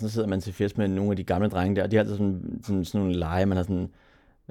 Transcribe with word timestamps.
Så 0.00 0.08
sidder 0.08 0.28
man 0.28 0.40
til 0.40 0.52
fest 0.52 0.78
med 0.78 0.88
nogle 0.88 1.10
af 1.10 1.16
de 1.16 1.24
gamle 1.24 1.48
drenge 1.48 1.76
der, 1.76 1.82
og 1.82 1.90
de 1.90 1.96
har 1.96 2.00
altid 2.00 2.16
sådan, 2.16 2.60
sådan, 2.64 2.84
sådan 2.84 3.00
nogle 3.00 3.18
lege, 3.18 3.46
man 3.46 3.56
har 3.56 3.62
sådan 3.64 3.90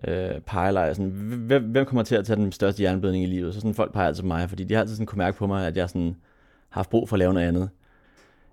øh, 0.08 0.42
pegeleje, 0.42 0.96
sådan, 0.96 1.12
hvem, 1.48 1.64
hvem 1.64 1.86
kommer 1.86 2.04
til 2.04 2.16
at 2.16 2.26
tage 2.26 2.38
den 2.38 2.52
største 2.52 2.84
jernblødning 2.84 3.24
i 3.24 3.28
livet? 3.28 3.54
Så 3.54 3.60
sådan 3.60 3.74
folk 3.74 3.94
peger 3.94 4.08
altid 4.08 4.24
på 4.24 4.28
mig, 4.28 4.50
fordi 4.50 4.64
de 4.64 4.74
har 4.74 4.82
altid 4.82 4.96
sådan 4.96 5.06
kunne 5.06 5.18
mærke 5.18 5.38
på 5.38 5.48
mig, 5.48 5.68
at 5.68 5.78
jeg 5.78 5.90
sådan 5.90 6.16
har 6.70 6.80
haft 6.80 6.90
brug 6.90 7.10
for 7.10 7.16
at 7.16 7.20
lave 7.20 7.34
noget 7.34 7.48
andet. 7.48 7.70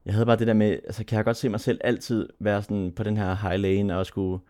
Jeg 0.07 0.15
havde 0.15 0.27
bare 0.27 0.37
det 0.37 0.47
der 0.47 0.53
med, 0.53 0.71
altså 0.71 1.05
kan 1.05 1.17
jeg 1.17 1.25
godt 1.25 1.37
se 1.37 1.49
mig 1.49 1.61
selv 1.61 1.81
altid 1.85 2.29
være 2.39 2.63
sådan 2.63 2.93
på 2.97 3.03
den 3.03 3.17
her 3.17 3.35
high 3.35 3.61
lane, 3.61 3.99
og 3.99 4.07
skulle 4.07 4.43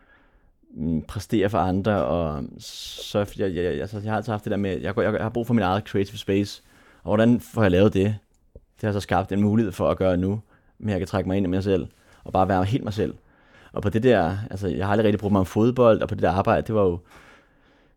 mm, 0.74 1.02
præstere 1.02 1.50
for 1.50 1.58
andre, 1.58 2.04
og 2.04 2.44
så 2.58 3.18
jeg, 3.18 3.54
jeg, 3.54 3.64
jeg, 3.64 3.80
altså, 3.80 3.98
jeg 3.98 4.12
har 4.12 4.16
altid 4.16 4.32
haft 4.32 4.44
det 4.44 4.50
der 4.50 4.56
med, 4.56 4.70
jeg, 4.70 4.96
jeg, 4.96 5.12
jeg 5.12 5.22
har 5.22 5.30
brug 5.30 5.46
for 5.46 5.54
min 5.54 5.62
eget 5.62 5.88
creative 5.88 6.18
space, 6.18 6.62
og 7.02 7.08
hvordan 7.08 7.40
får 7.40 7.62
jeg 7.62 7.70
lavet 7.70 7.94
det? 7.94 8.16
Det 8.54 8.86
har 8.86 8.92
så 8.92 9.00
skabt 9.00 9.32
en 9.32 9.42
mulighed 9.42 9.72
for 9.72 9.90
at 9.90 9.96
gøre 9.96 10.16
nu, 10.16 10.40
men 10.78 10.88
jeg 10.90 10.98
kan 10.98 11.06
trække 11.06 11.28
mig 11.28 11.36
ind 11.36 11.46
i 11.46 11.48
mig 11.48 11.62
selv, 11.62 11.86
og 12.24 12.32
bare 12.32 12.48
være 12.48 12.64
helt 12.64 12.84
mig 12.84 12.92
selv. 12.92 13.14
Og 13.72 13.82
på 13.82 13.88
det 13.90 14.02
der, 14.02 14.36
altså 14.50 14.68
jeg 14.68 14.86
har 14.86 14.92
aldrig 14.92 15.04
rigtig 15.04 15.20
brugt 15.20 15.32
mig 15.32 15.40
om 15.40 15.46
fodbold, 15.46 16.02
og 16.02 16.08
på 16.08 16.14
det 16.14 16.22
der 16.22 16.30
arbejde, 16.30 16.66
det 16.66 16.74
var 16.74 16.82
jo 16.82 16.98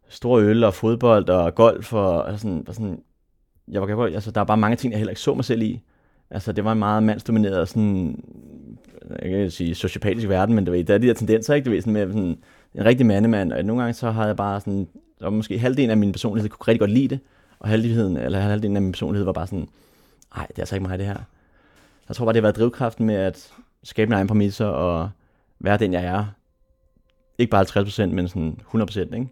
store 0.09 0.43
øl 0.43 0.63
og 0.63 0.73
fodbold 0.73 1.29
og 1.29 1.55
golf 1.55 1.93
og, 1.93 2.23
og 2.23 2.39
sådan, 2.39 2.63
og 2.67 2.75
sådan 2.75 2.99
jeg 3.67 3.81
var, 3.81 4.05
altså, 4.05 4.31
der 4.31 4.39
var 4.39 4.45
bare 4.45 4.57
mange 4.57 4.77
ting, 4.77 4.91
jeg 4.91 4.97
heller 4.97 5.11
ikke 5.11 5.21
så 5.21 5.33
mig 5.33 5.45
selv 5.45 5.61
i. 5.61 5.81
Altså, 6.29 6.51
det 6.51 6.65
var 6.65 6.71
en 6.71 6.79
meget 6.79 7.03
mandsdomineret, 7.03 7.69
sådan, 7.69 8.23
jeg 9.21 9.29
kan 9.29 9.51
sige 9.51 9.75
sociopatisk 9.75 10.29
verden, 10.29 10.55
men 10.55 10.65
det 10.65 10.73
var, 10.73 10.83
der 10.83 10.93
er 10.93 10.97
de 10.97 11.07
der 11.07 11.13
tendenser, 11.13 11.53
ikke? 11.53 11.65
Det 11.65 11.75
var 11.75 11.81
sådan 11.81 11.93
med 11.93 12.07
sådan, 12.07 12.37
en 12.75 12.85
rigtig 12.85 13.05
mandemand, 13.05 13.51
og 13.51 13.65
nogle 13.65 13.81
gange 13.81 13.93
så 13.93 14.11
havde 14.11 14.27
jeg 14.27 14.35
bare 14.35 14.59
sådan, 14.59 14.87
der 15.19 15.25
var 15.25 15.29
måske 15.29 15.59
halvdelen 15.59 15.89
af 15.89 15.97
min 15.97 16.11
personlighed, 16.11 16.49
kunne 16.49 16.67
rigtig 16.67 16.79
godt 16.79 16.91
lide 16.91 17.07
det, 17.07 17.19
og 17.59 17.69
halvdelen, 17.69 18.17
eller 18.17 18.39
halvdelen 18.39 18.75
af 18.75 18.81
min 18.81 18.91
personlighed 18.91 19.25
var 19.25 19.33
bare 19.33 19.47
sådan, 19.47 19.67
nej, 20.35 20.45
det 20.47 20.57
er 20.57 20.61
altså 20.61 20.75
ikke 20.75 20.87
mig, 20.87 20.99
det 20.99 21.07
her. 21.07 21.17
Jeg 22.07 22.15
tror 22.15 22.25
bare, 22.25 22.33
det 22.33 22.39
har 22.39 22.41
været 22.41 22.55
drivkraften 22.55 23.05
med 23.05 23.15
at 23.15 23.51
skabe 23.85 24.09
mine 24.09 24.15
egne 24.15 24.27
præmisser, 24.27 24.65
og 24.65 25.09
være 25.59 25.77
den, 25.77 25.93
jeg 25.93 26.03
er. 26.03 26.25
Ikke 27.37 27.51
bare 27.51 27.63
50%, 27.63 28.05
men 28.05 28.27
sådan 28.27 28.59
100%, 28.73 28.99
ikke? 28.99 29.27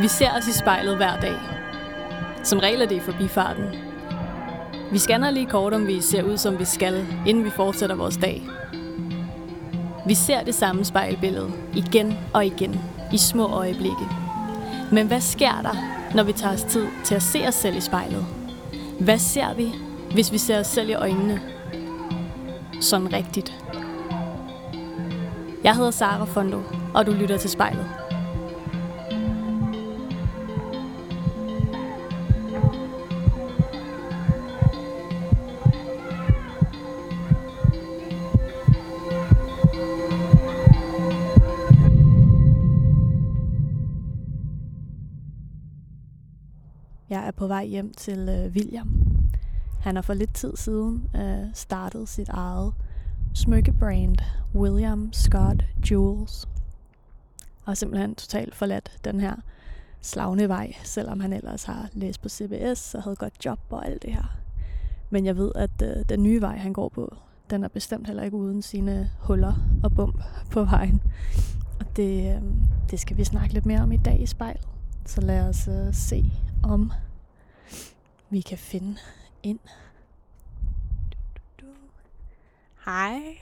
Vi 0.00 0.08
ser 0.08 0.30
os 0.36 0.48
i 0.48 0.52
spejlet 0.52 0.96
hver 0.96 1.20
dag. 1.20 1.34
Som 2.44 2.58
regel 2.58 2.82
er 2.82 2.86
det 2.86 2.96
i 2.96 3.00
forbifarten. 3.00 3.64
Vi 4.92 4.98
scanner 4.98 5.30
lige 5.30 5.46
kort, 5.46 5.74
om 5.74 5.86
vi 5.86 6.00
ser 6.00 6.22
ud, 6.22 6.36
som 6.36 6.58
vi 6.58 6.64
skal, 6.64 7.06
inden 7.26 7.44
vi 7.44 7.50
fortsætter 7.50 7.96
vores 7.96 8.16
dag. 8.16 8.42
Vi 10.06 10.14
ser 10.14 10.44
det 10.44 10.54
samme 10.54 10.84
spejlbillede 10.84 11.52
igen 11.74 12.14
og 12.34 12.46
igen 12.46 12.80
i 13.12 13.18
små 13.18 13.46
øjeblikke. 13.46 14.08
Men 14.92 15.06
hvad 15.06 15.20
sker 15.20 15.62
der, 15.62 15.76
når 16.14 16.22
vi 16.22 16.32
tager 16.32 16.54
os 16.54 16.62
tid 16.62 16.86
til 17.04 17.14
at 17.14 17.22
se 17.22 17.48
os 17.48 17.54
selv 17.54 17.76
i 17.76 17.80
spejlet? 17.80 18.26
Hvad 19.00 19.18
ser 19.18 19.54
vi, 19.54 19.74
hvis 20.12 20.32
vi 20.32 20.38
ser 20.38 20.60
os 20.60 20.66
selv 20.66 20.88
i 20.88 20.94
øjnene? 20.94 21.40
Sådan 22.80 23.12
rigtigt. 23.12 23.54
Jeg 25.64 25.76
hedder 25.76 25.90
Sara 25.90 26.24
Fondo, 26.24 26.62
og 26.94 27.06
du 27.06 27.12
lytter 27.12 27.36
til 27.36 27.50
spejlet. 27.50 27.86
Vej 47.48 47.64
hjem 47.64 47.94
til 47.94 48.18
øh, 48.18 48.52
William. 48.52 49.08
Han 49.80 49.94
har 49.94 50.02
for 50.02 50.14
lidt 50.14 50.34
tid 50.34 50.56
siden 50.56 51.08
øh, 51.16 51.46
startet 51.54 52.08
sit 52.08 52.28
eget 52.28 52.72
smykkebrand, 53.34 54.16
William 54.54 55.12
Scott 55.12 55.64
Jewels. 55.90 56.48
Og 57.64 57.76
simpelthen 57.76 58.14
totalt 58.14 58.54
forladt 58.54 58.98
den 59.04 59.20
her 59.20 59.34
slagne 60.00 60.48
vej, 60.48 60.72
selvom 60.84 61.20
han 61.20 61.32
ellers 61.32 61.64
har 61.64 61.88
læst 61.92 62.22
på 62.22 62.28
CBS 62.28 62.94
og 62.94 63.02
havde 63.02 63.16
godt 63.16 63.44
job 63.44 63.58
og 63.70 63.86
alt 63.86 64.02
det 64.02 64.12
her. 64.12 64.38
Men 65.10 65.26
jeg 65.26 65.36
ved, 65.36 65.52
at 65.54 65.82
øh, 65.82 66.04
den 66.08 66.22
nye 66.22 66.40
vej, 66.40 66.56
han 66.56 66.72
går 66.72 66.88
på, 66.88 67.16
den 67.50 67.64
er 67.64 67.68
bestemt 67.68 68.06
heller 68.06 68.22
ikke 68.22 68.36
uden 68.36 68.62
sine 68.62 69.10
huller 69.20 69.54
og 69.82 69.92
bump 69.92 70.22
på 70.50 70.64
vejen. 70.64 71.02
Og 71.80 71.96
det, 71.96 72.36
øh, 72.36 72.42
det 72.90 73.00
skal 73.00 73.16
vi 73.16 73.24
snakke 73.24 73.54
lidt 73.54 73.66
mere 73.66 73.80
om 73.80 73.92
i 73.92 73.96
dag 73.96 74.22
i 74.22 74.26
spejlet. 74.26 74.68
Så 75.06 75.20
lad 75.20 75.48
os 75.48 75.68
øh, 75.68 75.94
se, 75.94 76.32
om 76.62 76.92
vi 78.30 78.40
kan 78.40 78.58
finde 78.58 78.96
ind. 79.42 79.58
Du, 81.12 81.18
du, 81.60 81.66
du. 81.66 81.72
Hej. 82.84 83.38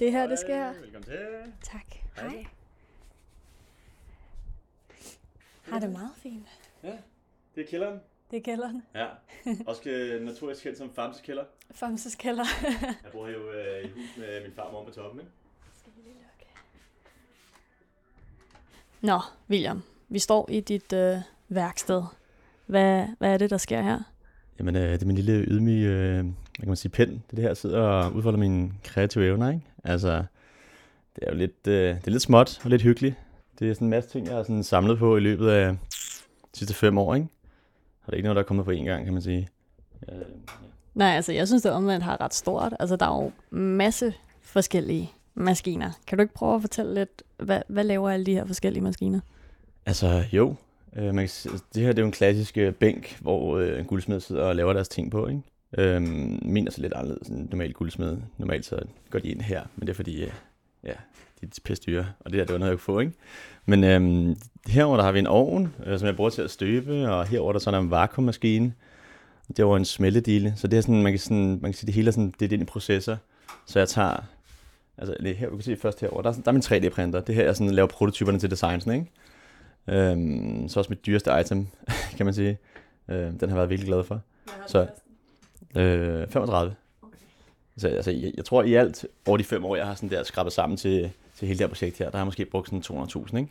Det 0.00 0.12
her, 0.12 0.26
det 0.26 0.38
sker. 0.38 0.72
Velkommen 0.72 1.02
til. 1.02 1.52
Tak. 1.62 1.84
Hej. 2.16 2.28
Hej. 2.28 2.46
Har 5.62 5.78
det 5.78 5.90
meget 5.90 6.12
fint. 6.16 6.48
Ja, 6.82 6.96
det 7.54 7.64
er 7.64 7.66
kælderen. 7.70 8.00
Det 8.30 8.36
er 8.36 8.42
kælderen. 8.42 8.82
Ja, 8.94 9.06
også 9.66 10.18
notorisk 10.20 10.62
kendt 10.62 10.78
som 10.78 10.94
Famses 10.94 11.22
kælder. 11.22 11.44
Famses 11.70 12.14
kælder. 12.14 12.44
Jeg 13.04 13.12
bor 13.12 13.28
jo 13.28 13.50
øh, 13.52 13.84
i 13.84 13.88
hus 13.88 14.16
med 14.16 14.42
min 14.42 14.52
far 14.52 14.62
og 14.62 14.72
mor 14.72 14.84
på 14.84 14.90
toppen, 14.90 15.20
ikke? 15.20 15.32
Skal 15.78 15.92
vi 15.96 16.02
lige 16.02 16.14
lukke? 16.14 16.46
Nå, 19.00 19.20
William. 19.50 19.82
Vi 20.08 20.18
står 20.18 20.50
i 20.50 20.60
dit 20.60 20.92
øh, 20.92 21.18
værksted. 21.48 22.02
Hvad, 22.68 23.04
hvad 23.18 23.32
er 23.32 23.38
det, 23.38 23.50
der 23.50 23.56
sker 23.56 23.82
her? 23.82 23.98
Jamen, 24.58 24.76
øh, 24.76 24.92
det 24.92 25.02
er 25.02 25.06
min 25.06 25.16
lille 25.16 25.44
ydmyge, 25.44 25.88
øh, 25.88 26.14
hvad 26.14 26.32
kan 26.58 26.68
man 26.68 26.76
sige, 26.76 26.90
pen. 26.90 27.08
Det 27.10 27.22
det 27.30 27.38
her, 27.38 27.54
sidder 27.54 27.80
og 27.80 28.14
udfolder 28.14 28.38
mine 28.38 28.72
kreative 28.84 29.26
evner, 29.26 29.48
ikke? 29.50 29.64
Altså, 29.84 30.24
det 31.16 31.24
er 31.26 31.30
jo 31.30 31.36
lidt, 31.36 31.66
øh, 31.66 31.94
det 31.94 32.06
er 32.06 32.10
lidt 32.10 32.22
småt 32.22 32.60
og 32.64 32.70
lidt 32.70 32.82
hyggeligt. 32.82 33.14
Det 33.58 33.70
er 33.70 33.74
sådan 33.74 33.86
en 33.86 33.90
masse 33.90 34.10
ting, 34.10 34.26
jeg 34.26 34.36
har 34.36 34.42
sådan 34.42 34.62
samlet 34.62 34.98
på 34.98 35.16
i 35.16 35.20
løbet 35.20 35.48
af 35.48 35.76
de 36.52 36.58
sidste 36.58 36.74
fem 36.74 36.98
år, 36.98 37.14
ikke? 37.14 37.28
Og 38.02 38.06
det 38.06 38.12
er 38.12 38.16
ikke 38.16 38.26
noget, 38.26 38.36
der 38.36 38.42
er 38.42 38.46
kommet 38.46 38.64
på 38.64 38.72
én 38.72 38.84
gang, 38.84 39.04
kan 39.04 39.12
man 39.12 39.22
sige. 39.22 39.48
Øh, 40.08 40.18
ja. 40.18 40.24
Nej, 40.94 41.08
altså 41.08 41.32
jeg 41.32 41.46
synes, 41.46 41.62
det 41.62 41.72
omvendt 41.72 42.04
har 42.04 42.20
ret 42.20 42.34
stort. 42.34 42.74
Altså 42.80 42.96
der 42.96 43.06
er 43.06 43.22
jo 43.22 43.32
masse 43.50 44.14
forskellige 44.42 45.12
maskiner. 45.34 45.90
Kan 46.06 46.18
du 46.18 46.22
ikke 46.22 46.34
prøve 46.34 46.54
at 46.54 46.60
fortælle 46.60 46.94
lidt, 46.94 47.22
hvad, 47.36 47.62
hvad 47.68 47.84
laver 47.84 48.10
alle 48.10 48.26
de 48.26 48.34
her 48.34 48.46
forskellige 48.46 48.82
maskiner? 48.82 49.20
Altså, 49.86 50.24
jo. 50.32 50.54
Øh, 50.96 51.04
man 51.04 51.14
kan, 51.14 51.28
sige- 51.28 51.52
altså, 51.52 51.64
det 51.74 51.82
her 51.82 51.88
det 51.88 51.98
er 51.98 52.02
jo 52.02 52.06
en 52.06 52.12
klassisk 52.12 52.58
øh, 52.58 52.72
bænk, 52.72 53.18
hvor 53.20 53.58
øh, 53.58 53.78
en 53.78 53.84
guldsmed 53.84 54.20
sidder 54.20 54.42
og 54.42 54.56
laver 54.56 54.72
deres 54.72 54.88
ting 54.88 55.10
på, 55.10 55.26
ikke? 55.26 55.40
Øhm, 55.78 56.38
min 56.42 56.66
er 56.66 56.70
så 56.70 56.80
lidt 56.80 56.92
anderledes 56.92 57.28
end 57.28 57.38
en 57.38 57.48
normal 57.50 57.72
guldsmed. 57.72 58.16
Normalt 58.38 58.64
så 58.66 58.78
går 59.10 59.18
de 59.18 59.28
ind 59.28 59.40
her, 59.40 59.62
men 59.76 59.86
det 59.86 59.92
er 59.92 59.96
fordi, 59.96 60.22
øh, 60.22 60.30
ja, 60.84 60.92
de 61.40 61.46
er 61.46 61.60
pisse 61.64 61.82
dyre, 61.86 62.06
og 62.20 62.30
det 62.32 62.38
der, 62.38 62.44
det 62.44 62.52
var 62.52 62.58
noget, 62.58 62.70
jeg 62.70 62.78
kunne 62.78 62.94
få, 62.94 63.00
ikke? 63.00 63.12
Men 63.66 63.84
øhm, 63.84 64.36
herover 64.66 64.96
der 64.96 65.04
har 65.04 65.12
vi 65.12 65.18
en 65.18 65.26
ovn, 65.26 65.74
øh, 65.86 65.98
som 65.98 66.06
jeg 66.06 66.16
bruger 66.16 66.30
til 66.30 66.42
at 66.42 66.50
støbe, 66.50 67.08
og 67.10 67.26
herover 67.26 67.52
der 67.52 67.58
så 67.60 67.70
er 67.70 67.74
der 67.74 67.80
en 67.80 67.90
vakuummaskine. 67.90 68.72
Det 69.56 69.66
var 69.66 69.76
en 69.76 69.84
smeltedile, 69.84 70.52
så 70.56 70.66
det 70.66 70.76
er 70.76 70.80
sådan, 70.80 71.02
man 71.02 71.12
kan, 71.12 71.18
sådan, 71.18 71.48
man 71.48 71.60
kan 71.60 71.74
sige, 71.74 71.86
det 71.86 71.94
hele 71.94 72.08
er 72.08 72.12
sådan, 72.12 72.34
det 72.40 72.48
er 72.48 72.52
ind 72.52 72.62
i 72.62 72.66
processer. 72.66 73.16
Så 73.66 73.78
jeg 73.78 73.88
tager, 73.88 74.16
altså 74.98 75.16
det 75.22 75.36
her, 75.36 75.48
du 75.48 75.54
kan 75.56 75.62
se 75.64 75.76
først 75.76 76.00
herover, 76.00 76.22
der, 76.22 76.30
er 76.30 76.34
der 76.34 76.42
er 76.46 76.52
min 76.52 76.62
3D-printer. 76.62 77.20
Det 77.20 77.34
her, 77.34 77.44
jeg 77.44 77.56
sådan 77.56 77.74
laver 77.74 77.88
prototyperne 77.88 78.38
til 78.38 78.50
designs, 78.50 78.86
ikke? 78.86 79.06
Øhm, 79.88 80.68
så 80.68 80.80
også 80.80 80.90
mit 80.90 81.06
dyreste 81.06 81.40
item, 81.40 81.66
kan 82.16 82.26
man 82.26 82.34
sige. 82.34 82.58
Øhm, 83.08 83.38
den 83.38 83.48
har 83.48 83.56
jeg 83.56 83.56
været 83.56 83.70
virkelig 83.70 83.86
glad 83.86 84.04
for. 84.04 84.20
Så, 84.66 84.86
øh, 85.76 86.28
35. 86.28 86.74
Så 87.76 87.88
altså, 87.88 88.10
jeg, 88.10 88.32
jeg 88.36 88.44
tror 88.44 88.62
i 88.62 88.74
alt, 88.74 89.06
over 89.26 89.36
de 89.36 89.44
fem 89.44 89.64
år, 89.64 89.76
jeg 89.76 89.86
har 89.86 89.94
sådan 89.94 90.10
der 90.10 90.22
skrabet 90.22 90.52
sammen 90.52 90.76
til, 90.76 91.10
til 91.36 91.48
hele 91.48 91.58
det 91.58 91.64
her 91.66 91.68
projekt 91.68 91.98
her, 91.98 92.04
der 92.04 92.16
har 92.16 92.18
jeg 92.18 92.26
måske 92.26 92.44
brugt 92.44 92.68
sådan 92.68 93.02
200.000, 93.02 93.36
ikke? 93.36 93.50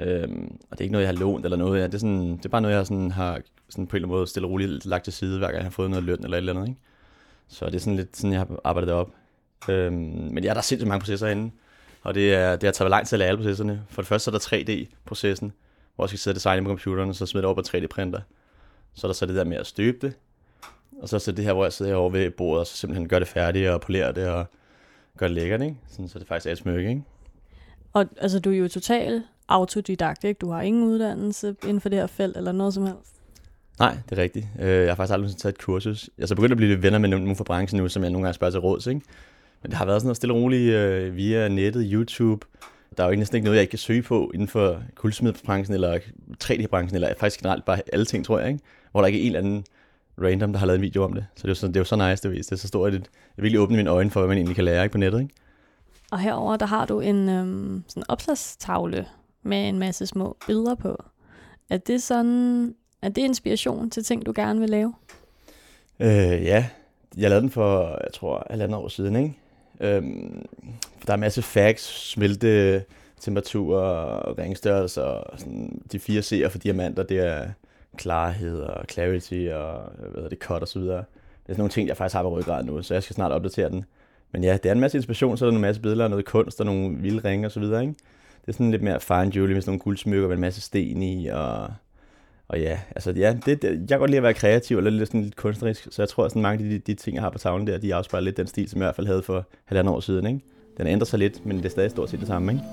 Øhm, 0.00 0.58
og 0.70 0.78
det 0.78 0.80
er 0.80 0.84
ikke 0.84 0.92
noget, 0.92 1.06
jeg 1.06 1.14
har 1.14 1.20
lånt 1.20 1.44
eller 1.44 1.56
noget. 1.56 1.92
Det 1.92 1.94
er, 1.94 1.98
sådan, 1.98 2.36
det 2.36 2.44
er 2.44 2.48
bare 2.48 2.60
noget, 2.60 2.74
jeg 2.74 2.86
sådan 2.86 3.10
har 3.10 3.40
sådan 3.68 3.86
på 3.86 3.96
en 3.96 3.98
eller 3.98 4.08
anden 4.08 4.18
måde 4.18 4.26
stille 4.26 4.48
og 4.48 4.52
roligt 4.52 4.86
lagt 4.86 5.04
til 5.04 5.12
side, 5.12 5.38
hver 5.38 5.46
gang 5.46 5.56
jeg 5.56 5.64
har 5.64 5.70
fået 5.70 5.90
noget 5.90 6.04
løn 6.04 6.24
eller 6.24 6.36
et 6.36 6.38
eller 6.38 6.52
andet, 6.52 6.68
ikke? 6.68 6.80
Så 7.48 7.66
det 7.66 7.74
er 7.74 7.78
sådan 7.78 7.96
lidt 7.96 8.16
sådan, 8.16 8.32
jeg 8.32 8.40
har 8.40 8.60
arbejdet 8.64 8.88
det 8.88 8.94
op. 8.96 9.10
Øhm, 9.68 9.94
men 10.32 10.44
ja, 10.44 10.50
der 10.50 10.56
er 10.56 10.60
sindssygt 10.60 10.88
mange 10.88 11.00
processer 11.00 11.26
herinde. 11.26 11.50
Og 12.06 12.14
det, 12.14 12.34
er, 12.34 12.56
det 12.56 12.62
har 12.62 12.72
taget 12.72 12.90
lang 12.90 13.06
tid 13.06 13.16
at 13.16 13.18
lære 13.18 13.28
alle 13.28 13.38
processerne. 13.38 13.82
For 13.88 14.02
det 14.02 14.08
første 14.08 14.24
så 14.24 14.30
er 14.30 14.58
der 14.58 14.72
3D-processen, 14.72 15.52
hvor 15.96 16.04
jeg 16.04 16.08
skal 16.08 16.18
sidde 16.18 16.32
og 16.32 16.34
designe 16.34 16.62
på 16.64 16.68
computeren, 16.68 17.08
og 17.08 17.14
så 17.14 17.26
smide 17.26 17.42
det 17.42 17.46
over 17.46 17.54
på 17.54 17.62
3D-printer. 17.68 18.20
Så 18.94 19.06
er 19.06 19.08
der 19.08 19.14
så 19.14 19.26
det 19.26 19.34
der 19.36 19.44
med 19.44 19.56
at 19.56 19.66
støbe 19.66 20.06
det. 20.06 20.14
Og 21.02 21.08
så 21.08 21.16
er 21.28 21.34
det 21.34 21.44
her, 21.44 21.52
hvor 21.52 21.64
jeg 21.64 21.72
sidder 21.72 21.94
over 21.94 22.10
ved 22.10 22.30
bordet, 22.30 22.60
og 22.60 22.66
så 22.66 22.76
simpelthen 22.76 23.08
gør 23.08 23.18
det 23.18 23.28
færdigt 23.28 23.68
og 23.70 23.80
polerer 23.80 24.12
det 24.12 24.28
og 24.28 24.46
gør 25.18 25.26
det 25.26 25.34
lækkert, 25.34 25.62
ikke? 25.62 25.76
Sådan, 25.88 26.08
så 26.08 26.18
det 26.18 26.28
faktisk 26.28 26.46
er 26.46 26.52
et 26.52 26.58
smykke, 26.58 26.88
ikke? 26.88 27.02
Og 27.92 28.06
altså, 28.16 28.38
du 28.40 28.52
er 28.52 28.56
jo 28.56 28.68
total 28.68 29.22
autodidakt, 29.48 30.24
ikke? 30.24 30.38
Du 30.38 30.50
har 30.50 30.62
ingen 30.62 30.82
uddannelse 30.84 31.56
inden 31.62 31.80
for 31.80 31.88
det 31.88 31.98
her 31.98 32.06
felt 32.06 32.36
eller 32.36 32.52
noget 32.52 32.74
som 32.74 32.86
helst. 32.86 33.14
Nej, 33.78 33.96
det 34.08 34.18
er 34.18 34.22
rigtigt. 34.22 34.46
Øh, 34.60 34.68
Jeg 34.68 34.88
har 34.88 34.94
faktisk 34.94 35.14
aldrig 35.14 35.36
taget 35.36 35.54
et 35.54 35.60
kursus. 35.60 36.10
Jeg 36.18 36.22
er 36.22 36.26
så 36.26 36.34
begyndt 36.34 36.52
at 36.52 36.56
blive 36.56 36.70
lidt 36.70 36.82
venner 36.82 36.98
med 36.98 37.08
nogen 37.08 37.36
fra 37.36 37.44
branchen 37.44 37.80
nu, 37.80 37.88
som 37.88 38.02
jeg 38.02 38.10
nogle 38.10 38.24
gange 38.24 38.34
spørger 38.34 38.50
til 38.50 38.60
råds, 38.60 38.86
ikke? 38.86 39.00
Men 39.62 39.70
det 39.70 39.78
har 39.78 39.86
været 39.86 40.00
sådan 40.00 40.06
noget 40.06 40.16
stille 40.16 40.34
og 40.34 40.40
roligt 40.40 40.74
øh, 40.74 41.16
via 41.16 41.48
nettet, 41.48 41.88
YouTube, 41.92 42.46
Der 42.96 43.04
er 43.04 43.08
jo 43.08 43.16
næsten 43.16 43.36
ikke 43.36 43.44
noget, 43.44 43.56
jeg 43.56 43.62
ikke 43.62 43.70
kan 43.70 43.78
søge 43.78 44.02
på 44.02 44.30
inden 44.34 44.48
for 44.48 44.82
guldsmedbranchen 44.94 45.74
eller 45.74 45.98
3D-branchen, 46.44 46.94
eller 46.94 47.14
faktisk 47.18 47.40
generelt 47.40 47.64
bare 47.64 47.80
alle 47.92 48.04
ting, 48.04 48.24
tror 48.24 48.38
jeg, 48.38 48.48
ikke? 48.48 48.60
hvor 48.90 49.00
der 49.00 49.06
ikke 49.06 49.18
er 49.18 49.22
en 49.22 49.26
eller 49.26 49.38
anden 49.38 49.64
random, 50.22 50.52
der 50.52 50.58
har 50.58 50.66
lavet 50.66 50.78
en 50.78 50.82
video 50.82 51.04
om 51.04 51.12
det. 51.12 51.26
Så 51.36 51.42
det 51.42 51.44
er 51.44 51.50
jo 51.50 51.54
så, 51.54 51.66
det 51.66 51.76
er 51.76 51.80
jo 51.80 51.84
så 51.84 51.96
nice, 51.96 52.28
det, 52.28 52.36
det 52.36 52.52
er 52.52 52.56
så 52.56 52.68
stort, 52.68 52.94
at 52.94 53.00
det 53.00 53.10
virkelig 53.36 53.60
åbner 53.60 53.76
mine 53.76 53.90
øjne 53.90 54.10
for, 54.10 54.20
hvad 54.20 54.28
man 54.28 54.36
egentlig 54.36 54.54
kan 54.56 54.64
lære 54.64 54.84
ikke, 54.84 54.92
på 54.92 54.98
nettet. 54.98 55.20
Ikke? 55.20 55.34
Og 56.10 56.18
herover 56.18 56.56
der 56.56 56.66
har 56.66 56.86
du 56.86 57.00
en 57.00 57.28
øhm, 57.28 57.84
sådan 57.88 58.02
opslagstavle 58.08 59.06
med 59.42 59.68
en 59.68 59.78
masse 59.78 60.06
små 60.06 60.36
billeder 60.46 60.74
på. 60.74 61.02
Er 61.70 61.76
det 61.78 62.02
sådan, 62.02 62.74
er 63.02 63.08
det 63.08 63.22
inspiration 63.22 63.90
til 63.90 64.04
ting, 64.04 64.26
du 64.26 64.32
gerne 64.36 64.60
vil 64.60 64.70
lave? 64.70 64.94
Øh, 66.00 66.44
ja, 66.44 66.66
jeg 67.16 67.30
lavede 67.30 67.42
den 67.42 67.50
for, 67.50 67.88
jeg 68.04 68.12
tror, 68.14 68.46
halvandet 68.50 68.78
år 68.78 68.88
siden, 68.88 69.16
ikke? 69.16 69.38
Øhm, 69.80 70.46
der 71.06 71.10
er 71.10 71.14
en 71.14 71.20
masse 71.20 71.42
facts, 71.42 72.10
smelte 72.10 72.84
temperaturer, 73.20 74.38
ringstørrelser, 74.38 75.02
og 75.02 75.38
sådan, 75.38 75.82
de 75.92 75.98
fire 75.98 76.20
C'er 76.20 76.48
for 76.48 76.58
diamanter, 76.58 77.02
det 77.02 77.18
er 77.18 77.48
klarhed 77.96 78.60
og 78.60 78.84
clarity 78.90 79.48
og 79.52 79.92
hvad 79.98 80.10
hedder 80.14 80.28
det, 80.28 80.38
cut 80.38 80.62
og 80.62 80.68
så 80.68 80.78
videre. 80.78 80.96
Det 80.96 81.52
er 81.52 81.52
sådan 81.52 81.58
nogle 81.58 81.70
ting, 81.70 81.88
jeg 81.88 81.96
faktisk 81.96 82.14
har 82.14 82.22
på 82.22 82.38
ryggraden 82.38 82.66
nu, 82.66 82.82
så 82.82 82.94
jeg 82.94 83.02
skal 83.02 83.14
snart 83.14 83.32
opdatere 83.32 83.70
den. 83.70 83.84
Men 84.32 84.44
ja, 84.44 84.52
det 84.52 84.66
er 84.66 84.72
en 84.72 84.80
masse 84.80 84.98
inspiration, 84.98 85.36
så 85.36 85.44
er 85.44 85.50
der 85.50 85.56
en 85.56 85.62
masse 85.62 85.82
billeder, 85.82 86.08
noget 86.08 86.24
kunst 86.24 86.60
og 86.60 86.66
nogle 86.66 86.96
vilde 86.96 87.28
ringe 87.28 87.46
og 87.46 87.52
så 87.52 87.60
videre, 87.60 87.82
ikke? 87.82 87.94
Det 88.40 88.48
er 88.48 88.52
sådan 88.52 88.70
lidt 88.70 88.82
mere 88.82 89.00
fine 89.00 89.32
jewelry 89.34 89.52
med 89.52 89.60
sådan 89.60 89.70
nogle 89.70 89.80
guldsmykker 89.80 90.28
med 90.28 90.36
en 90.36 90.40
masse 90.40 90.60
sten 90.60 91.02
i, 91.02 91.26
og, 91.26 91.68
og 92.48 92.60
ja, 92.60 92.78
altså 92.96 93.10
ja, 93.10 93.36
det, 93.46 93.62
det, 93.62 93.70
jeg 93.70 93.88
kan 93.88 93.98
godt 93.98 94.10
lide 94.10 94.16
at 94.16 94.22
være 94.22 94.34
kreativ 94.34 94.76
og 94.76 94.82
lidt, 94.82 94.94
lidt, 94.94 95.08
sådan 95.08 95.22
lidt 95.22 95.36
kunstnerisk, 95.36 95.88
så 95.90 96.02
jeg 96.02 96.08
tror, 96.08 96.24
at 96.24 96.30
sådan 96.30 96.42
mange 96.42 96.64
af 96.64 96.70
de, 96.70 96.78
de 96.78 96.94
ting, 96.94 97.14
jeg 97.14 97.22
har 97.22 97.30
på 97.30 97.38
tavlen 97.38 97.66
der, 97.66 97.78
de 97.78 97.94
afspejler 97.94 98.24
lidt 98.24 98.36
den 98.36 98.46
stil, 98.46 98.68
som 98.68 98.80
jeg 98.80 98.84
i 98.84 98.86
hvert 98.86 98.96
fald 98.96 99.06
havde 99.06 99.22
for 99.22 99.48
halvandet 99.64 99.94
år 99.94 100.00
siden, 100.00 100.26
ikke? 100.26 100.40
Den 100.78 100.86
ændrer 100.86 101.06
sig 101.06 101.18
lidt, 101.18 101.46
men 101.46 101.56
det 101.56 101.64
er 101.64 101.70
stadig 101.70 101.90
stort 101.90 102.10
set 102.10 102.20
det 102.20 102.28
samme, 102.28 102.52
ikke? 102.52 102.64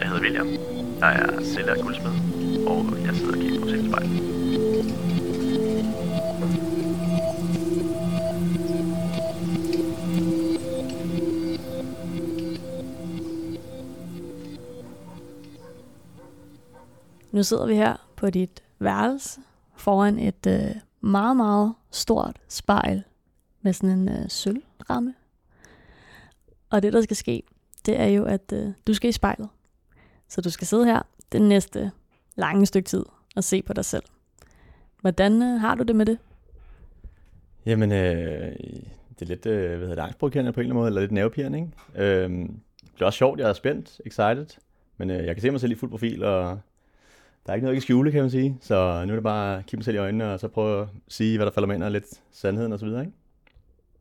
Jeg 0.00 0.08
hedder 0.08 0.22
William. 0.22 0.48
Jeg 1.00 1.14
er 1.14 1.44
sælger 1.44 1.74
af 1.74 1.80
guldsmed, 1.80 2.12
og 2.66 3.06
jeg 3.06 3.14
sidder 3.14 3.32
og 3.32 3.38
kigger 3.38 3.60
på 3.60 3.68
sit 3.68 3.86
spejl. 3.86 4.31
Nu 17.32 17.42
sidder 17.42 17.66
vi 17.66 17.74
her 17.74 17.96
på 18.16 18.30
dit 18.30 18.62
værelse 18.78 19.40
foran 19.76 20.18
et 20.18 20.46
øh, 20.46 20.76
meget, 21.00 21.36
meget 21.36 21.74
stort 21.90 22.36
spejl 22.48 23.02
med 23.62 23.72
sådan 23.72 23.98
en 23.98 24.08
øh, 24.08 24.28
sølvramme. 24.28 25.14
Og 26.70 26.82
det, 26.82 26.92
der 26.92 27.00
skal 27.00 27.16
ske, 27.16 27.42
det 27.86 28.00
er 28.00 28.06
jo, 28.06 28.24
at 28.24 28.52
øh, 28.52 28.68
du 28.86 28.94
skal 28.94 29.08
i 29.08 29.12
spejlet. 29.12 29.48
Så 30.28 30.40
du 30.40 30.50
skal 30.50 30.66
sidde 30.66 30.84
her 30.84 31.02
den 31.32 31.48
næste 31.48 31.90
lange 32.36 32.66
stykke 32.66 32.86
tid 32.86 33.04
og 33.36 33.44
se 33.44 33.62
på 33.62 33.72
dig 33.72 33.84
selv. 33.84 34.04
Hvordan 35.00 35.42
øh, 35.42 35.60
har 35.60 35.74
du 35.74 35.82
det 35.82 35.96
med 35.96 36.06
det? 36.06 36.18
Jamen, 37.66 37.92
øh, 37.92 38.56
det 39.10 39.22
er 39.22 39.26
lidt, 39.26 39.46
øh, 39.46 39.68
hvad 39.68 39.78
hedder 39.78 39.94
det, 39.94 40.02
angstprovokerende 40.02 40.52
på 40.52 40.60
en 40.60 40.64
eller 40.64 40.70
anden 40.70 40.80
måde, 40.80 40.88
eller 40.88 41.00
lidt 41.00 41.12
nervepirrende, 41.12 41.58
ikke? 41.58 41.70
Øh, 41.94 42.30
det 42.94 43.00
er 43.00 43.06
også 43.06 43.16
sjovt, 43.16 43.40
jeg 43.40 43.48
er 43.48 43.52
spændt, 43.52 44.00
excited, 44.06 44.46
men 44.96 45.10
øh, 45.10 45.26
jeg 45.26 45.34
kan 45.34 45.42
se 45.42 45.50
mig 45.50 45.60
selv 45.60 45.72
i 45.72 45.74
fuld 45.74 45.90
profil, 45.90 46.24
og 46.24 46.60
der 47.46 47.52
er 47.52 47.54
ikke 47.54 47.64
noget, 47.64 47.76
kan 47.76 47.82
skjule, 47.82 48.12
kan 48.12 48.20
man 48.20 48.30
sige. 48.30 48.58
Så 48.60 49.04
nu 49.06 49.12
er 49.12 49.16
det 49.16 49.22
bare 49.22 49.58
at 49.58 49.66
kigge 49.66 49.76
mig 49.76 49.84
selv 49.84 49.96
i 49.96 49.98
øjnene, 49.98 50.32
og 50.32 50.40
så 50.40 50.48
prøve 50.48 50.82
at 50.82 50.88
sige, 51.08 51.38
hvad 51.38 51.46
der 51.46 51.52
falder 51.52 51.66
mig 51.66 51.74
ind, 51.74 51.82
og 51.82 51.90
lidt 51.90 52.06
sandheden 52.30 52.72
og 52.72 52.78
så 52.78 52.86
videre, 52.86 53.00
ikke? 53.00 53.12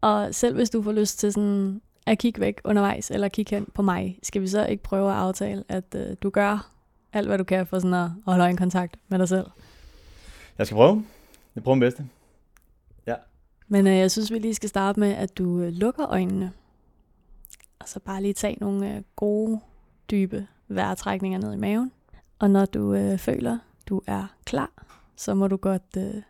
Og 0.02 0.36
selv 0.36 0.56
hvis 0.56 0.70
du 0.70 0.82
får 0.82 0.92
lyst 0.92 1.20
til 1.20 1.34
sådan 1.34 1.82
at 2.06 2.18
kigge 2.18 2.42
væk 2.42 2.62
undervejs, 2.64 3.12
eller 3.12 3.28
kigge 3.28 3.56
hen 3.56 3.68
på 3.74 3.82
mig, 3.82 4.20
skal 4.24 4.42
vi 4.42 4.48
så 4.48 4.66
ikke 4.66 4.84
prøve 4.84 5.12
at 5.12 5.18
aftale, 5.18 5.64
at 5.70 5.96
øh, 5.96 6.16
du 6.24 6.30
gør 6.30 6.72
alt, 7.14 7.28
hvad 7.28 7.38
du 7.38 7.44
kan 7.44 7.68
for 7.68 7.80
sådan 7.80 7.94
at, 7.94 8.04
at 8.04 8.12
holde 8.26 8.44
øjenkontakt 8.44 8.98
med 9.08 9.20
dig 9.20 9.30
selv? 9.30 9.46
Jeg 10.58 10.66
skal 10.66 10.76
prøve. 10.76 11.06
Jeg 11.56 11.64
prøver 11.64 11.76
min 11.76 11.80
bedste. 11.80 12.06
Men 13.72 13.88
øh, 13.88 13.98
jeg 13.98 14.12
synes, 14.12 14.32
vi 14.32 14.40
lige 14.40 14.56
skal 14.56 14.70
starte 14.70 15.00
med, 15.00 15.12
at 15.12 15.38
du 15.38 15.60
øh, 15.60 15.72
lukker 15.72 16.10
øjnene. 16.10 16.52
Og 17.80 17.88
så 17.88 18.00
bare 18.00 18.22
lige 18.22 18.34
tage 18.34 18.58
nogle 18.62 18.96
øh, 18.96 19.02
gode, 19.16 19.60
dybe 20.12 20.48
vejrtrækninger 20.68 21.40
ned 21.40 21.54
i 21.54 21.58
maven. 21.58 21.92
Og 22.42 22.52
når 22.52 22.66
du 22.66 22.94
øh, 22.94 23.18
føler, 23.18 23.58
du 23.90 24.02
er 24.08 24.28
klar, 24.46 24.72
så 25.16 25.34
må 25.34 25.48
du 25.48 25.58
godt 25.58 25.98
øh, 25.98 26.22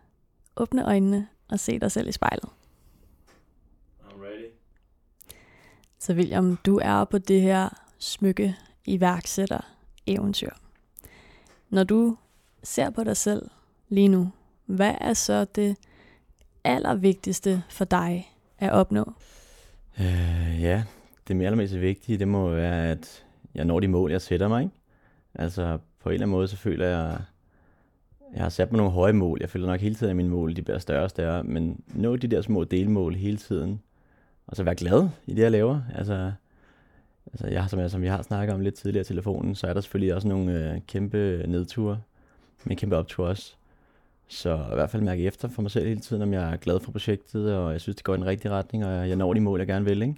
åbne 0.57 0.85
øjnene 0.85 1.27
og 1.49 1.59
se 1.59 1.79
dig 1.79 1.91
selv 1.91 2.07
i 2.07 2.11
spejlet. 2.11 2.49
I'm 3.99 4.23
ready. 4.23 4.49
Så 5.99 6.13
William, 6.13 6.57
du 6.65 6.79
er 6.83 7.03
på 7.03 7.17
det 7.17 7.41
her 7.41 7.69
smykke 7.99 8.55
iværksætter 8.85 9.59
eventyr. 10.07 10.49
Når 11.69 11.83
du 11.83 12.17
ser 12.63 12.89
på 12.89 13.03
dig 13.03 13.17
selv 13.17 13.49
lige 13.89 14.07
nu, 14.07 14.31
hvad 14.65 14.95
er 15.01 15.13
så 15.13 15.45
det 15.45 15.77
allervigtigste 16.63 17.63
for 17.69 17.85
dig 17.85 18.31
at 18.57 18.71
opnå? 18.71 19.13
Øh, 19.99 20.61
ja, 20.61 20.83
det 21.27 21.35
mere 21.35 21.45
allermest 21.45 21.81
vigtige, 21.81 22.17
det 22.17 22.27
må 22.27 22.49
være, 22.49 22.89
at 22.89 23.25
jeg 23.55 23.65
når 23.65 23.79
de 23.79 23.87
mål, 23.87 24.11
jeg 24.11 24.21
sætter 24.21 24.47
mig. 24.47 24.63
Ikke? 24.63 24.75
Altså 25.35 25.79
på 26.03 26.09
en 26.09 26.13
eller 26.13 26.25
anden 26.25 26.35
måde, 26.37 26.47
så 26.47 26.57
føler 26.57 26.87
jeg, 26.87 27.17
jeg 28.33 28.41
har 28.41 28.49
sat 28.49 28.71
mig 28.71 28.77
nogle 28.77 28.91
høje 28.91 29.13
mål. 29.13 29.37
Jeg 29.41 29.49
føler 29.49 29.67
nok 29.67 29.79
hele 29.79 29.95
tiden, 29.95 30.09
at 30.09 30.15
mine 30.15 30.29
mål 30.29 30.55
de 30.55 30.61
bliver 30.61 30.79
større 30.79 31.03
og 31.03 31.09
større, 31.09 31.43
men 31.43 31.83
nå 31.87 32.15
de 32.15 32.27
der 32.27 32.41
små 32.41 32.63
delmål 32.63 33.15
hele 33.15 33.37
tiden. 33.37 33.81
Og 34.47 34.55
så 34.55 34.63
være 34.63 34.75
glad 34.75 35.09
i 35.27 35.33
det, 35.33 35.41
jeg 35.41 35.51
laver. 35.51 35.81
Altså, 35.95 36.31
altså 37.25 37.47
jeg, 37.47 37.65
som, 37.69 37.79
jeg, 37.79 37.91
som 37.91 38.01
vi 38.01 38.07
har 38.07 38.21
snakket 38.21 38.53
om 38.55 38.61
lidt 38.61 38.75
tidligere 38.75 39.01
i 39.01 39.05
telefonen, 39.05 39.55
så 39.55 39.67
er 39.67 39.73
der 39.73 39.81
selvfølgelig 39.81 40.15
også 40.15 40.27
nogle 40.27 40.73
øh, 40.73 40.81
kæmpe 40.87 41.43
nedture, 41.47 42.01
men 42.63 42.77
kæmpe 42.77 42.97
opture 42.97 43.27
også. 43.27 43.53
Så 44.27 44.55
i 44.71 44.75
hvert 44.75 44.89
fald 44.89 45.03
mærke 45.03 45.23
efter 45.23 45.47
for 45.47 45.61
mig 45.61 45.71
selv 45.71 45.87
hele 45.87 45.99
tiden, 45.99 46.21
om 46.21 46.33
jeg 46.33 46.53
er 46.53 46.57
glad 46.57 46.79
for 46.79 46.91
projektet, 46.91 47.55
og 47.55 47.71
jeg 47.71 47.81
synes, 47.81 47.95
det 47.95 48.05
går 48.05 48.13
i 48.13 48.17
den 48.17 48.25
rigtige 48.25 48.51
retning, 48.51 48.85
og 48.85 49.09
jeg 49.09 49.15
når 49.15 49.33
de 49.33 49.39
mål, 49.39 49.59
jeg 49.59 49.67
gerne 49.67 49.85
vil. 49.85 50.01
Ikke? 50.01 50.15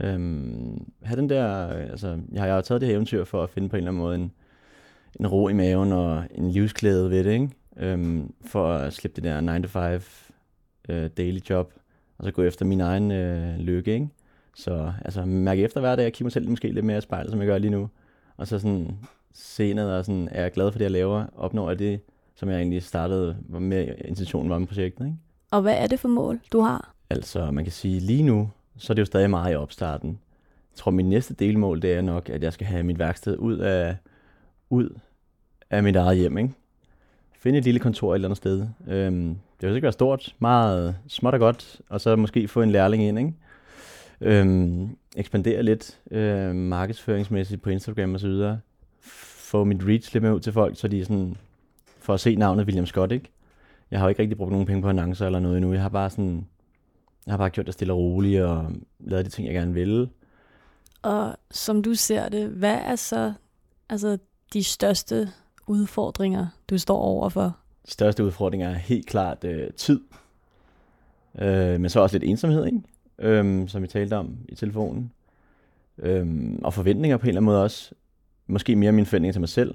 Øhm, 0.00 0.92
have 1.02 1.20
den 1.20 1.28
der, 1.28 1.76
øh, 1.76 1.90
altså, 1.90 2.18
jeg 2.32 2.42
har 2.42 2.48
jo 2.48 2.60
taget 2.60 2.80
det 2.80 2.88
her 2.88 2.94
eventyr 2.94 3.24
for 3.24 3.42
at 3.42 3.50
finde 3.50 3.68
på 3.68 3.76
en 3.76 3.78
eller 3.78 3.90
anden 3.90 4.02
måde 4.02 4.14
en, 4.14 4.32
en 5.20 5.26
ro 5.26 5.48
i 5.48 5.52
maven 5.52 5.92
og 5.92 6.24
en 6.30 6.50
livsglæde 6.50 7.10
ved 7.10 7.24
det, 7.24 7.32
ikke? 7.32 7.48
Øhm, 7.76 8.32
for 8.46 8.72
at 8.72 8.92
slippe 8.92 9.16
det 9.16 9.24
der 9.24 9.58
9 9.58 9.62
to 9.62 9.68
5 9.68 10.00
øh, 10.88 11.10
daily 11.16 11.38
job, 11.50 11.72
og 12.18 12.24
så 12.24 12.30
gå 12.30 12.42
efter 12.42 12.64
min 12.64 12.80
egen 12.80 13.10
øh, 13.10 13.58
lykke, 13.58 13.94
ikke? 13.94 14.08
Så 14.56 14.92
altså, 15.04 15.24
mærke 15.24 15.62
efter 15.62 15.80
hver 15.80 15.96
dag, 15.96 16.02
jeg 16.02 16.12
kigger 16.12 16.24
mig 16.24 16.32
selv 16.32 16.48
måske 16.48 16.72
lidt 16.72 16.84
mere 16.84 16.98
i 16.98 17.00
spejlet, 17.00 17.30
som 17.30 17.40
jeg 17.40 17.46
gør 17.46 17.58
lige 17.58 17.70
nu, 17.70 17.88
og 18.36 18.46
så 18.46 18.58
sådan 18.58 18.98
se 19.32 19.72
ned 19.72 19.90
og 19.90 20.04
sådan, 20.04 20.28
er 20.32 20.42
jeg 20.42 20.52
glad 20.52 20.72
for 20.72 20.78
det, 20.78 20.84
jeg 20.84 20.90
laver, 20.90 21.26
opnår 21.36 21.68
jeg 21.68 21.78
det, 21.78 22.00
som 22.34 22.48
jeg 22.48 22.58
egentlig 22.58 22.82
startede 22.82 23.36
med 23.48 23.94
intentionen 24.04 24.50
var 24.50 24.58
med 24.58 24.66
projektet, 24.66 25.04
ikke? 25.04 25.16
Og 25.50 25.62
hvad 25.62 25.74
er 25.78 25.86
det 25.86 26.00
for 26.00 26.08
mål, 26.08 26.40
du 26.52 26.60
har? 26.60 26.94
Altså, 27.10 27.50
man 27.50 27.64
kan 27.64 27.72
sige, 27.72 28.00
lige 28.00 28.22
nu, 28.22 28.50
så 28.76 28.92
er 28.92 28.94
det 28.94 29.00
jo 29.00 29.06
stadig 29.06 29.30
meget 29.30 29.52
i 29.52 29.56
opstarten. 29.56 30.08
Jeg 30.72 30.76
tror, 30.76 30.90
min 30.90 31.08
næste 31.08 31.34
delmål, 31.34 31.82
det 31.82 31.94
er 31.94 32.00
nok, 32.00 32.28
at 32.28 32.42
jeg 32.42 32.52
skal 32.52 32.66
have 32.66 32.82
mit 32.82 32.98
værksted 32.98 33.36
ud 33.36 33.58
af, 33.58 33.96
ud 34.70 34.98
af 35.70 35.82
mit 35.82 35.96
eget 35.96 36.18
hjem, 36.18 36.38
ikke? 36.38 36.54
Finde 37.32 37.58
et 37.58 37.64
lille 37.64 37.80
kontor 37.80 38.12
et 38.12 38.14
eller 38.14 38.28
andet 38.28 38.36
sted. 38.36 38.66
Øhm, 38.88 39.36
det 39.60 39.68
vil 39.68 39.74
ikke 39.74 39.84
være 39.84 39.92
stort, 39.92 40.34
meget 40.38 40.96
småt 41.08 41.34
og 41.34 41.40
godt, 41.40 41.80
og 41.88 42.00
så 42.00 42.16
måske 42.16 42.48
få 42.48 42.62
en 42.62 42.70
lærling 42.70 43.02
ind, 43.02 43.18
ikke? 43.18 43.32
Øhm, 44.20 44.96
ekspandere 45.16 45.62
lidt 45.62 46.00
øh, 46.10 46.54
markedsføringsmæssigt 46.54 47.62
på 47.62 47.70
Instagram 47.70 48.14
og 48.14 48.20
så 48.20 48.26
videre. 48.26 48.60
Få 49.00 49.64
mit 49.64 49.82
reach 49.82 50.12
lidt 50.12 50.22
mere 50.22 50.34
ud 50.34 50.40
til 50.40 50.52
folk, 50.52 50.78
så 50.78 50.88
de 50.88 51.04
sådan, 51.04 51.36
får 51.98 52.14
at 52.14 52.20
se 52.20 52.34
navnet 52.34 52.64
William 52.64 52.86
Scott, 52.86 53.12
ikke? 53.12 53.30
Jeg 53.90 53.98
har 53.98 54.06
jo 54.06 54.08
ikke 54.08 54.22
rigtig 54.22 54.38
brugt 54.38 54.52
nogen 54.52 54.66
penge 54.66 54.82
på 54.82 54.88
annoncer 54.88 55.26
eller 55.26 55.40
noget 55.40 55.56
endnu. 55.56 55.72
Jeg 55.72 55.82
har 55.82 55.88
bare 55.88 56.10
sådan, 56.10 56.46
jeg 57.26 57.32
har 57.32 57.38
bare 57.38 57.50
gjort 57.50 57.66
det 57.66 57.74
stille 57.74 57.92
og 57.92 57.98
roligt 57.98 58.42
og 58.42 58.72
lavet 59.00 59.24
de 59.24 59.30
ting, 59.30 59.46
jeg 59.46 59.54
gerne 59.54 59.74
vil. 59.74 60.08
Og 61.02 61.36
som 61.50 61.82
du 61.82 61.94
ser 61.94 62.28
det, 62.28 62.48
hvad 62.48 62.78
er 62.84 62.96
så 62.96 63.32
altså, 63.88 64.18
de 64.52 64.64
største 64.64 65.30
udfordringer, 65.70 66.46
du 66.70 66.78
står 66.78 66.98
overfor? 66.98 67.56
De 67.86 67.90
største 67.90 68.24
udfordringer 68.24 68.68
er 68.68 68.74
helt 68.74 69.06
klart 69.06 69.44
øh, 69.44 69.70
tid. 69.76 70.00
Øh, 71.38 71.80
men 71.80 71.90
så 71.90 72.00
også 72.00 72.18
lidt 72.18 72.30
ensomhed, 72.30 72.66
ikke? 72.66 72.80
Øhm, 73.18 73.68
som 73.68 73.82
vi 73.82 73.86
talte 73.86 74.16
om 74.16 74.36
i 74.48 74.54
telefonen. 74.54 75.12
Øhm, 75.98 76.60
og 76.64 76.74
forventninger 76.74 77.16
på 77.16 77.22
en 77.22 77.28
eller 77.28 77.40
anden 77.40 77.44
måde 77.44 77.62
også. 77.62 77.94
Måske 78.46 78.76
mere 78.76 78.92
mine 78.92 79.06
forventninger 79.06 79.32
til 79.32 79.40
mig 79.40 79.48
selv. 79.48 79.74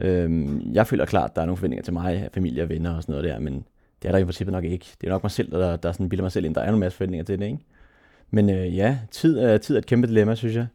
Øhm, 0.00 0.72
jeg 0.72 0.86
føler 0.86 1.04
klart, 1.04 1.30
at 1.30 1.36
der 1.36 1.42
er 1.42 1.46
nogle 1.46 1.56
forventninger 1.56 1.82
til 1.82 1.92
mig, 1.92 2.28
familie 2.34 2.62
og 2.62 2.68
venner 2.68 2.96
og 2.96 3.02
sådan 3.02 3.12
noget 3.12 3.24
der, 3.24 3.38
men 3.38 3.64
det 4.02 4.08
er 4.08 4.12
der 4.12 4.18
i 4.18 4.24
princippet 4.24 4.52
nok 4.52 4.64
ikke. 4.64 4.86
Det 5.00 5.06
er 5.06 5.10
nok 5.10 5.22
mig 5.24 5.30
selv, 5.30 5.50
der, 5.50 5.76
der 5.76 5.92
sådan 5.92 6.08
bilder 6.08 6.24
mig 6.24 6.32
selv 6.32 6.44
ind. 6.44 6.54
Der 6.54 6.60
er 6.60 6.66
nogle 6.66 6.80
masse 6.80 6.96
forventninger 6.96 7.24
til 7.24 7.38
det, 7.38 7.44
ikke? 7.44 7.58
Men 8.30 8.50
øh, 8.50 8.76
ja, 8.76 8.98
tid 9.10 9.38
er, 9.38 9.58
tid 9.58 9.74
er 9.74 9.78
et 9.78 9.86
kæmpe 9.86 10.06
dilemma, 10.06 10.34
synes 10.34 10.56
jeg. 10.56 10.66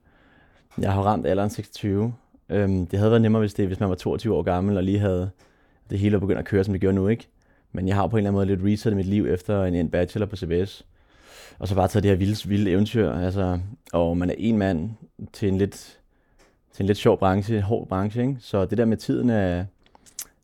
Jeg 0.77 0.93
har 0.93 1.01
ramt 1.01 1.27
alderen 1.27 1.49
26. 1.49 2.13
Øhm, 2.49 2.87
det 2.87 2.99
havde 2.99 3.11
været 3.11 3.21
nemmere, 3.21 3.39
hvis, 3.39 3.53
det, 3.53 3.67
hvis 3.67 3.79
man 3.79 3.89
var 3.89 3.95
22 3.95 4.35
år 4.35 4.41
gammel 4.41 4.77
og 4.77 4.83
lige 4.83 4.99
havde 4.99 5.29
det 5.89 5.99
hele 5.99 6.19
begyndt 6.19 6.39
at 6.39 6.45
køre, 6.45 6.63
som 6.63 6.73
det 6.73 6.81
gør 6.81 6.91
nu, 6.91 7.07
ikke? 7.07 7.27
Men 7.71 7.87
jeg 7.87 7.95
har 7.95 8.07
på 8.07 8.17
en 8.17 8.19
eller 8.19 8.29
anden 8.29 8.37
måde 8.37 8.65
lidt 8.65 8.73
reset 8.73 8.95
mit 8.95 9.05
liv 9.05 9.25
efter 9.25 9.63
en, 9.63 9.75
en 9.75 9.89
bachelor 9.89 10.25
på 10.25 10.35
CBS. 10.35 10.85
og 11.59 11.67
så 11.67 11.75
bare 11.75 11.87
taget 11.87 12.03
det 12.03 12.11
her 12.11 12.15
vilde, 12.15 12.49
vilde 12.49 12.71
eventyr, 12.71 13.11
altså, 13.11 13.59
og 13.93 14.17
man 14.17 14.29
er 14.29 14.35
en 14.37 14.57
mand 14.57 14.89
til 15.33 15.47
en 15.47 15.57
lidt, 15.57 15.99
til 16.73 16.83
en 16.83 16.87
lidt 16.87 16.97
sjov 16.97 17.19
branche, 17.19 17.61
hård 17.61 17.87
branche, 17.87 18.21
ikke? 18.21 18.37
så 18.39 18.65
det 18.65 18.77
der 18.77 18.85
med 18.85 18.97
tiden 18.97 19.29
er, 19.29 19.65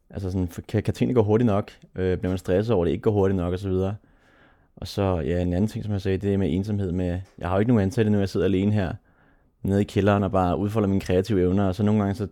altså 0.09 0.31
sådan, 0.31 0.49
kan, 0.67 0.83
kan 0.83 0.93
tingene 0.93 1.15
gå 1.15 1.23
hurtigt 1.23 1.45
nok, 1.45 1.71
øh, 1.95 2.17
bliver 2.17 2.31
man 2.31 2.37
stresset 2.37 2.75
over, 2.75 2.85
at 2.85 2.87
det 2.87 2.91
ikke 2.91 3.01
går 3.01 3.11
hurtigt 3.11 3.37
nok, 3.37 3.53
og 3.53 3.59
så 3.59 3.69
videre. 3.69 3.95
Og 4.75 4.87
så, 4.87 5.19
ja, 5.19 5.41
en 5.41 5.53
anden 5.53 5.67
ting, 5.67 5.83
som 5.83 5.93
jeg 5.93 6.01
sagde, 6.01 6.17
det 6.17 6.33
er 6.33 6.37
med 6.37 6.53
ensomhed 6.53 6.91
med, 6.91 7.19
jeg 7.37 7.47
har 7.47 7.55
jo 7.55 7.59
ikke 7.59 7.71
nogen 7.71 7.83
ansatte 7.83 8.11
nu, 8.11 8.19
jeg 8.19 8.29
sidder 8.29 8.45
alene 8.45 8.71
her, 8.71 8.93
nede 9.65 9.81
i 9.81 9.83
kælderen 9.83 10.23
og 10.23 10.31
bare 10.31 10.57
udfolder 10.57 10.87
mine 10.87 11.01
kreative 11.01 11.41
evner, 11.41 11.67
og 11.67 11.75
så 11.75 11.83
nogle 11.83 12.01
gange 12.01 12.15
så, 12.15 12.27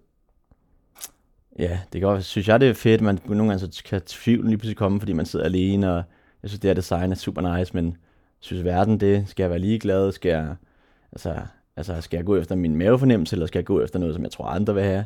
ja, 1.59 1.79
det 1.93 2.01
kan 2.01 2.07
også, 2.09 2.29
synes 2.29 2.47
jeg, 2.47 2.59
det 2.59 2.69
er 2.69 2.73
fedt, 2.73 3.01
man 3.01 3.19
nogle 3.25 3.47
gange 3.49 3.59
så 3.59 3.83
kan 3.85 4.01
tvivlen 4.01 4.49
lige 4.49 4.57
pludselig 4.57 4.77
komme, 4.77 4.99
fordi 4.99 5.13
man 5.13 5.25
sidder 5.25 5.45
alene, 5.45 5.93
og 5.93 6.03
jeg 6.43 6.49
synes, 6.49 6.59
det 6.59 6.69
her 6.69 6.75
design 6.75 7.11
er 7.11 7.15
super 7.15 7.57
nice, 7.57 7.73
men 7.73 7.97
synes 8.39 8.63
verden 8.63 8.99
det, 8.99 9.29
skal 9.29 9.43
jeg 9.43 9.49
være 9.49 9.59
ligeglad, 9.59 10.11
skal 10.11 10.29
jeg, 10.29 10.55
altså, 11.11 11.35
altså, 11.75 12.01
skal 12.01 12.17
jeg 12.17 12.25
gå 12.25 12.37
efter 12.37 12.55
min 12.55 12.75
mavefornemmelse, 12.75 13.35
eller 13.35 13.45
skal 13.45 13.59
jeg 13.59 13.65
gå 13.65 13.81
efter 13.81 13.99
noget, 13.99 14.15
som 14.15 14.23
jeg 14.23 14.31
tror 14.31 14.45
andre 14.45 14.73
vil 14.73 14.83
have? 14.83 15.05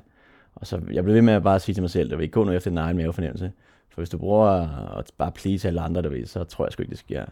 Og 0.55 0.67
så 0.67 0.81
jeg 0.91 1.03
blev 1.03 1.15
ved 1.15 1.21
med 1.21 1.33
at 1.33 1.43
bare 1.43 1.59
sige 1.59 1.75
til 1.75 1.83
mig 1.83 1.89
selv, 1.89 2.07
at 2.07 2.09
jeg 2.11 2.17
vil 2.17 2.23
ikke 2.23 2.33
gå 2.33 2.43
nu 2.43 2.51
efter 2.51 2.71
din 2.71 2.77
egen 2.77 2.97
mavefornemmelse. 2.97 3.51
For 3.89 4.01
hvis 4.01 4.09
du 4.09 4.17
bruger 4.17 4.49
at 4.97 5.11
bare 5.17 5.31
please 5.31 5.67
alle 5.67 5.81
andre, 5.81 6.01
der 6.01 6.09
ved, 6.09 6.25
så 6.25 6.43
tror 6.43 6.65
jeg 6.65 6.71
sgu 6.71 6.81
ikke, 6.83 6.91
det 6.91 6.99
sker. 6.99 7.25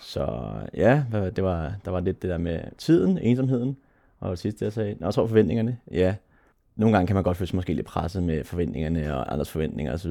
Så 0.00 0.50
ja, 0.74 1.04
det 1.12 1.44
var, 1.44 1.72
der 1.84 1.90
var 1.90 2.00
lidt 2.00 2.22
det 2.22 2.30
der 2.30 2.38
med 2.38 2.60
tiden, 2.78 3.18
ensomheden, 3.18 3.76
og 4.24 4.30
det 4.30 4.38
sidste, 4.38 4.64
jeg 4.64 4.72
sagde, 4.72 4.96
og 5.00 5.14
så 5.14 5.26
forventningerne. 5.26 5.78
Ja, 5.92 6.14
nogle 6.76 6.96
gange 6.96 7.06
kan 7.06 7.14
man 7.14 7.22
godt 7.22 7.36
føle 7.36 7.48
sig 7.48 7.56
måske 7.56 7.74
lidt 7.74 7.86
presset 7.86 8.22
med 8.22 8.44
forventningerne 8.44 9.16
og 9.16 9.32
andres 9.32 9.50
forventninger 9.50 9.92
osv. 9.92 10.10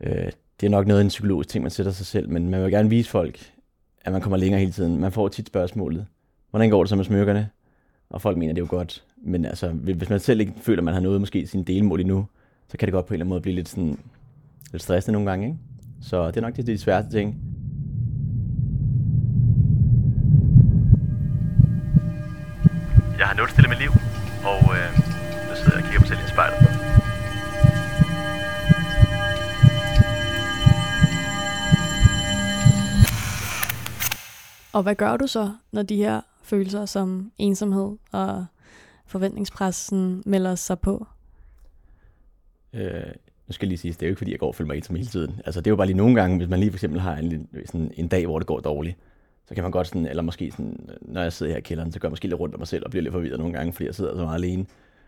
Øh, 0.00 0.32
det 0.60 0.66
er 0.66 0.70
nok 0.70 0.86
noget 0.86 1.00
af 1.00 1.04
en 1.04 1.08
psykologisk 1.08 1.48
ting, 1.48 1.62
man 1.62 1.70
sætter 1.70 1.92
sig 1.92 2.06
selv, 2.06 2.28
men 2.28 2.50
man 2.50 2.62
vil 2.62 2.70
gerne 2.70 2.90
vise 2.90 3.10
folk, 3.10 3.52
at 4.00 4.12
man 4.12 4.20
kommer 4.20 4.36
længere 4.36 4.60
hele 4.60 4.72
tiden. 4.72 5.00
Man 5.00 5.12
får 5.12 5.28
tit 5.28 5.46
spørgsmålet, 5.46 6.06
hvordan 6.50 6.70
går 6.70 6.82
det 6.82 6.88
så 6.88 6.96
med 6.96 7.04
smykkerne? 7.04 7.50
Og 8.10 8.22
folk 8.22 8.36
mener, 8.36 8.54
det 8.54 8.60
er 8.60 8.64
jo 8.64 8.70
godt. 8.70 9.04
Men 9.16 9.44
altså, 9.44 9.68
hvis 9.68 10.10
man 10.10 10.20
selv 10.20 10.40
ikke 10.40 10.52
føler, 10.56 10.80
at 10.80 10.84
man 10.84 10.94
har 10.94 11.00
nået 11.00 11.20
måske 11.20 11.46
sin 11.46 11.64
delmål 11.64 12.00
endnu, 12.00 12.26
så 12.68 12.78
kan 12.78 12.86
det 12.86 12.92
godt 12.92 13.06
på 13.06 13.14
en 13.14 13.16
eller 13.16 13.24
anden 13.24 13.28
måde 13.28 13.40
blive 13.40 13.54
lidt, 13.54 13.68
sådan, 13.68 13.98
lidt 14.72 14.82
stressende 14.82 15.12
nogle 15.12 15.30
gange. 15.30 15.46
Ikke? 15.46 15.58
Så 16.02 16.26
det 16.26 16.36
er 16.36 16.40
nok 16.40 16.56
det, 16.56 16.66
de 16.66 16.78
sværeste 16.78 17.12
ting. 17.12 17.53
Jeg 23.18 23.26
har 23.26 23.34
nulstillet 23.34 23.70
mit 23.70 23.78
liv, 23.78 23.90
og 24.52 24.60
øh, 24.76 24.88
nu 25.48 25.54
sidder 25.56 25.74
jeg 25.74 25.82
og 25.82 25.84
kigger 25.84 26.00
på 26.00 26.06
selv 26.06 26.20
i 26.26 26.28
spejlet. 26.34 26.58
Og 34.72 34.82
hvad 34.82 34.94
gør 34.94 35.16
du 35.16 35.26
så, 35.26 35.52
når 35.72 35.82
de 35.82 35.96
her 35.96 36.20
følelser 36.42 36.86
som 36.86 37.32
ensomhed 37.38 37.96
og 38.12 38.46
forventningspressen 39.06 40.22
melder 40.26 40.54
sig 40.54 40.78
på? 40.78 41.06
Øh, 42.72 43.06
nu 43.46 43.52
skal 43.52 43.66
jeg 43.66 43.68
lige 43.68 43.78
sige, 43.78 43.92
det 43.92 44.02
er 44.02 44.06
jo 44.06 44.10
ikke 44.10 44.18
fordi, 44.18 44.30
jeg 44.30 44.40
går 44.40 44.48
og 44.48 44.54
føler 44.54 44.68
mig 44.68 44.76
ensom 44.76 44.96
hele 44.96 45.08
tiden. 45.08 45.40
Altså, 45.44 45.60
det 45.60 45.66
er 45.66 45.72
jo 45.72 45.76
bare 45.76 45.86
lige 45.86 45.96
nogle 45.96 46.14
gange, 46.14 46.36
hvis 46.36 46.48
man 46.48 46.60
lige 46.60 46.70
for 46.70 46.76
eksempel 46.76 47.00
har 47.00 47.16
en, 47.16 47.48
sådan 47.66 47.90
en 47.94 48.08
dag, 48.08 48.26
hvor 48.26 48.38
det 48.38 48.46
går 48.46 48.60
dårligt, 48.60 48.98
så 49.48 49.54
kan 49.54 49.62
man 49.62 49.70
godt 49.70 49.86
sådan, 49.86 50.06
eller 50.06 50.22
måske 50.22 50.50
sådan, 50.50 50.88
når 51.00 51.22
jeg 51.22 51.32
sidder 51.32 51.52
her 51.52 51.58
i 51.58 51.62
kælderen, 51.62 51.92
så 51.92 51.98
går 51.98 52.08
jeg 52.08 52.12
måske 52.12 52.26
lidt 52.26 52.40
rundt 52.40 52.54
om 52.54 52.60
mig 52.60 52.68
selv 52.68 52.84
og 52.84 52.90
bliver 52.90 53.02
lidt 53.02 53.12
forvirret 53.12 53.38
nogle 53.38 53.54
gange, 53.54 53.72
fordi 53.72 53.86
jeg 53.86 53.94
sidder 53.94 54.16
så 54.16 54.22
meget 54.22 54.38
alene. 54.38 54.66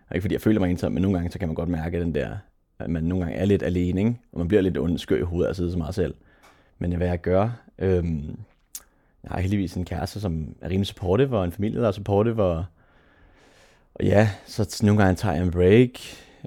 Og 0.09 0.17
ikke 0.17 0.23
fordi 0.23 0.35
jeg 0.35 0.41
føler 0.41 0.61
mig 0.61 0.71
ensom, 0.71 0.93
men 0.93 1.03
nogle 1.03 1.19
gange, 1.19 1.31
så 1.31 1.39
kan 1.39 1.49
man 1.49 1.55
godt 1.55 1.69
mærke 1.69 2.01
den 2.01 2.15
der, 2.15 2.37
at 2.79 2.91
man 2.91 3.05
nogle 3.05 3.25
gange 3.25 3.39
er 3.39 3.45
lidt 3.45 3.63
alene, 3.63 4.01
ikke? 4.01 4.17
og 4.33 4.39
man 4.39 4.49
bliver 4.49 4.61
lidt 4.61 4.79
ond 4.79 4.99
skør 4.99 5.19
i 5.19 5.23
hovedet 5.23 5.47
af 5.47 5.51
at 5.51 5.57
sidde 5.57 5.73
så 5.73 5.79
meget 5.79 5.95
selv. 5.95 6.15
Men 6.79 6.97
hvad 6.97 7.09
jeg 7.09 7.21
gør, 7.21 7.51
øhm, 7.79 8.39
jeg 9.23 9.31
har 9.31 9.41
heldigvis 9.41 9.75
en 9.75 9.85
kæreste, 9.85 10.21
som 10.21 10.55
er 10.61 10.69
rimelig 10.69 10.87
supportive, 10.87 11.39
og 11.39 11.45
en 11.45 11.53
familie, 11.53 11.81
der 11.81 11.89
er 11.89 11.93
supportive, 11.93 12.43
og, 12.43 12.65
og 13.95 14.05
ja, 14.05 14.31
så 14.47 14.81
nogle 14.83 15.03
gange 15.03 15.17
tager 15.17 15.35
jeg 15.35 15.45
en 15.45 15.51
break, 15.51 15.91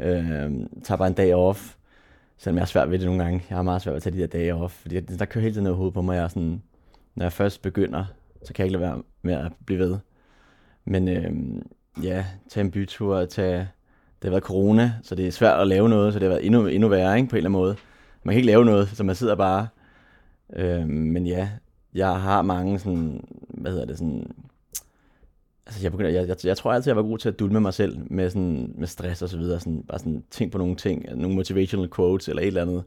øhm, 0.02 0.82
tager 0.84 0.98
bare 0.98 1.08
en 1.08 1.14
dag 1.14 1.36
off, 1.36 1.76
selvom 2.38 2.56
jeg 2.56 2.62
har 2.62 2.68
svært 2.68 2.92
ved 2.92 3.00
det 3.00 3.06
nogle 3.06 3.24
gange. 3.24 3.44
Jeg 3.50 3.58
har 3.58 3.64
meget 3.64 3.82
svært 3.82 3.94
ved 3.94 3.98
at 3.98 4.04
tage 4.04 4.16
de 4.16 4.22
der 4.22 4.28
dage 4.28 4.56
off, 4.56 4.74
fordi 4.74 5.00
der 5.00 5.26
kører 5.26 5.42
hele 5.42 5.54
tiden 5.54 5.64
noget 5.64 5.78
hoved 5.78 5.92
på 5.92 6.02
mig. 6.02 6.16
Jeg 6.16 6.24
er 6.24 6.28
sådan, 6.28 6.62
når 7.20 7.26
jeg 7.26 7.34
først 7.34 7.62
begynder, 7.62 8.06
så 8.44 8.54
kan 8.54 8.64
jeg 8.64 8.66
ikke 8.66 8.80
lade 8.80 8.92
være 8.92 9.02
med 9.22 9.34
at 9.34 9.52
blive 9.66 9.80
ved. 9.80 9.98
Men 10.86 11.08
øh, 11.08 11.32
ja, 12.04 12.26
tage 12.50 12.64
en 12.64 12.72
bytur, 12.72 13.26
tage, 13.26 13.58
det 14.22 14.24
har 14.24 14.30
været 14.30 14.44
corona, 14.44 14.94
så 15.04 15.16
det 15.16 15.28
er 15.28 15.32
svært 15.32 15.60
at 15.60 15.68
lave 15.68 15.90
noget, 15.90 16.14
så 16.14 16.20
det 16.20 16.26
har 16.28 16.30
været 16.30 16.46
endnu, 16.46 16.68
endnu 16.68 16.88
værre 16.88 17.18
ikke, 17.18 17.30
på 17.30 17.36
en 17.36 17.38
eller 17.38 17.50
anden 17.50 17.62
måde. 17.62 17.76
Man 18.24 18.34
kan 18.34 18.38
ikke 18.38 18.48
lave 18.48 18.66
noget, 18.66 18.90
så 18.90 19.04
man 19.04 19.16
sidder 19.16 19.36
bare. 19.36 19.68
Øh, 20.56 20.88
men 20.88 21.28
ja, 21.28 21.50
jeg 21.94 22.22
har 22.22 22.42
mange 22.42 22.80
sådan, 22.80 23.24
hvad 23.48 23.72
hedder 23.72 23.86
det, 23.86 23.98
sådan, 23.98 24.32
altså 25.66 25.82
jeg, 25.84 25.92
begynder, 25.92 26.12
jeg, 26.12 26.28
jeg, 26.28 26.38
jeg 26.44 26.58
tror 26.58 26.74
altid, 26.74 26.90
jeg 26.90 26.98
var 26.98 27.04
god 27.04 27.18
til 27.18 27.30
at 27.30 27.40
dulme 27.40 27.60
mig 27.60 27.74
selv 27.74 27.98
med, 28.12 28.30
sådan, 28.30 28.74
med 28.78 28.88
stress 28.88 29.22
og 29.22 29.30
så 29.30 29.38
videre, 29.38 29.60
sådan, 29.60 29.84
bare 29.84 30.00
sådan 30.00 30.24
tænk 30.32 30.52
på 30.52 30.58
nogle 30.58 30.76
ting, 30.76 31.06
nogle 31.16 31.36
motivational 31.36 31.90
quotes 31.96 32.28
eller 32.28 32.42
et 32.42 32.48
eller 32.48 32.62
andet. 32.62 32.84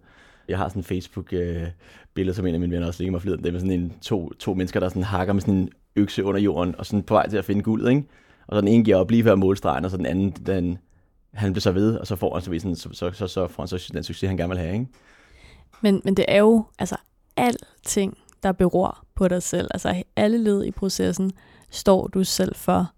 Jeg 0.49 0.59
har 0.59 0.69
sådan 0.69 0.81
en 0.81 0.85
Facebook-billede, 0.85 2.35
som 2.35 2.47
en 2.47 2.55
af 2.55 2.61
mine 2.61 2.73
venner 2.73 2.87
også 2.87 3.01
ligger 3.01 3.13
mig 3.13 3.21
forleden. 3.21 3.43
Det 3.43 3.49
er 3.49 3.53
med 3.53 3.61
sådan 3.61 3.81
en, 3.81 3.93
to, 4.03 4.33
to 4.33 4.55
mennesker, 4.55 4.81
der 4.81 4.89
sådan 4.89 5.03
hakker 5.03 5.33
med 5.33 5.41
sådan 5.41 5.55
en 5.55 5.69
økse 5.97 6.25
under 6.25 6.41
jorden, 6.41 6.75
og 6.79 6.87
sådan 6.87 7.03
på 7.03 7.15
vej 7.15 7.29
til 7.29 7.37
at 7.37 7.45
finde 7.45 7.63
guldet, 7.63 7.91
ikke? 7.91 8.05
Og 8.47 8.57
så 8.57 8.61
den 8.61 8.69
ene 8.69 8.85
giver 8.85 8.97
op 8.97 9.11
lige 9.11 9.23
før 9.25 9.35
målstregen, 9.35 9.85
og 9.85 9.91
så 9.91 9.97
den 9.97 10.07
anden, 10.07 10.31
den, 10.31 10.79
han 11.33 11.53
bliver 11.53 11.61
så 11.61 11.73
ved, 11.73 11.97
og 11.97 12.07
så 12.07 12.17
får 12.17 12.35
han 12.35 12.43
så, 12.43 12.59
sådan, 12.59 12.77
så, 12.77 12.89
så, 12.93 13.11
så, 13.13 13.27
så 13.27 13.47
får 13.47 13.63
han 13.63 13.69
så 13.69 13.91
den 13.93 14.03
succes, 14.03 14.29
han 14.29 14.37
gerne 14.37 14.51
vil 14.51 14.59
have, 14.59 14.73
ikke? 14.73 14.87
Men, 15.81 16.01
men 16.05 16.15
det 16.15 16.25
er 16.29 16.39
jo, 16.39 16.65
altså 16.79 16.97
alting, 17.37 18.19
der 18.43 18.53
beror 18.53 19.05
på 19.15 19.29
dig 19.29 19.43
selv, 19.43 19.69
altså 19.71 20.03
alle 20.17 20.39
led 20.39 20.65
i 20.65 20.71
processen, 20.71 21.33
står 21.71 22.07
du 22.07 22.25
selv 22.25 22.55
for. 22.55 22.93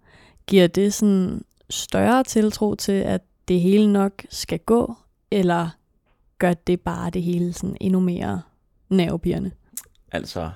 Giver 0.47 0.67
det 0.67 0.93
sådan 0.93 1.41
større 1.69 2.23
tiltro 2.23 2.75
til, 2.75 2.91
at 2.91 3.21
det 3.47 3.59
hele 3.59 3.93
nok 3.93 4.25
skal 4.29 4.59
gå, 4.59 4.95
eller 5.31 5.69
gør 6.37 6.53
det 6.53 6.81
bare 6.81 7.09
det 7.09 7.23
hele 7.23 7.53
sådan 7.53 7.77
endnu 7.81 7.99
mere 7.99 8.41
nervepirrende? 8.89 9.51
Altså, 10.11 10.49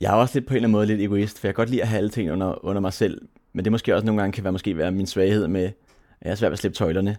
jeg 0.00 0.10
er 0.12 0.14
også 0.14 0.38
lidt 0.38 0.46
på 0.46 0.52
en 0.52 0.56
eller 0.56 0.68
anden 0.68 0.72
måde 0.72 0.86
lidt 0.86 1.00
egoist, 1.00 1.38
for 1.38 1.48
jeg 1.48 1.54
kan 1.54 1.62
godt 1.62 1.70
lide 1.70 1.82
at 1.82 1.88
have 1.88 1.98
alle 1.98 2.10
ting 2.10 2.32
under, 2.32 2.64
under 2.64 2.80
mig 2.80 2.92
selv, 2.92 3.28
men 3.52 3.64
det 3.64 3.72
måske 3.72 3.94
også 3.94 4.06
nogle 4.06 4.20
gange 4.20 4.32
kan 4.32 4.44
være, 4.44 4.52
måske 4.52 4.76
være 4.76 4.92
min 4.92 5.06
svaghed 5.06 5.48
med, 5.48 5.64
at 5.64 5.74
jeg 6.22 6.30
er 6.30 6.34
svært 6.34 6.50
ved 6.50 6.54
at 6.54 6.58
slippe 6.58 6.76
tøjlerne. 6.76 7.16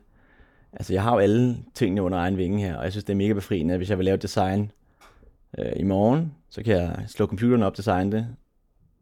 Altså, 0.73 0.93
jeg 0.93 1.03
har 1.03 1.13
jo 1.13 1.19
alle 1.19 1.57
tingene 1.75 2.01
under 2.01 2.17
egen 2.17 2.37
vinge 2.37 2.59
her, 2.59 2.75
og 2.75 2.83
jeg 2.83 2.91
synes, 2.91 3.03
det 3.03 3.13
er 3.13 3.17
mega 3.17 3.33
befriende, 3.33 3.77
hvis 3.77 3.89
jeg 3.89 3.97
vil 3.97 4.05
lave 4.05 4.17
design 4.17 4.71
øh, 5.57 5.71
i 5.75 5.83
morgen, 5.83 6.33
så 6.49 6.63
kan 6.63 6.75
jeg 6.75 7.03
slå 7.07 7.25
computeren 7.25 7.63
op, 7.63 7.77
designe 7.77 8.11
det, 8.11 8.27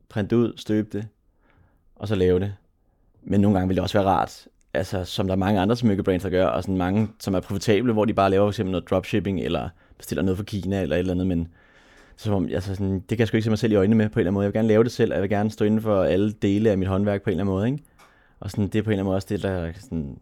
printe 0.09 0.35
det 0.35 0.41
ud, 0.41 0.53
støbe 0.57 0.97
det, 0.97 1.07
og 1.95 2.07
så 2.07 2.15
lave 2.15 2.39
det. 2.39 2.55
Men 3.21 3.41
nogle 3.41 3.57
gange 3.57 3.67
vil 3.67 3.75
det 3.75 3.83
også 3.83 3.97
være 3.97 4.07
rart, 4.07 4.47
altså, 4.77 5.03
som 5.03 5.27
der 5.27 5.33
er 5.33 5.37
mange 5.37 5.59
andre 5.59 5.75
smykkebrands, 5.75 6.23
der 6.23 6.29
gør, 6.29 6.45
og 6.45 6.63
sådan 6.63 6.77
mange, 6.77 7.07
som 7.19 7.35
er 7.35 7.39
profitable, 7.39 7.93
hvor 7.93 8.05
de 8.05 8.13
bare 8.13 8.29
laver 8.29 8.51
fx 8.51 8.59
noget 8.59 8.89
dropshipping, 8.89 9.39
eller 9.39 9.69
bestiller 9.97 10.23
noget 10.23 10.37
fra 10.37 10.43
Kina, 10.43 10.81
eller 10.81 10.95
et 10.95 10.99
eller 10.99 11.13
andet, 11.13 11.27
men 11.27 11.47
så, 12.17 12.47
altså, 12.53 12.75
sådan, 12.75 12.93
det 12.93 13.07
kan 13.09 13.19
jeg 13.19 13.27
sgu 13.27 13.37
ikke 13.37 13.43
se 13.43 13.49
mig 13.49 13.59
selv 13.59 13.73
i 13.73 13.75
øjnene 13.75 13.95
med 13.95 14.09
på 14.09 14.13
en 14.13 14.19
eller 14.19 14.29
anden 14.29 14.33
måde. 14.33 14.43
Jeg 14.43 14.53
vil 14.53 14.59
gerne 14.59 14.67
lave 14.67 14.83
det 14.83 14.91
selv, 14.91 15.11
og 15.11 15.15
jeg 15.15 15.21
vil 15.21 15.29
gerne 15.29 15.51
stå 15.51 15.65
inden 15.65 15.81
for 15.81 16.03
alle 16.03 16.31
dele 16.31 16.69
af 16.69 16.77
mit 16.77 16.87
håndværk 16.87 17.23
på 17.23 17.29
en 17.29 17.31
eller 17.31 17.43
anden 17.43 17.53
måde, 17.55 17.67
ikke? 17.67 17.83
Og 18.39 18.51
sådan, 18.51 18.67
det 18.67 18.75
er 18.75 18.83
på 18.83 18.89
en 18.89 18.91
eller 18.91 19.03
anden 19.03 19.05
måde 19.05 19.15
også 19.15 19.27
det, 19.29 19.43
der 19.43 19.71
sådan, 19.79 20.17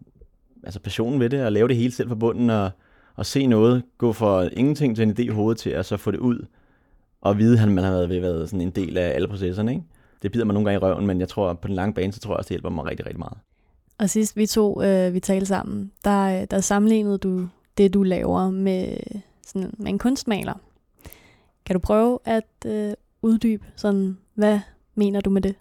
altså 0.64 0.80
passionen 0.80 1.20
ved 1.20 1.30
det, 1.30 1.38
at 1.38 1.54
lave 1.54 1.68
det 1.68 1.76
hele 1.76 1.92
selv 1.92 2.08
fra 2.08 2.16
bunden, 2.16 2.50
og, 2.50 2.70
og 3.16 3.26
se 3.26 3.48
noget, 3.48 3.84
gå 3.98 4.14
fra 4.14 4.50
ingenting 4.54 4.96
til 4.96 5.04
en 5.04 5.12
idé 5.12 5.22
i 5.22 5.28
hovedet 5.28 5.60
til, 5.60 5.70
at 5.70 5.86
så 5.86 5.98
få 5.98 6.12
det 6.12 6.20
ud, 6.20 6.46
og 7.22 7.38
vide, 7.38 7.62
at 7.62 7.72
man 7.72 7.84
har 7.84 7.92
været, 7.92 8.10
ved 8.10 8.20
været 8.20 8.50
sådan 8.50 8.62
en 8.62 8.70
del 8.70 8.98
af 8.98 9.16
alle 9.16 9.28
processerne, 9.28 9.72
ikke? 9.72 9.84
Det 10.22 10.32
bider 10.32 10.46
mig 10.46 10.54
nogle 10.54 10.70
gange 10.70 10.76
i 10.76 10.92
røven, 10.92 11.08
men 11.08 11.20
jeg 11.20 11.30
tror, 11.30 11.54
på 11.54 11.68
den 11.68 11.76
lange 11.76 11.94
bane, 11.94 12.14
så 12.14 12.20
tror 12.20 12.34
jeg 12.34 12.38
også, 12.38 12.48
det 12.48 12.54
hjælper 12.56 12.70
mig 12.70 12.86
rigtig, 12.86 13.06
rigtig 13.06 13.20
meget. 13.20 13.38
Og 13.98 14.10
sidst 14.10 14.38
vi 14.38 14.46
to, 14.46 14.84
øh, 14.84 15.14
vi 15.14 15.20
talte 15.20 15.46
sammen, 15.46 15.92
der, 16.04 16.42
øh, 16.42 16.48
der 16.52 16.60
sammenlignede 16.60 17.18
du 17.18 17.48
det, 17.78 17.94
du 17.94 18.04
laver 18.04 18.50
med, 18.50 18.98
sådan, 19.46 19.74
med 19.78 19.88
en 19.88 20.00
kunstmaler. 20.00 20.54
Kan 21.66 21.74
du 21.74 21.80
prøve 21.80 22.20
at 22.26 22.66
øh, 22.66 22.94
uddybe, 23.22 23.66
sådan, 23.76 24.18
hvad 24.34 24.60
mener 24.96 25.22
du 25.22 25.30
med 25.30 25.42
det? 25.42 25.56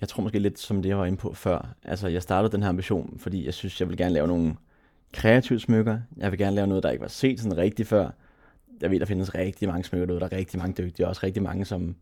Jeg 0.00 0.08
tror 0.08 0.22
måske 0.22 0.38
lidt 0.38 0.58
som 0.58 0.82
det, 0.82 0.88
jeg 0.88 0.98
var 0.98 1.04
inde 1.04 1.18
på 1.18 1.34
før. 1.34 1.74
Altså, 1.84 2.08
jeg 2.08 2.22
startede 2.22 2.52
den 2.52 2.62
her 2.62 2.68
ambition, 2.68 3.18
fordi 3.18 3.46
jeg 3.46 3.54
synes, 3.54 3.80
jeg 3.80 3.88
vil 3.88 3.96
gerne 3.96 4.14
lave 4.14 4.26
nogle 4.26 4.54
kreative 5.12 5.60
smykker. 5.60 5.98
Jeg 6.16 6.30
vil 6.30 6.38
gerne 6.38 6.56
lave 6.56 6.66
noget, 6.66 6.82
der 6.82 6.90
ikke 6.90 7.02
var 7.02 7.08
set 7.08 7.40
sådan 7.40 7.58
rigtigt 7.58 7.88
før. 7.88 8.10
Jeg 8.80 8.90
ved, 8.90 9.00
der 9.00 9.06
findes 9.06 9.34
rigtig 9.34 9.68
mange 9.68 9.84
smykker 9.84 10.06
derude. 10.06 10.20
Der 10.20 10.26
er 10.26 10.36
rigtig 10.36 10.58
mange 10.58 10.82
dygtige, 10.82 11.06
og 11.06 11.08
også 11.08 11.20
rigtig 11.22 11.42
mange, 11.42 11.64
som 11.64 11.96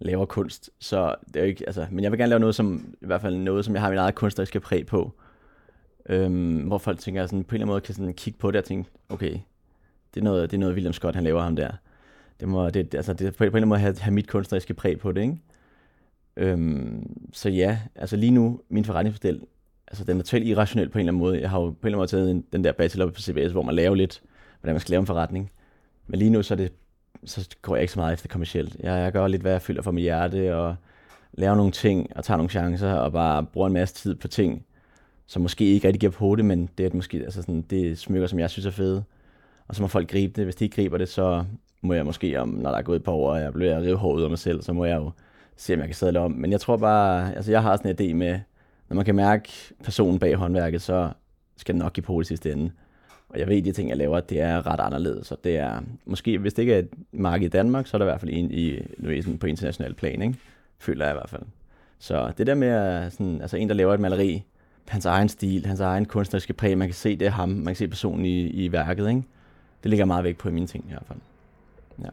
laver 0.00 0.26
kunst. 0.26 0.70
Så 0.78 1.14
det 1.26 1.36
er 1.36 1.40
jo 1.40 1.46
ikke, 1.46 1.64
altså, 1.66 1.86
men 1.90 2.04
jeg 2.04 2.12
vil 2.12 2.18
gerne 2.18 2.30
lave 2.30 2.40
noget, 2.40 2.54
som, 2.54 2.94
i 3.02 3.06
hvert 3.06 3.20
fald 3.20 3.36
noget, 3.36 3.64
som 3.64 3.74
jeg 3.74 3.82
har 3.82 3.88
min 3.90 3.98
eget 3.98 4.14
kunstneriske 4.14 4.60
præg 4.60 4.86
på. 4.86 5.12
Øhm, 6.08 6.56
hvor 6.56 6.78
folk 6.78 6.98
tænker, 6.98 7.26
sådan, 7.26 7.44
på 7.44 7.54
en 7.54 7.56
eller 7.56 7.64
anden 7.64 7.72
måde 7.72 7.80
kan 7.80 7.94
sådan 7.94 8.14
kigge 8.14 8.38
på 8.38 8.50
det 8.50 8.58
og 8.58 8.64
tænke, 8.64 8.90
okay, 9.08 9.32
det 10.14 10.20
er 10.20 10.24
noget, 10.24 10.50
det 10.50 10.56
er 10.56 10.60
noget 10.60 10.74
William 10.74 10.92
Scott, 10.92 11.14
han 11.14 11.24
laver 11.24 11.42
ham 11.42 11.56
der. 11.56 11.70
Det 12.40 12.48
må, 12.48 12.70
det, 12.70 12.94
altså, 12.94 13.12
det, 13.12 13.36
på 13.36 13.44
en 13.44 13.46
eller 13.46 13.56
anden 13.56 13.68
måde 13.68 13.80
have, 13.80 13.96
have 13.98 14.14
mit 14.14 14.28
kunstneriske 14.28 14.74
præg 14.74 14.98
på 14.98 15.12
det, 15.12 15.22
ikke? 15.22 15.38
Øhm, 16.36 17.16
så 17.32 17.48
ja, 17.48 17.78
altså 17.94 18.16
lige 18.16 18.30
nu, 18.30 18.60
min 18.68 18.84
forretningsmodel, 18.84 19.40
altså 19.88 20.04
den 20.04 20.18
er 20.18 20.22
totalt 20.22 20.46
irrationel 20.46 20.88
på 20.88 20.98
en 20.98 21.00
eller 21.00 21.12
anden 21.12 21.20
måde. 21.20 21.40
Jeg 21.40 21.50
har 21.50 21.60
jo 21.60 21.70
på 21.70 21.70
en 21.70 21.76
eller 21.76 21.86
anden 21.86 21.98
måde 21.98 22.08
taget 22.08 22.28
den, 22.28 22.44
den 22.52 22.64
der 22.64 22.72
bachelor 22.72 23.10
på 23.10 23.20
CBS, 23.20 23.52
hvor 23.52 23.62
man 23.62 23.74
laver 23.74 23.94
lidt, 23.94 24.22
hvordan 24.60 24.74
man 24.74 24.80
skal 24.80 24.90
lave 24.90 25.00
en 25.00 25.06
forretning. 25.06 25.50
Men 26.06 26.18
lige 26.18 26.30
nu 26.30 26.42
så 26.42 26.54
er 26.54 26.56
det 26.56 26.72
så 27.24 27.48
går 27.62 27.76
jeg 27.76 27.82
ikke 27.82 27.92
så 27.92 27.98
meget 27.98 28.12
efter 28.12 28.28
kommercielt. 28.28 28.76
Jeg, 28.80 28.92
jeg 28.92 29.12
gør 29.12 29.26
lidt, 29.26 29.42
hvad 29.42 29.52
jeg 29.52 29.62
føler 29.62 29.82
for 29.82 29.90
mit 29.90 30.02
hjerte, 30.02 30.56
og 30.56 30.76
laver 31.32 31.54
nogle 31.54 31.72
ting, 31.72 32.16
og 32.16 32.24
tager 32.24 32.36
nogle 32.36 32.50
chancer, 32.50 32.92
og 32.92 33.12
bare 33.12 33.44
bruger 33.44 33.66
en 33.66 33.72
masse 33.72 33.94
tid 33.94 34.14
på 34.14 34.28
ting, 34.28 34.64
som 35.26 35.42
måske 35.42 35.64
ikke 35.64 35.86
rigtig 35.86 36.00
giver 36.00 36.12
på 36.12 36.36
det, 36.36 36.44
men 36.44 36.68
det 36.78 36.86
er 36.86 36.90
måske, 36.94 37.18
altså 37.18 37.42
sådan, 37.42 37.62
det 37.62 37.90
er 37.90 37.96
smykker, 37.96 38.26
som 38.26 38.38
jeg 38.38 38.50
synes 38.50 38.66
er 38.66 38.70
fede. 38.70 39.04
Og 39.68 39.74
så 39.74 39.82
må 39.82 39.88
folk 39.88 40.10
gribe 40.10 40.32
det. 40.36 40.44
Hvis 40.44 40.56
de 40.56 40.64
ikke 40.64 40.76
griber 40.76 40.98
det, 40.98 41.08
så 41.08 41.44
må 41.80 41.94
jeg 41.94 42.06
måske, 42.06 42.40
om, 42.40 42.48
når 42.48 42.70
der 42.70 42.78
er 42.78 42.82
gået 42.82 42.96
et 42.96 43.04
par 43.04 43.12
år, 43.12 43.32
og 43.32 43.40
jeg 43.40 43.52
bliver 43.52 43.80
rive 43.80 43.96
hårdt 43.96 44.18
ud 44.18 44.24
af 44.24 44.30
mig 44.30 44.38
selv, 44.38 44.62
så 44.62 44.72
må 44.72 44.84
jeg 44.84 44.96
jo 44.96 45.10
se, 45.56 45.74
om 45.74 45.78
jeg 45.80 45.88
kan 45.88 45.94
sadle 45.94 46.20
om. 46.20 46.30
Men 46.30 46.52
jeg 46.52 46.60
tror 46.60 46.76
bare, 46.76 47.34
altså 47.36 47.50
jeg 47.50 47.62
har 47.62 47.76
sådan 47.76 47.90
en 47.90 48.10
idé 48.10 48.14
med, 48.14 48.40
når 48.88 48.94
man 48.94 49.04
kan 49.04 49.14
mærke 49.14 49.52
personen 49.84 50.18
bag 50.18 50.34
håndværket, 50.34 50.82
så 50.82 51.10
skal 51.56 51.74
det 51.74 51.82
nok 51.82 51.92
give 51.92 52.04
på 52.04 52.18
det 52.18 52.26
sidste 52.26 52.52
ende. 52.52 52.70
Og 53.28 53.38
jeg 53.38 53.48
ved, 53.48 53.56
at 53.56 53.64
de 53.64 53.72
ting, 53.72 53.88
jeg 53.88 53.96
laver, 53.96 54.20
det 54.20 54.40
er 54.40 54.66
ret 54.66 54.80
anderledes. 54.80 55.26
Så 55.26 55.36
det 55.44 55.56
er, 55.56 55.80
måske, 56.04 56.38
hvis 56.38 56.54
det 56.54 56.62
ikke 56.62 56.74
er 56.74 56.78
et 56.78 56.88
marked 57.12 57.46
i 57.46 57.48
Danmark, 57.48 57.86
så 57.86 57.96
er 57.96 57.98
der 57.98 58.06
i 58.06 58.10
hvert 58.10 58.20
fald 58.20 58.32
en 58.34 58.50
i, 58.50 59.36
på 59.40 59.46
international 59.46 59.94
plan, 59.94 60.22
ikke? 60.22 60.38
føler 60.78 61.04
jeg 61.04 61.14
i 61.14 61.18
hvert 61.18 61.30
fald. 61.30 61.42
Så 61.98 62.32
det 62.38 62.46
der 62.46 62.54
med, 62.54 63.10
sådan, 63.10 63.40
altså 63.40 63.56
en, 63.56 63.68
der 63.68 63.74
laver 63.74 63.94
et 63.94 64.00
maleri, 64.00 64.44
hans 64.88 65.06
egen 65.06 65.28
stil, 65.28 65.66
hans 65.66 65.80
egen 65.80 66.04
kunstneriske 66.04 66.52
præg, 66.52 66.78
man 66.78 66.88
kan 66.88 66.94
se, 66.94 67.16
det 67.16 67.26
er 67.26 67.30
ham, 67.30 67.48
man 67.48 67.66
kan 67.66 67.76
se 67.76 67.88
personen 67.88 68.24
i, 68.24 68.46
i 68.46 68.72
værket, 68.72 69.08
ikke? 69.08 69.22
Det 69.82 69.90
ligger 69.90 70.04
meget 70.04 70.24
væk 70.24 70.38
på 70.38 70.48
i 70.48 70.52
mine 70.52 70.66
ting 70.66 70.84
i 70.84 70.90
hvert 70.90 71.06
fald. 71.06 71.18
Ja. 72.02 72.08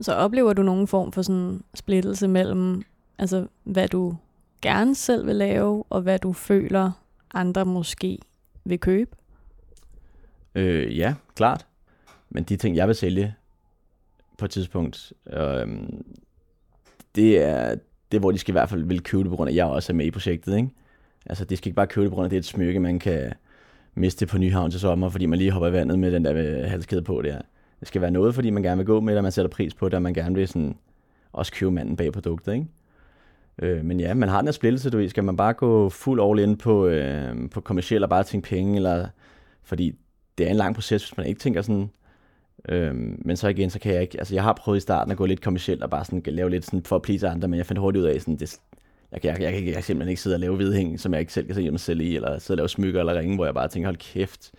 Så 0.00 0.14
oplever 0.14 0.52
du 0.52 0.62
nogen 0.62 0.86
form 0.86 1.12
for 1.12 1.22
sådan 1.22 1.62
splittelse 1.74 2.28
mellem, 2.28 2.82
altså 3.18 3.46
hvad 3.64 3.88
du 3.88 4.16
gerne 4.62 4.94
selv 4.94 5.26
vil 5.26 5.36
lave, 5.36 5.84
og 5.90 6.00
hvad 6.00 6.18
du 6.18 6.32
føler, 6.32 6.90
andre 7.34 7.64
måske 7.64 8.18
vil 8.64 8.80
købe? 8.80 9.16
Øh, 10.54 10.98
ja, 10.98 11.14
klart. 11.34 11.66
Men 12.30 12.44
de 12.44 12.56
ting, 12.56 12.76
jeg 12.76 12.86
vil 12.86 12.94
sælge 12.94 13.34
på 14.38 14.44
et 14.44 14.50
tidspunkt, 14.50 15.12
øh, 15.32 15.68
det 17.14 17.42
er 17.42 17.74
det, 18.12 18.20
hvor 18.20 18.30
de 18.30 18.38
skal 18.38 18.52
i 18.52 18.58
hvert 18.58 18.68
fald 18.68 18.84
vil 18.84 19.02
købe 19.02 19.22
det, 19.22 19.30
på 19.30 19.36
grund 19.36 19.48
af, 19.48 19.52
at 19.52 19.56
jeg 19.56 19.66
også 19.66 19.92
er 19.92 19.94
med 19.94 20.06
i 20.06 20.10
projektet. 20.10 20.56
Ikke? 20.56 20.70
Altså, 21.26 21.44
de 21.44 21.56
skal 21.56 21.68
ikke 21.68 21.76
bare 21.76 21.86
købe 21.86 22.04
det, 22.04 22.10
på 22.10 22.14
grund 22.14 22.24
af, 22.24 22.28
at 22.28 22.30
det 22.30 22.36
er 22.36 22.40
et 22.40 22.44
smykke, 22.44 22.80
man 22.80 22.98
kan 22.98 23.32
miste 23.94 24.26
på 24.26 24.38
Nyhavn 24.38 24.70
til 24.70 24.80
sommer, 24.80 25.08
fordi 25.08 25.26
man 25.26 25.38
lige 25.38 25.50
hopper 25.50 25.68
i 25.68 25.72
vandet 25.72 25.98
med 25.98 26.12
den 26.12 26.24
der 26.24 26.34
øh, 26.34 26.70
halskæde 26.70 27.02
på 27.02 27.22
der. 27.22 27.40
Det 27.80 27.88
skal 27.88 28.00
være 28.00 28.10
noget, 28.10 28.34
fordi 28.34 28.50
man 28.50 28.62
gerne 28.62 28.76
vil 28.76 28.86
gå 28.86 29.00
med 29.00 29.12
det, 29.12 29.18
og 29.18 29.22
man 29.22 29.32
sætter 29.32 29.48
pris 29.48 29.74
på 29.74 29.88
det, 29.88 29.94
og 29.94 30.02
man 30.02 30.14
gerne 30.14 30.34
vil 30.34 30.48
sådan, 30.48 30.76
også 31.32 31.52
købe 31.52 31.70
manden 31.70 31.96
bag 31.96 32.12
produktet. 32.12 32.52
Ikke? 32.52 32.66
Øh, 33.58 33.84
men 33.84 34.00
ja, 34.00 34.14
man 34.14 34.28
har 34.28 34.38
den 34.38 34.46
her 34.46 34.52
splittelse, 34.52 34.90
du 34.90 34.96
ved. 34.96 35.08
Skal 35.08 35.24
man 35.24 35.36
bare 35.36 35.52
gå 35.52 35.88
fuld 35.88 36.20
all 36.22 36.38
in 36.48 36.56
på, 36.56 36.86
øh, 36.86 37.50
på 37.50 37.60
kommersiel 37.60 38.02
og 38.02 38.08
bare 38.08 38.24
tænke 38.24 38.48
penge, 38.48 38.76
eller, 38.76 39.08
fordi 39.62 39.98
det 40.40 40.46
er 40.46 40.50
en 40.50 40.56
lang 40.56 40.74
proces, 40.74 41.08
hvis 41.08 41.16
man 41.16 41.26
ikke 41.26 41.40
tænker 41.40 41.62
sådan, 41.62 41.90
Øhm, 42.68 43.22
men 43.24 43.36
så 43.36 43.48
igen, 43.48 43.70
så 43.70 43.78
kan 43.78 43.94
jeg 43.94 44.02
ikke, 44.02 44.18
altså 44.18 44.34
jeg 44.34 44.42
har 44.42 44.52
prøvet 44.52 44.78
i 44.78 44.80
starten 44.80 45.12
at 45.12 45.18
gå 45.18 45.26
lidt 45.26 45.40
kommersielt 45.40 45.82
og 45.82 45.90
bare 45.90 46.04
sådan 46.04 46.22
lave 46.26 46.50
lidt 46.50 46.64
sådan 46.64 46.82
for 46.82 46.96
at 46.96 47.02
please 47.02 47.28
andre, 47.28 47.48
men 47.48 47.58
jeg 47.58 47.66
fandt 47.66 47.80
hurtigt 47.80 48.02
ud 48.02 48.08
af 48.08 48.20
sådan, 48.20 48.36
det, 48.36 48.56
jeg, 49.12 49.24
jeg, 49.24 49.40
jeg, 49.40 49.54
jeg, 49.54 49.64
jeg 49.66 49.74
kan 49.74 49.82
simpelthen 49.82 50.08
ikke 50.08 50.22
sidde 50.22 50.36
og 50.36 50.40
lave 50.40 50.56
hvidhæng, 50.56 51.00
som 51.00 51.12
jeg 51.12 51.20
ikke 51.20 51.32
selv 51.32 51.46
kan 51.46 51.54
se 51.54 51.70
mig 51.70 51.80
selv 51.80 52.00
i, 52.00 52.16
eller 52.16 52.38
sidde 52.38 52.54
og 52.54 52.56
lave 52.56 52.68
smykker 52.68 53.00
eller 53.00 53.18
ringe, 53.18 53.34
hvor 53.34 53.44
jeg 53.44 53.54
bare 53.54 53.68
tænker, 53.68 53.86
hold 53.88 53.96
kæft, 53.96 54.50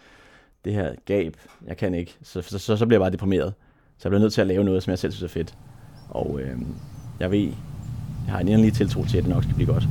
det 0.66 0.74
her 0.74 0.96
gab, 1.06 1.38
jeg 1.68 1.78
kan 1.78 1.94
ikke. 1.94 2.16
Så, 2.24 2.42
så, 2.42 2.60
så, 2.60 2.78
så 2.78 2.86
bliver 2.86 3.00
jeg 3.00 3.04
bare 3.04 3.12
deprimeret. 3.12 3.54
Så 3.98 4.08
jeg 4.08 4.10
bliver 4.10 4.22
nødt 4.22 4.34
til 4.34 4.42
at 4.42 4.48
lave 4.48 4.64
noget, 4.64 4.84
som 4.84 4.92
jeg 4.92 5.00
selv 5.00 5.12
synes 5.12 5.32
er 5.32 5.34
fedt. 5.34 5.56
Og 6.10 6.40
øhm, 6.42 6.76
jeg 7.20 7.32
ved, 7.32 7.40
jeg 8.26 8.34
har 8.34 8.40
en 8.40 8.48
endelig 8.48 8.74
tiltro 8.74 9.06
til, 9.06 9.18
at 9.18 9.24
det 9.24 9.34
nok 9.34 9.44
skal 9.44 9.56
blive 9.56 9.74
godt. 9.74 9.84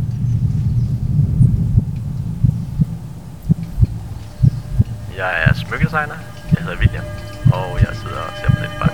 Jeg 5.16 5.44
er 5.46 5.54
smykkedesigner. 5.54 6.18
Jeg 6.52 6.62
hedder 6.62 6.78
William 6.78 7.04
og 7.52 7.80
jeg 7.80 7.96
sidder 7.96 8.20
og 8.20 8.32
ser 8.40 8.48
på 8.54 8.60
Netflix. 8.60 8.92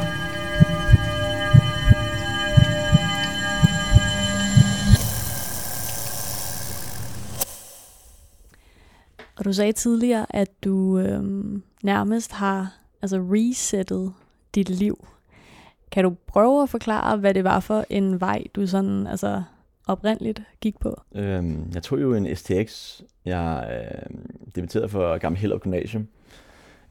Og 9.37 9.45
du 9.45 9.53
sagde 9.53 9.73
tidligere, 9.73 10.27
at 10.31 10.65
du 10.65 10.99
øhm, 10.99 11.63
nærmest 11.83 12.33
har 12.33 12.73
altså 13.03 13.17
resettet 13.17 14.13
dit 14.55 14.69
liv. 14.69 15.07
Kan 15.93 16.05
du 16.05 16.17
prøve 16.27 16.63
at 16.63 16.69
forklare, 16.69 17.17
hvad 17.17 17.35
det 17.35 17.45
var 17.45 17.61
for 17.61 17.85
en 17.91 18.21
vej, 18.21 18.45
du 18.55 18.67
sådan 18.67 19.07
altså 19.07 19.43
oprindeligt 19.87 20.43
gik 20.61 20.79
på? 20.79 21.01
Øhm, 21.15 21.71
jeg 21.75 21.83
tog 21.83 22.01
jo 22.01 22.15
en 22.15 22.37
STX. 22.37 23.01
Jeg 23.25 23.69
øh, 23.73 24.17
debuterede 24.57 24.89
for 24.89 25.19
Gamle 25.19 25.39
Hellup 25.39 25.61
Gymnasium 25.61 26.09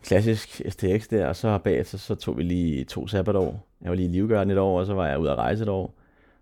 klassisk 0.05 0.61
STX 0.69 1.07
der, 1.07 1.27
og 1.27 1.35
så 1.35 1.57
bagefter 1.57 1.97
så 1.97 2.15
tog 2.15 2.37
vi 2.37 2.43
lige 2.43 2.83
to 2.83 3.07
sabbatår. 3.07 3.67
Jeg 3.81 3.89
var 3.89 3.95
lige 3.95 4.09
i 4.09 4.11
Livgarden 4.11 4.51
et 4.51 4.57
år, 4.57 4.79
og 4.79 4.85
så 4.85 4.93
var 4.93 5.07
jeg 5.07 5.19
ude 5.19 5.31
at 5.31 5.37
rejse 5.37 5.63
et 5.63 5.69
år. 5.69 5.93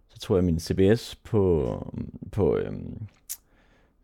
Så 0.10 0.20
tog 0.20 0.38
jeg 0.38 0.44
min 0.44 0.60
CBS 0.60 1.16
på, 1.16 1.94
på, 2.32 2.58
øhm, 2.58 3.02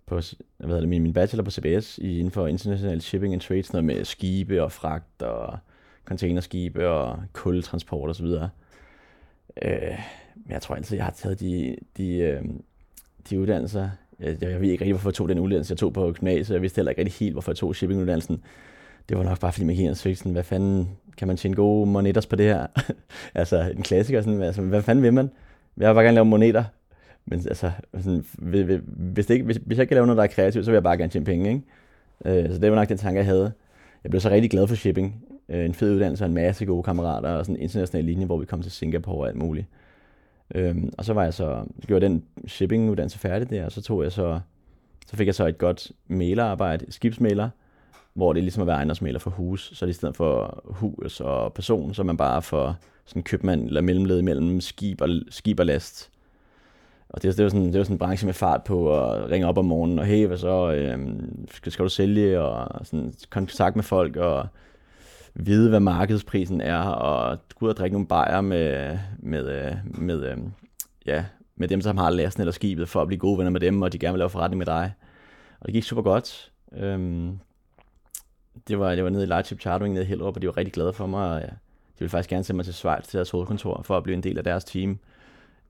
på 0.05 0.15
hvad 0.57 0.67
hedder 0.67 0.79
det, 0.79 0.89
min, 0.89 1.03
min 1.03 1.13
bachelor 1.13 1.43
på 1.43 1.51
CBS 1.51 1.97
i, 1.97 2.19
inden 2.19 2.31
for 2.31 2.47
international 2.47 3.01
shipping 3.01 3.33
and 3.33 3.41
trade, 3.41 3.63
sådan 3.63 3.83
noget 3.83 3.97
med 3.97 4.05
skibe 4.05 4.63
og 4.63 4.71
fragt 4.71 5.21
og 5.21 5.57
containerskibe 6.05 6.89
og 6.89 7.19
kultransport 7.33 8.09
og 8.09 8.15
så 8.15 8.23
videre. 8.23 8.49
Øh, 9.62 9.99
men 10.45 10.54
jeg 10.54 10.62
tror 10.62 10.75
altid, 10.75 10.97
jeg 10.97 11.06
har 11.06 11.12
taget 11.12 11.39
de, 11.39 11.75
de, 11.97 12.17
øh, 12.17 12.43
de 13.30 13.39
uddannelser. 13.39 13.89
Jeg, 14.19 14.38
jeg 14.41 14.62
ved 14.62 14.69
ikke 14.69 14.82
rigtig, 14.84 14.93
hvorfor 14.93 15.10
jeg 15.10 15.15
tog 15.15 15.30
den 15.30 15.39
uddannelse, 15.39 15.71
jeg 15.71 15.78
tog 15.78 15.93
på 15.93 16.12
gymnasiet. 16.12 16.54
Jeg 16.54 16.62
vidste 16.62 16.78
heller 16.78 16.89
ikke 16.89 17.02
rigtig 17.02 17.19
helt, 17.19 17.34
hvorfor 17.34 17.52
jeg 17.52 17.58
tog 17.58 17.75
shippinguddannelsen 17.75 18.43
det 19.10 19.17
var 19.17 19.23
nok 19.23 19.39
bare 19.39 19.52
fordi, 19.52 19.65
man 19.65 19.75
gik 19.75 19.86
ind 19.86 19.95
sådan, 19.95 20.32
hvad 20.32 20.43
fanden, 20.43 20.89
kan 21.17 21.28
man 21.28 21.38
tjene 21.38 21.56
gode 21.56 21.89
moneter 21.89 22.28
på 22.30 22.36
det 22.36 22.45
her? 22.45 22.67
altså 23.36 23.73
en 23.78 23.84
klassiker, 23.84 24.21
sådan, 24.21 24.41
altså, 24.41 24.62
hvad 24.62 24.82
fanden 24.82 25.04
vil 25.04 25.13
man? 25.13 25.32
Jeg 25.78 25.89
vil 25.89 25.93
bare 25.93 26.04
gerne 26.04 26.15
lave 26.15 26.25
moneter. 26.25 26.63
Men 27.25 27.39
altså, 27.39 27.71
sådan, 27.93 28.25
hvis, 28.88 29.25
det 29.25 29.34
ikke, 29.34 29.45
hvis, 29.45 29.58
hvis 29.65 29.78
jeg 29.78 29.84
ikke 29.84 29.89
kan 29.89 29.95
lave 29.95 30.08
noget, 30.08 30.17
der 30.17 30.23
er 30.23 30.28
kreativt, 30.28 30.65
så 30.65 30.71
vil 30.71 30.75
jeg 30.75 30.84
bare 30.84 30.97
gerne 30.97 31.12
tjene 31.12 31.25
penge. 31.25 31.49
Ikke? 31.49 32.43
Øh, 32.43 32.54
så 32.54 32.60
det 32.60 32.71
var 32.71 32.75
nok 32.75 32.89
den 32.89 32.97
tanke, 32.97 33.17
jeg 33.17 33.25
havde. 33.25 33.52
Jeg 34.04 34.10
blev 34.10 34.21
så 34.21 34.30
rigtig 34.30 34.52
glad 34.52 34.67
for 34.67 34.75
shipping. 34.75 35.23
Øh, 35.49 35.65
en 35.65 35.73
fed 35.73 35.93
uddannelse 35.93 36.23
og 36.23 36.28
en 36.28 36.34
masse 36.34 36.65
gode 36.65 36.84
kammerater 36.84 37.30
og 37.30 37.45
sådan 37.45 37.56
en 37.56 37.62
international 37.62 38.06
linje, 38.06 38.25
hvor 38.25 38.38
vi 38.38 38.45
kom 38.45 38.62
til 38.62 38.71
Singapore 38.71 39.17
og 39.17 39.28
alt 39.28 39.38
muligt. 39.38 39.67
Øhm, 40.55 40.93
og 40.97 41.05
så 41.05 41.13
var 41.13 41.23
jeg 41.23 41.33
så, 41.33 41.63
gjorde 41.88 42.05
den 42.05 42.23
shipping 42.47 42.89
uddannelse 42.89 43.19
færdig 43.19 43.49
der, 43.49 43.65
og 43.65 43.71
så 43.71 43.81
tog 43.81 44.03
jeg 44.03 44.12
så, 44.12 44.39
så 45.07 45.15
fik 45.15 45.27
jeg 45.27 45.35
så 45.35 45.47
et 45.47 45.57
godt 45.57 45.91
mailerarbejde, 46.07 46.91
skibsmailer, 46.91 47.49
hvor 48.13 48.33
det 48.33 48.39
er 48.39 48.43
ligesom 48.43 48.62
at 48.62 48.67
være 48.67 48.75
ejendomsmaler 48.75 49.19
for 49.19 49.29
hus, 49.29 49.71
så 49.73 49.85
er 49.85 49.88
det 49.88 49.93
i 49.93 49.97
stedet 49.97 50.15
for 50.15 50.63
hus 50.65 51.21
og 51.21 51.53
person, 51.53 51.93
så 51.93 52.01
er 52.01 52.05
man 52.05 52.17
bare 52.17 52.41
for 52.41 52.77
sådan 53.05 53.23
købmand 53.23 53.67
eller 53.67 53.81
mellemled 53.81 54.21
mellem 54.21 54.62
skib 54.62 55.01
og, 55.01 55.09
skib 55.29 55.59
og 55.59 55.65
last. 55.65 56.09
Og 57.09 57.23
det, 57.23 57.38
det, 57.38 57.43
var 57.43 57.49
sådan, 57.49 57.65
det 57.65 57.77
var 57.77 57.83
sådan 57.83 57.93
en 57.93 57.99
branche 57.99 58.25
med 58.25 58.33
fart 58.33 58.63
på 58.63 58.99
at 58.99 59.29
ringe 59.29 59.47
op 59.47 59.57
om 59.57 59.65
morgenen, 59.65 59.99
og 59.99 60.05
hey, 60.05 60.27
hvad 60.27 60.38
så, 60.38 60.71
øhm, 60.71 61.47
skal, 61.51 61.71
skal 61.71 61.83
du 61.83 61.89
sælge, 61.89 62.41
og 62.41 62.85
sådan 62.85 63.13
kontakt 63.29 63.75
med 63.75 63.83
folk, 63.83 64.15
og 64.15 64.47
vide, 65.35 65.69
hvad 65.69 65.79
markedsprisen 65.79 66.61
er, 66.61 66.81
og 66.81 67.37
gå 67.55 67.65
ud 67.65 67.69
og 67.69 67.77
drikke 67.77 67.93
nogle 67.93 68.07
bajer 68.07 68.41
med, 68.41 68.97
med, 69.19 69.49
øh, 69.49 69.75
med, 69.85 70.23
øh, 70.23 70.37
ja, 71.05 71.25
med 71.55 71.67
dem, 71.67 71.81
som 71.81 71.97
har 71.97 72.09
lasten 72.09 72.41
eller 72.41 72.51
skibet, 72.51 72.89
for 72.89 73.01
at 73.01 73.07
blive 73.07 73.19
gode 73.19 73.37
venner 73.37 73.51
med 73.51 73.59
dem, 73.59 73.81
og 73.81 73.93
de 73.93 73.99
gerne 73.99 74.13
vil 74.13 74.19
lave 74.19 74.29
forretning 74.29 74.57
med 74.57 74.65
dig. 74.65 74.93
Og 75.59 75.65
det 75.65 75.73
gik 75.73 75.83
super 75.83 76.01
godt. 76.01 76.51
Øhm, 76.73 77.39
det 78.67 78.79
var, 78.79 78.95
det 78.95 79.03
var 79.03 79.09
nede 79.09 79.23
i 79.23 79.27
Lightship 79.27 79.61
Chartering 79.61 79.93
nede 79.93 80.05
i 80.05 80.07
Hellerup, 80.07 80.35
og 80.35 80.41
de 80.41 80.47
var 80.47 80.57
rigtig 80.57 80.73
glade 80.73 80.93
for 80.93 81.07
mig, 81.07 81.31
og 81.31 81.41
ja, 81.41 81.47
de 81.47 81.99
ville 81.99 82.09
faktisk 82.09 82.29
gerne 82.29 82.43
sende 82.43 82.55
mig 82.55 82.65
til 82.65 82.73
Schweiz 82.73 83.07
til 83.07 83.17
deres 83.17 83.29
hovedkontor, 83.29 83.81
for 83.81 83.97
at 83.97 84.03
blive 84.03 84.15
en 84.15 84.23
del 84.23 84.37
af 84.37 84.43
deres 84.43 84.63
team 84.63 84.99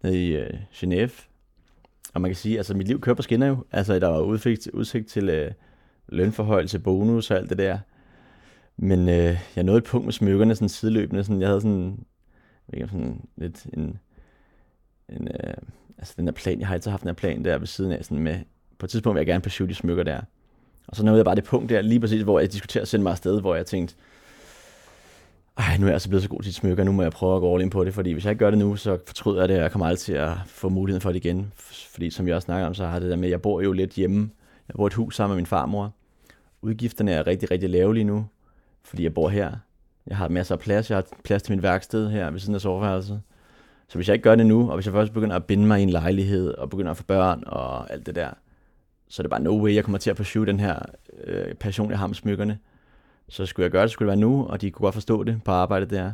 nede 0.03 0.27
i 0.27 0.35
øh, 0.35 0.53
Genève. 0.73 1.25
Og 2.13 2.21
man 2.21 2.31
kan 2.31 2.35
sige, 2.35 2.57
altså 2.57 2.73
mit 2.73 2.87
liv 2.87 3.01
kører 3.01 3.15
på 3.15 3.21
skinner 3.21 3.47
jo. 3.47 3.65
Altså 3.71 3.99
der 3.99 4.07
var 4.07 4.19
udsigt, 4.19 4.67
udsigt 4.73 5.07
til 5.07 5.29
øh, 5.29 5.51
lønforhøjelse, 6.07 6.79
bonus 6.79 7.31
og 7.31 7.37
alt 7.37 7.49
det 7.49 7.57
der. 7.57 7.79
Men 8.81 9.09
øh, 9.09 9.37
jeg 9.55 9.63
nåede 9.63 9.77
et 9.77 9.83
punkt 9.83 10.05
med 10.05 10.13
smykkerne 10.13 10.55
sådan 10.55 10.69
sideløbende. 10.69 11.23
Sådan, 11.23 11.41
jeg 11.41 11.47
havde 11.47 11.61
sådan, 11.61 11.99
ikke, 12.73 12.87
sådan 12.87 13.21
lidt 13.37 13.65
en, 13.73 13.99
en 15.09 15.27
øh, 15.27 15.53
altså 15.97 16.13
den 16.17 16.27
der 16.27 16.31
plan, 16.31 16.59
jeg 16.59 16.67
har 16.67 16.73
altid 16.73 16.91
haft 16.91 17.01
den 17.01 17.07
her 17.07 17.13
plan 17.13 17.45
der 17.45 17.57
ved 17.57 17.67
siden 17.67 17.91
af, 17.91 18.05
sådan 18.05 18.23
med, 18.23 18.39
på 18.77 18.85
et 18.85 18.89
tidspunkt 18.89 19.15
vil 19.15 19.19
jeg 19.19 19.27
gerne 19.27 19.41
på 19.41 19.65
de 19.65 19.75
smykker 19.75 20.03
der. 20.03 20.21
Og 20.87 20.95
så 20.95 21.05
nåede 21.05 21.17
jeg 21.17 21.25
bare 21.25 21.35
det 21.35 21.43
punkt 21.43 21.69
der, 21.69 21.81
lige 21.81 21.99
præcis, 21.99 22.21
hvor 22.21 22.39
jeg 22.39 22.51
diskuterede 22.51 22.81
at 22.81 22.87
sende 22.87 23.03
mig 23.03 23.11
afsted, 23.11 23.41
hvor 23.41 23.55
jeg 23.55 23.65
tænkte, 23.65 23.95
ej, 25.57 25.77
nu 25.77 25.83
er 25.85 25.87
jeg 25.87 25.93
altså 25.93 26.09
blevet 26.09 26.23
så 26.23 26.29
god 26.29 26.41
til 26.41 26.53
smykker, 26.53 26.83
nu 26.83 26.91
må 26.91 27.01
jeg 27.01 27.11
prøve 27.11 27.35
at 27.35 27.41
gå 27.41 27.53
all 27.53 27.63
in 27.63 27.69
på 27.69 27.83
det, 27.83 27.93
fordi 27.93 28.11
hvis 28.11 28.25
jeg 28.25 28.31
ikke 28.31 28.39
gør 28.39 28.49
det 28.49 28.59
nu, 28.59 28.75
så 28.75 28.97
fortryder 29.07 29.39
jeg 29.39 29.49
det, 29.49 29.57
og 29.57 29.63
jeg 29.63 29.71
kommer 29.71 29.85
aldrig 29.85 29.99
til 29.99 30.13
at 30.13 30.31
få 30.45 30.69
muligheden 30.69 31.01
for 31.01 31.11
det 31.11 31.25
igen. 31.25 31.51
Fordi 31.93 32.09
som 32.09 32.27
jeg 32.27 32.35
også 32.35 32.45
snakker 32.45 32.67
om, 32.67 32.73
så 32.73 32.85
har 32.85 32.99
det 32.99 33.09
der 33.09 33.15
med, 33.15 33.25
at 33.25 33.31
jeg 33.31 33.41
bor 33.41 33.61
jo 33.61 33.71
lidt 33.71 33.91
hjemme. 33.91 34.29
Jeg 34.67 34.75
bor 34.75 34.85
i 34.85 34.87
et 34.87 34.93
hus 34.93 35.15
sammen 35.15 35.35
med 35.35 35.41
min 35.41 35.45
farmor. 35.45 35.93
Udgifterne 36.61 37.11
er 37.11 37.27
rigtig, 37.27 37.51
rigtig 37.51 37.69
lave 37.69 37.93
lige 37.93 38.03
nu, 38.03 38.25
fordi 38.83 39.03
jeg 39.03 39.13
bor 39.13 39.29
her. 39.29 39.51
Jeg 40.07 40.17
har 40.17 40.27
masser 40.27 40.55
af 40.55 40.59
plads. 40.59 40.89
Jeg 40.89 40.97
har 40.97 41.05
plads 41.23 41.43
til 41.43 41.55
mit 41.55 41.63
værksted 41.63 42.09
her 42.09 42.31
ved 42.31 42.39
siden 42.39 42.55
af 42.55 42.61
soveværelset. 42.61 43.21
Så 43.87 43.97
hvis 43.97 44.07
jeg 44.07 44.13
ikke 44.13 44.23
gør 44.23 44.35
det 44.35 44.45
nu, 44.45 44.69
og 44.69 44.75
hvis 44.75 44.85
jeg 44.85 44.93
først 44.93 45.13
begynder 45.13 45.35
at 45.35 45.45
binde 45.45 45.67
mig 45.67 45.79
i 45.79 45.83
en 45.83 45.89
lejlighed, 45.89 46.53
og 46.53 46.69
begynder 46.69 46.91
at 46.91 46.97
få 46.97 47.03
børn 47.03 47.43
og 47.47 47.93
alt 47.93 48.05
det 48.05 48.15
der, 48.15 48.29
så 49.07 49.21
er 49.21 49.23
det 49.23 49.29
bare 49.29 49.41
no 49.41 49.63
way, 49.63 49.75
jeg 49.75 49.83
kommer 49.83 49.97
til 49.97 50.09
at 50.09 50.15
pursue 50.15 50.45
den 50.45 50.59
her 50.59 50.79
øh, 51.23 51.53
passion, 51.53 51.89
jeg 51.89 51.99
har 51.99 52.07
med 52.07 52.15
smykkerne. 52.15 52.59
Så 53.29 53.45
skulle 53.45 53.63
jeg 53.63 53.71
gøre 53.71 53.83
det, 53.83 53.91
skulle 53.91 54.11
det 54.11 54.17
være 54.17 54.29
nu, 54.29 54.47
og 54.47 54.61
de 54.61 54.71
kunne 54.71 54.83
godt 54.85 54.93
forstå 54.93 55.23
det 55.23 55.41
på 55.45 55.51
arbejdet 55.51 55.89
der. 55.89 56.11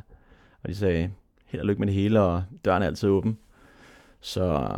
Og 0.63 0.69
de 0.69 0.75
sagde, 0.75 1.11
held 1.45 1.61
og 1.61 1.67
lykke 1.67 1.79
med 1.79 1.87
det 1.87 1.95
hele, 1.95 2.21
og 2.21 2.43
døren 2.65 2.83
er 2.83 2.87
altid 2.87 3.09
åben. 3.09 3.37
Så, 4.21 4.69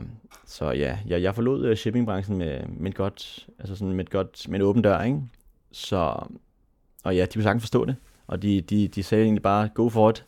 så 0.45 0.71
ja, 0.71 0.97
jeg, 1.07 1.21
jeg 1.21 1.35
forlod 1.35 1.65
øh, 1.65 1.75
shippingbranchen 1.75 2.37
med, 2.37 2.59
med, 2.67 2.91
et 2.91 2.97
godt, 2.97 3.47
altså 3.59 3.75
sådan 3.75 3.93
med, 3.93 4.05
et 4.05 4.11
godt, 4.11 4.49
med 4.49 4.59
en 4.59 4.65
åben 4.65 4.81
dør, 4.81 5.01
ikke? 5.01 5.21
Så, 5.71 6.27
og 7.07 7.15
ja, 7.15 7.25
de 7.25 7.33
kunne 7.33 7.43
sagtens 7.43 7.63
forstå 7.63 7.85
det. 7.85 7.95
Og 8.27 8.41
de, 8.41 8.61
de, 8.61 8.87
de 8.87 9.03
sagde 9.03 9.23
egentlig 9.23 9.41
bare, 9.41 9.69
go 9.73 9.89
for 9.89 10.09
it. 10.09 10.25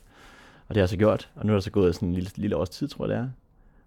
Og 0.67 0.75
det 0.75 0.77
har 0.77 0.81
jeg 0.81 0.89
så 0.89 0.97
gjort. 0.97 1.29
Og 1.35 1.45
nu 1.45 1.51
er 1.51 1.55
der 1.55 1.61
så 1.61 1.71
gået 1.71 1.95
sådan 1.95 2.07
en 2.07 2.13
lille, 2.13 2.31
lille 2.35 2.55
års 2.55 2.69
tid, 2.69 2.87
tror 2.87 3.05
jeg 3.05 3.17
det 3.17 3.23
er. 3.23 3.29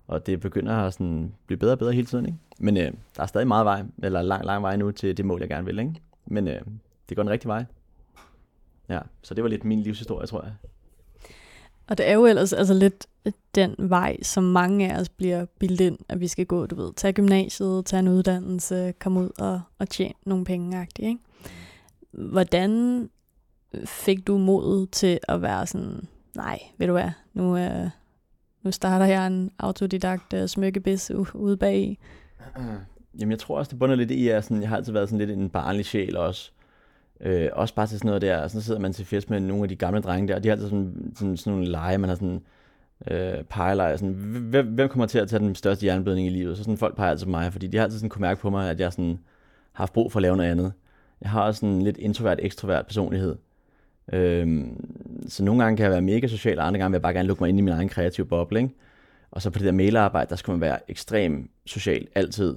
Og 0.07 0.27
det 0.27 0.41
begynder 0.41 0.77
at 0.77 0.93
sådan 0.93 1.35
blive 1.47 1.59
bedre 1.59 1.73
og 1.73 1.79
bedre 1.79 1.93
hele 1.93 2.07
tiden. 2.07 2.27
Ikke? 2.27 2.39
Men 2.59 2.77
øh, 2.77 2.93
der 3.17 3.23
er 3.23 3.27
stadig 3.27 3.49
meget 3.49 3.65
vej, 3.65 3.83
eller 4.03 4.23
lang, 4.23 4.45
lang 4.45 4.63
vej 4.63 4.77
nu 4.77 4.91
til 4.91 5.17
det 5.17 5.25
mål, 5.25 5.41
jeg 5.41 5.49
gerne 5.49 5.67
vil. 5.67 5.79
Ikke? 5.79 5.95
Men 6.27 6.49
øh, 6.49 6.61
det 7.09 7.17
går 7.17 7.23
den 7.23 7.31
rigtige 7.31 7.49
vej. 7.49 7.65
Ja, 8.89 8.99
så 9.23 9.35
det 9.35 9.45
var 9.45 9.51
lidt 9.51 9.65
min 9.65 9.81
livshistorie, 9.81 10.27
tror 10.27 10.43
jeg. 10.43 10.53
Og 11.87 11.99
det 11.99 12.09
er 12.09 12.15
jo 12.15 12.27
ellers 12.27 12.53
altså 12.53 12.75
lidt 12.75 13.07
den 13.55 13.75
vej, 13.79 14.23
som 14.23 14.45
mange 14.45 14.93
af 14.93 15.01
os 15.01 15.09
bliver 15.09 15.45
bildt 15.59 15.81
ind, 15.81 15.99
at 16.09 16.21
vi 16.21 16.29
skal 16.29 16.47
gå, 16.47 16.67
du 16.67 16.75
ved, 16.75 16.93
tage 16.97 17.13
gymnasiet, 17.13 17.87
tage 17.87 18.01
en 18.01 18.09
uddannelse, 18.09 18.95
komme 19.01 19.21
ud 19.21 19.31
og, 19.39 19.61
og 19.79 19.89
tjene 19.89 20.15
nogle 20.25 20.45
penge, 20.45 20.87
ikke? 20.99 21.19
Hvordan 22.13 23.03
øh, 23.75 23.87
fik 23.87 24.27
du 24.27 24.39
modet 24.39 24.91
til 24.91 25.19
at 25.29 25.43
være 25.43 25.67
sådan, 25.67 26.09
nej, 26.37 26.59
ved 26.79 26.87
du 26.87 26.93
hvad, 26.93 27.11
nu, 27.35 27.57
øh, 27.57 27.91
nu 28.63 28.71
starter 28.71 29.07
jeg 29.07 29.27
en 29.27 29.51
autodidakt 29.59 30.33
øh, 30.33 30.49
smykkebis 30.49 31.11
ude 31.35 31.57
bag 31.57 31.99
Jamen 33.21 33.31
jeg 33.31 33.39
tror 33.39 33.59
også, 33.59 33.71
det 33.71 33.79
bunder 33.79 33.97
lidt 33.97 34.11
i, 34.11 34.29
at 34.29 34.45
sådan, 34.45 34.61
jeg 34.61 34.69
har 34.69 34.77
altid 34.77 34.93
været 34.93 35.09
sådan 35.09 35.27
lidt 35.27 35.39
en 35.39 35.51
barnlig 35.51 35.85
sjæl 35.85 36.17
også. 36.17 36.51
Øh, 37.21 37.49
også 37.53 37.75
bare 37.75 37.87
til 37.87 37.99
sådan 37.99 38.07
noget 38.07 38.23
der, 38.23 38.49
så 38.49 38.61
sidder 38.61 38.81
man 38.81 38.93
til 38.93 39.05
fest 39.05 39.31
med 39.31 39.41
nogle 39.41 39.63
af 39.63 39.69
de 39.69 39.77
gamle 39.77 40.01
drenge 40.01 40.29
der, 40.29 40.35
og 40.35 40.43
de 40.43 40.49
har 40.49 40.55
altid 40.55 40.69
sådan, 40.69 41.13
sådan, 41.17 41.37
sådan 41.37 41.53
nogle 41.53 41.71
lege, 41.71 41.99
man 41.99 42.09
har 42.09 42.17
sådan 42.17 42.43
øh, 43.11 43.45
pejeleje, 43.45 43.99
sådan, 43.99 44.15
hvem, 44.51 44.67
hvem 44.67 44.89
kommer 44.89 45.07
til 45.07 45.19
at 45.19 45.29
tage 45.29 45.41
den 45.41 45.55
største 45.55 45.87
jernblødning 45.87 46.27
i 46.27 46.31
livet? 46.31 46.57
Så 46.57 46.63
sådan 46.63 46.79
folk 46.79 46.97
peger 46.97 47.11
altid 47.11 47.27
på 47.27 47.31
mig, 47.31 47.53
fordi 47.53 47.67
de 47.67 47.77
har 47.77 47.85
altid 47.85 47.99
sådan 47.99 48.11
kunne 48.11 48.21
mærke 48.21 48.41
på 48.41 48.51
mig, 48.51 48.71
at 48.71 48.81
jeg 48.81 48.93
sådan 48.93 49.19
har 49.73 49.83
haft 49.83 49.93
brug 49.93 50.13
for 50.13 50.19
at 50.19 50.23
lave 50.23 50.37
noget 50.37 50.51
andet. 50.51 50.73
Jeg 51.23 51.31
har 51.31 51.43
også 51.43 51.67
en 51.67 51.83
lidt 51.83 51.99
introvert, 51.99 52.39
ekstrovert 52.43 52.87
personlighed. 52.87 53.37
Øhm, 54.13 54.85
så 55.29 55.45
nogle 55.45 55.63
gange 55.63 55.77
kan 55.77 55.85
jeg 55.85 55.93
være 55.93 56.03
mega 56.03 56.27
social, 56.27 56.59
og 56.59 56.67
andre 56.67 56.79
gange 56.79 56.91
vil 56.91 56.97
jeg 56.97 57.03
bare 57.03 57.13
gerne 57.13 57.29
lukke 57.29 57.43
mig 57.43 57.49
ind 57.49 57.59
i 57.59 57.63
min 57.63 57.75
egen 57.75 57.89
kreative 57.89 58.27
boble. 58.27 58.61
Ikke? 58.61 58.75
Og 59.31 59.43
så 59.43 59.51
på 59.51 59.59
det 59.59 59.67
der 59.67 59.73
mailarbejde, 59.73 60.31
der 60.31 60.37
skulle 60.37 60.59
man 60.59 60.61
være 60.61 60.91
ekstrem 60.91 61.51
social 61.67 62.07
altid. 62.15 62.57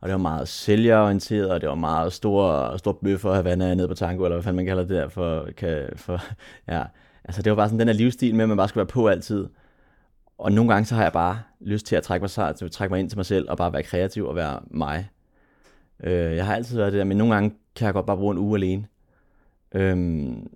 Og 0.00 0.08
det 0.08 0.12
var 0.12 0.18
meget 0.18 0.48
sælgerorienteret, 0.48 1.50
og 1.50 1.60
det 1.60 1.68
var 1.68 1.74
meget 1.74 2.12
store, 2.12 2.78
store 2.78 2.94
bøffer 2.94 3.30
af 3.30 3.44
vand 3.44 3.58
nede 3.58 3.88
på 3.88 3.94
tango, 3.94 4.24
eller 4.24 4.36
hvad 4.36 4.42
fanden 4.42 4.56
man 4.56 4.66
kalder 4.66 4.82
det 4.82 4.96
der 4.96 5.08
for, 5.08 5.48
kan, 5.56 5.88
for 5.96 6.20
ja. 6.72 6.82
Altså 7.24 7.42
det 7.42 7.50
var 7.50 7.56
bare 7.56 7.68
sådan 7.68 7.80
den 7.80 7.88
der 7.88 7.94
livsstil 7.94 8.34
med, 8.34 8.42
at 8.42 8.48
man 8.48 8.56
bare 8.56 8.68
skulle 8.68 8.80
være 8.80 8.86
på 8.86 9.08
altid. 9.08 9.46
Og 10.38 10.52
nogle 10.52 10.72
gange 10.72 10.86
så 10.86 10.94
har 10.94 11.02
jeg 11.02 11.12
bare 11.12 11.38
lyst 11.60 11.86
til 11.86 11.96
at 11.96 12.02
trække 12.02 12.22
mig, 12.22 12.30
sig, 12.30 12.56
til 12.56 12.64
at 12.64 12.70
trække 12.70 12.92
mig 12.92 13.00
ind 13.00 13.10
til 13.10 13.18
mig 13.18 13.26
selv, 13.26 13.50
og 13.50 13.56
bare 13.56 13.72
være 13.72 13.82
kreativ 13.82 14.26
og 14.26 14.36
være 14.36 14.60
mig. 14.70 15.08
Øh, 16.02 16.36
jeg 16.36 16.46
har 16.46 16.54
altid 16.54 16.76
været 16.76 16.92
det 16.92 16.98
der, 16.98 17.04
men 17.04 17.16
nogle 17.16 17.34
gange 17.34 17.54
kan 17.74 17.86
jeg 17.86 17.94
godt 17.94 18.06
bare 18.06 18.16
bruge 18.16 18.32
en 18.32 18.38
uge 18.38 18.58
alene. 18.58 18.86
Øhm, 19.74 20.48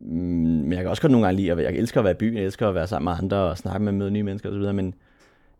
mm, 0.00 0.06
men 0.08 0.72
jeg 0.72 0.80
kan 0.80 0.88
også 0.88 1.02
godt 1.02 1.12
nogle 1.12 1.26
gange 1.26 1.40
lide, 1.40 1.52
at 1.52 1.58
jeg 1.58 1.74
elsker 1.74 2.00
at 2.00 2.04
være 2.04 2.14
i 2.14 2.16
byen, 2.16 2.36
jeg 2.36 2.44
elsker 2.44 2.68
at 2.68 2.74
være 2.74 2.86
sammen 2.86 3.04
med 3.04 3.18
andre 3.18 3.36
og 3.36 3.58
snakke 3.58 3.84
med, 3.84 3.92
møde 3.92 4.10
nye 4.10 4.22
mennesker 4.22 4.50
osv., 4.50 4.74
men 4.74 4.94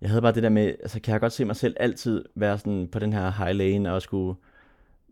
jeg 0.01 0.11
havde 0.11 0.23
bare 0.23 0.33
det 0.33 0.43
der 0.43 0.49
med, 0.49 0.67
altså 0.67 1.01
kan 1.01 1.13
jeg 1.13 1.21
godt 1.21 1.33
se 1.33 1.45
mig 1.45 1.57
selv 1.57 1.77
altid 1.81 2.25
være 2.35 2.59
sådan 2.59 2.89
på 2.93 2.99
den 2.99 3.13
her 3.13 3.31
high 3.31 3.57
lane 3.57 3.93
og 3.93 4.03
skulle 4.03 4.39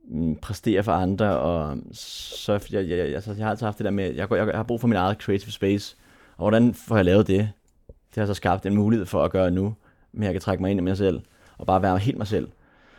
mm, 0.08 0.36
præstere 0.36 0.82
for 0.82 0.92
andre, 0.92 1.38
og 1.38 1.78
så 1.92 2.52
jeg, 2.52 2.88
jeg, 2.88 2.98
jeg, 2.98 3.14
altså, 3.14 3.32
jeg 3.32 3.44
har 3.44 3.50
altid 3.50 3.66
haft 3.66 3.78
det 3.78 3.84
der 3.84 3.90
med, 3.90 4.04
jeg, 4.04 4.30
jeg, 4.30 4.46
jeg 4.46 4.56
har 4.56 4.62
brug 4.62 4.80
for 4.80 4.88
min 4.88 4.96
eget 4.96 5.16
creative 5.22 5.52
space, 5.52 5.96
og 6.36 6.42
hvordan 6.42 6.74
får 6.74 6.96
jeg 6.96 7.04
lavet 7.04 7.26
det? 7.26 7.50
Det 7.86 8.20
har 8.20 8.26
så 8.26 8.34
skabt 8.34 8.66
en 8.66 8.74
mulighed 8.74 9.06
for 9.06 9.24
at 9.24 9.30
gøre 9.30 9.50
nu, 9.50 9.74
men 10.12 10.22
jeg 10.22 10.32
kan 10.32 10.40
trække 10.40 10.62
mig 10.62 10.70
ind 10.70 10.80
i 10.80 10.82
mig 10.82 10.96
selv, 10.96 11.20
og 11.58 11.66
bare 11.66 11.82
være 11.82 11.98
helt 11.98 12.18
mig 12.18 12.26
selv. 12.26 12.48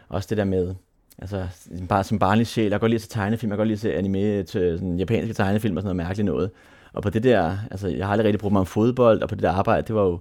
Også 0.10 0.28
det 0.30 0.38
der 0.38 0.44
med, 0.44 0.76
altså 1.22 1.48
bare 1.90 2.04
som 2.04 2.20
barnlig 2.20 2.48
sjæl, 2.48 2.64
jeg 2.64 2.72
kan 2.72 2.80
godt 2.80 2.90
lide 2.90 2.98
at 2.98 3.02
se 3.02 3.10
tegnefilm, 3.10 3.52
jeg 3.52 3.58
kan 3.58 3.60
godt 3.60 3.68
lide 3.68 3.76
at 3.76 3.80
se 3.80 3.96
anime 3.96 4.44
til 4.44 4.78
sådan 4.80 4.98
japanske 4.98 5.34
tegnefilm 5.34 5.78
og 5.78 5.82
sådan 5.82 5.96
noget 5.96 6.08
mærkeligt 6.08 6.26
noget. 6.26 6.52
Og 6.94 7.04
på 7.04 7.10
det 7.10 7.24
der, 7.24 7.58
altså 7.72 7.88
jeg 7.88 8.06
har 8.06 8.12
aldrig 8.12 8.26
rigtig 8.26 8.40
brugt 8.40 8.52
mig 8.52 8.60
om 8.60 8.66
fodbold, 8.66 9.22
og 9.22 9.30
på 9.30 9.36
det 9.36 9.44
der 9.44 9.52
arbejde, 9.52 9.88
det 9.88 9.96
var 9.96 10.04
jo, 10.04 10.20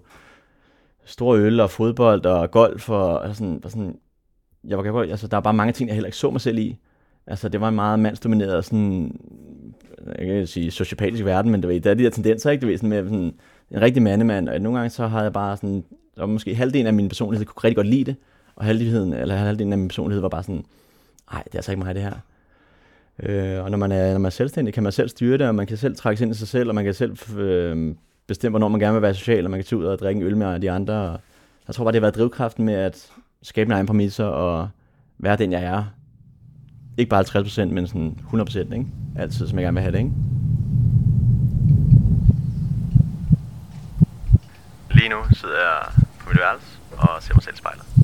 store 1.05 1.39
øl 1.39 1.61
og 1.61 1.71
fodbold 1.71 2.27
og 2.27 2.51
golf 2.51 2.91
og, 2.91 3.19
og 3.19 3.37
sådan, 3.37 3.61
og 3.65 3.71
sådan 3.71 3.99
jeg 4.69 4.95
var, 4.95 5.03
altså, 5.03 5.27
der 5.27 5.37
er 5.37 5.41
bare 5.41 5.55
mange 5.55 5.73
ting, 5.73 5.89
jeg 5.89 5.95
heller 5.95 6.07
ikke 6.07 6.17
så 6.17 6.31
mig 6.31 6.41
selv 6.41 6.59
i. 6.59 6.77
Altså, 7.27 7.49
det 7.49 7.61
var 7.61 7.69
en 7.69 7.75
meget 7.75 7.99
mandsdomineret, 7.99 8.65
sådan, 8.65 9.21
jeg 10.19 10.27
kan 10.27 10.47
sige, 10.47 10.71
sociopatisk 10.71 11.25
verden, 11.25 11.51
men 11.53 11.63
det 11.63 11.69
var, 11.69 11.79
der 11.79 11.91
er 11.91 11.95
de 11.95 12.05
der 12.05 12.11
tendenser, 12.11 12.51
ikke? 12.51 12.61
Det 12.61 12.69
ved, 12.69 12.77
sådan 12.77 12.89
med 12.89 13.05
sådan, 13.05 13.35
en 13.71 13.81
rigtig 13.81 14.03
mandemand, 14.03 14.49
og 14.49 14.61
nogle 14.61 14.79
gange 14.79 14.91
så 14.91 15.07
havde 15.07 15.25
jeg 15.25 15.33
bare 15.33 15.57
sådan, 15.57 15.85
der 16.15 16.23
var 16.23 16.27
måske 16.27 16.55
halvdelen 16.55 16.87
af 16.87 16.95
min 16.95 17.09
personlighed, 17.09 17.47
kunne 17.47 17.65
rigtig 17.65 17.77
godt 17.77 17.87
lide 17.87 18.05
det, 18.05 18.17
og 18.57 18.65
halvdelen, 18.65 19.13
eller 19.13 19.35
halvdelen 19.35 19.73
af 19.73 19.79
min 19.79 19.89
personlighed 19.89 20.21
var 20.21 20.29
bare 20.29 20.43
sådan, 20.43 20.65
nej, 21.33 21.43
det 21.43 21.55
er 21.55 21.59
altså 21.59 21.73
ikke 21.73 21.85
mig, 21.85 21.95
det 21.95 22.03
her. 22.03 22.15
Øh, 23.23 23.65
og 23.65 23.71
når 23.71 23.79
man, 23.79 23.93
er, 23.93 24.13
når 24.13 24.19
man 24.19 24.27
er 24.27 24.31
selvstændig, 24.31 24.75
kan 24.75 24.83
man 24.83 24.93
selv 24.93 25.09
styre 25.09 25.39
det, 25.39 25.49
og 25.49 25.55
man 25.55 25.67
kan 25.67 25.77
selv 25.77 25.97
trække 25.97 26.19
sig 26.19 26.25
ind 26.25 26.35
i 26.35 26.39
sig 26.39 26.49
selv, 26.49 26.69
og 26.69 26.75
man 26.75 26.85
kan 26.85 26.95
selv 26.95 27.39
øh, 27.39 27.95
bestemme, 28.27 28.53
hvornår 28.53 28.69
man 28.69 28.81
gerne 28.81 28.93
vil 28.93 29.03
være 29.03 29.15
social, 29.15 29.45
og 29.45 29.51
man 29.51 29.59
kan 29.59 29.65
tage 29.65 29.79
ud 29.79 29.85
og 29.85 29.99
drikke 29.99 30.21
en 30.21 30.27
øl 30.27 30.37
med 30.37 30.61
de 30.61 30.71
andre. 30.71 30.95
Og 30.95 31.21
jeg 31.69 31.75
tror 31.75 31.85
bare, 31.85 31.93
det 31.93 31.99
har 31.99 32.05
været 32.05 32.15
drivkraften 32.15 32.65
med 32.65 32.75
at 32.75 33.11
skabe 33.43 33.69
mine 33.69 33.75
egne 33.75 33.87
præmisser 33.87 34.25
og 34.25 34.69
være 35.19 35.37
den, 35.37 35.53
jeg 35.53 35.63
er. 35.63 35.85
Ikke 36.99 37.09
bare 37.09 37.25
50%, 37.25 37.65
men 37.65 37.87
sådan 37.87 38.19
100%, 38.33 38.59
ikke? 38.59 38.87
Altid, 39.19 39.49
som 39.49 39.59
jeg 39.59 39.65
gerne 39.65 39.75
vil 39.75 39.83
have 39.83 39.93
det, 39.93 39.99
ikke? 39.99 40.13
Lige 44.91 45.09
nu 45.09 45.17
sidder 45.33 45.55
jeg 45.55 46.05
på 46.21 46.29
mit 46.29 46.39
værelse 46.39 46.79
og 46.93 47.23
ser 47.23 47.35
mig 47.35 47.43
selv 47.43 47.55
i 47.55 47.59
spejlet. 47.59 47.96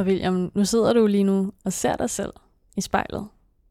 Og 0.00 0.06
William, 0.06 0.52
nu 0.54 0.64
sidder 0.64 0.92
du 0.92 1.06
lige 1.06 1.24
nu 1.24 1.52
og 1.64 1.72
ser 1.72 1.96
dig 1.96 2.10
selv 2.10 2.32
i 2.76 2.80
spejlet. 2.80 3.28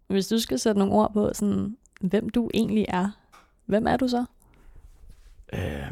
Hvis 0.07 0.27
du 0.27 0.39
skal 0.39 0.59
sætte 0.59 0.79
nogle 0.79 0.93
ord 0.93 1.13
på, 1.13 1.31
sådan, 1.33 1.77
hvem 2.01 2.29
du 2.29 2.49
egentlig 2.53 2.85
er, 2.89 3.17
hvem 3.65 3.87
er 3.87 3.97
du 3.97 4.07
så? 4.07 4.25
Øh, 5.53 5.91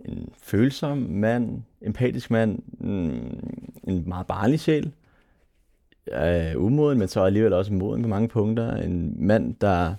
en 0.00 0.32
følsom 0.42 0.98
mand, 0.98 1.62
empatisk 1.82 2.30
mand, 2.30 2.58
en 3.84 4.02
meget 4.06 4.26
barnlig 4.26 4.60
sjæl, 4.60 4.92
er 6.06 6.56
umoden, 6.56 6.98
men 6.98 7.08
så 7.08 7.20
alligevel 7.20 7.52
også 7.52 7.72
moden 7.72 8.02
på 8.02 8.08
mange 8.08 8.28
punkter. 8.28 8.76
En 8.76 9.26
mand, 9.26 9.54
der 9.54 9.94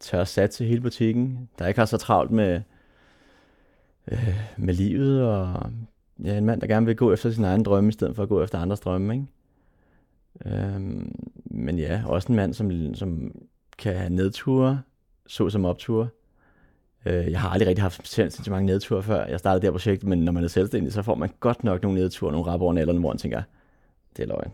tør 0.00 0.24
satse 0.24 0.64
hele 0.64 0.80
butikken, 0.80 1.48
der 1.58 1.66
ikke 1.66 1.80
har 1.80 1.86
så 1.86 1.98
travlt 1.98 2.30
med, 2.30 2.60
øh, 4.12 4.40
med 4.56 4.74
livet, 4.74 5.22
og 5.22 5.70
ja, 6.24 6.38
en 6.38 6.44
mand, 6.44 6.60
der 6.60 6.66
gerne 6.66 6.86
vil 6.86 6.96
gå 6.96 7.12
efter 7.12 7.30
sin 7.30 7.44
egen 7.44 7.62
drømme, 7.62 7.88
i 7.88 7.92
stedet 7.92 8.16
for 8.16 8.22
at 8.22 8.28
gå 8.28 8.42
efter 8.42 8.58
andres 8.58 8.80
drømme. 8.80 9.14
Ikke? 9.14 9.26
Øhm, 10.46 11.12
men 11.44 11.78
ja, 11.78 12.02
også 12.06 12.28
en 12.28 12.36
mand, 12.36 12.54
som, 12.54 12.94
som 12.94 13.32
kan 13.78 13.96
have 13.96 14.10
nedture, 14.10 14.82
så 15.26 15.50
som 15.50 15.64
opture. 15.64 16.08
Øh, 17.06 17.30
jeg 17.30 17.40
har 17.40 17.48
aldrig 17.48 17.68
rigtig 17.68 17.82
haft 17.82 18.04
til 18.04 18.50
mange 18.50 18.66
nedture 18.66 19.02
før 19.02 19.26
jeg 19.26 19.38
startede 19.38 19.60
det 19.60 19.66
her 19.66 19.72
projekt, 19.72 20.04
men 20.04 20.18
når 20.18 20.32
man 20.32 20.44
er 20.44 20.48
selvstændig, 20.48 20.92
så 20.92 21.02
får 21.02 21.14
man 21.14 21.30
godt 21.40 21.64
nok 21.64 21.82
nogle 21.82 21.98
nedture, 22.00 22.32
nogle 22.32 22.46
rap 22.46 22.60
over 22.60 22.72
nælderne, 22.72 23.00
hvor 23.00 23.08
man 23.08 23.18
tænker, 23.18 23.42
det 24.16 24.22
er 24.22 24.26
løgn. 24.26 24.52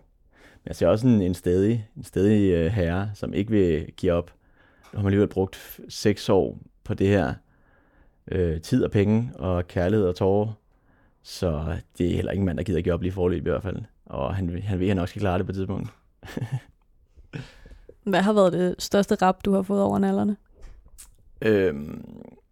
Men 0.65 0.69
jeg 0.69 0.77
ser 0.77 0.87
også 0.89 1.07
en, 1.07 1.23
en 1.23 1.35
stedig, 1.35 1.89
en 1.97 2.05
stedig 2.05 2.53
øh, 2.53 2.67
herre, 2.67 3.11
som 3.15 3.35
ikke 3.35 3.51
vil 3.51 3.93
give 3.97 4.13
op. 4.13 4.35
Nu 4.93 4.97
har 4.97 5.03
man 5.03 5.07
alligevel 5.07 5.29
brugt 5.29 5.81
seks 5.89 6.29
år 6.29 6.59
på 6.85 6.95
det 6.95 7.09
her. 7.09 7.35
Øh, 8.29 8.61
tid 8.61 8.85
og 8.85 8.91
penge 8.91 9.31
og 9.35 9.69
kærlighed 9.69 10.07
og 10.07 10.17
tårer. 10.17 10.53
Så 11.23 11.77
det 11.99 12.11
er 12.11 12.15
heller 12.15 12.33
ikke 12.33 12.41
en 12.41 12.47
mand, 12.47 12.59
der 12.59 12.65
gider 12.65 12.81
give 12.81 12.95
op 12.95 13.03
lige 13.03 13.13
forløb 13.13 13.47
i 13.47 13.51
hvert 13.51 13.63
fald 13.63 13.77
og 14.11 14.35
han, 14.35 14.63
han 14.63 14.79
ved, 14.79 14.87
at 14.87 14.91
han 14.91 14.97
nok 14.97 15.09
skal 15.09 15.21
klare 15.21 15.39
det 15.39 15.47
på 15.47 15.53
et 15.53 15.57
tidspunkt. 15.57 15.89
Hvad 18.11 18.23
har 18.23 18.33
været 18.33 18.53
det 18.53 18.75
største 18.79 19.15
rap, 19.15 19.45
du 19.45 19.53
har 19.53 19.63
fået 19.63 19.83
over 19.83 19.99
nallerne? 19.99 20.37
Øhm, 21.43 22.05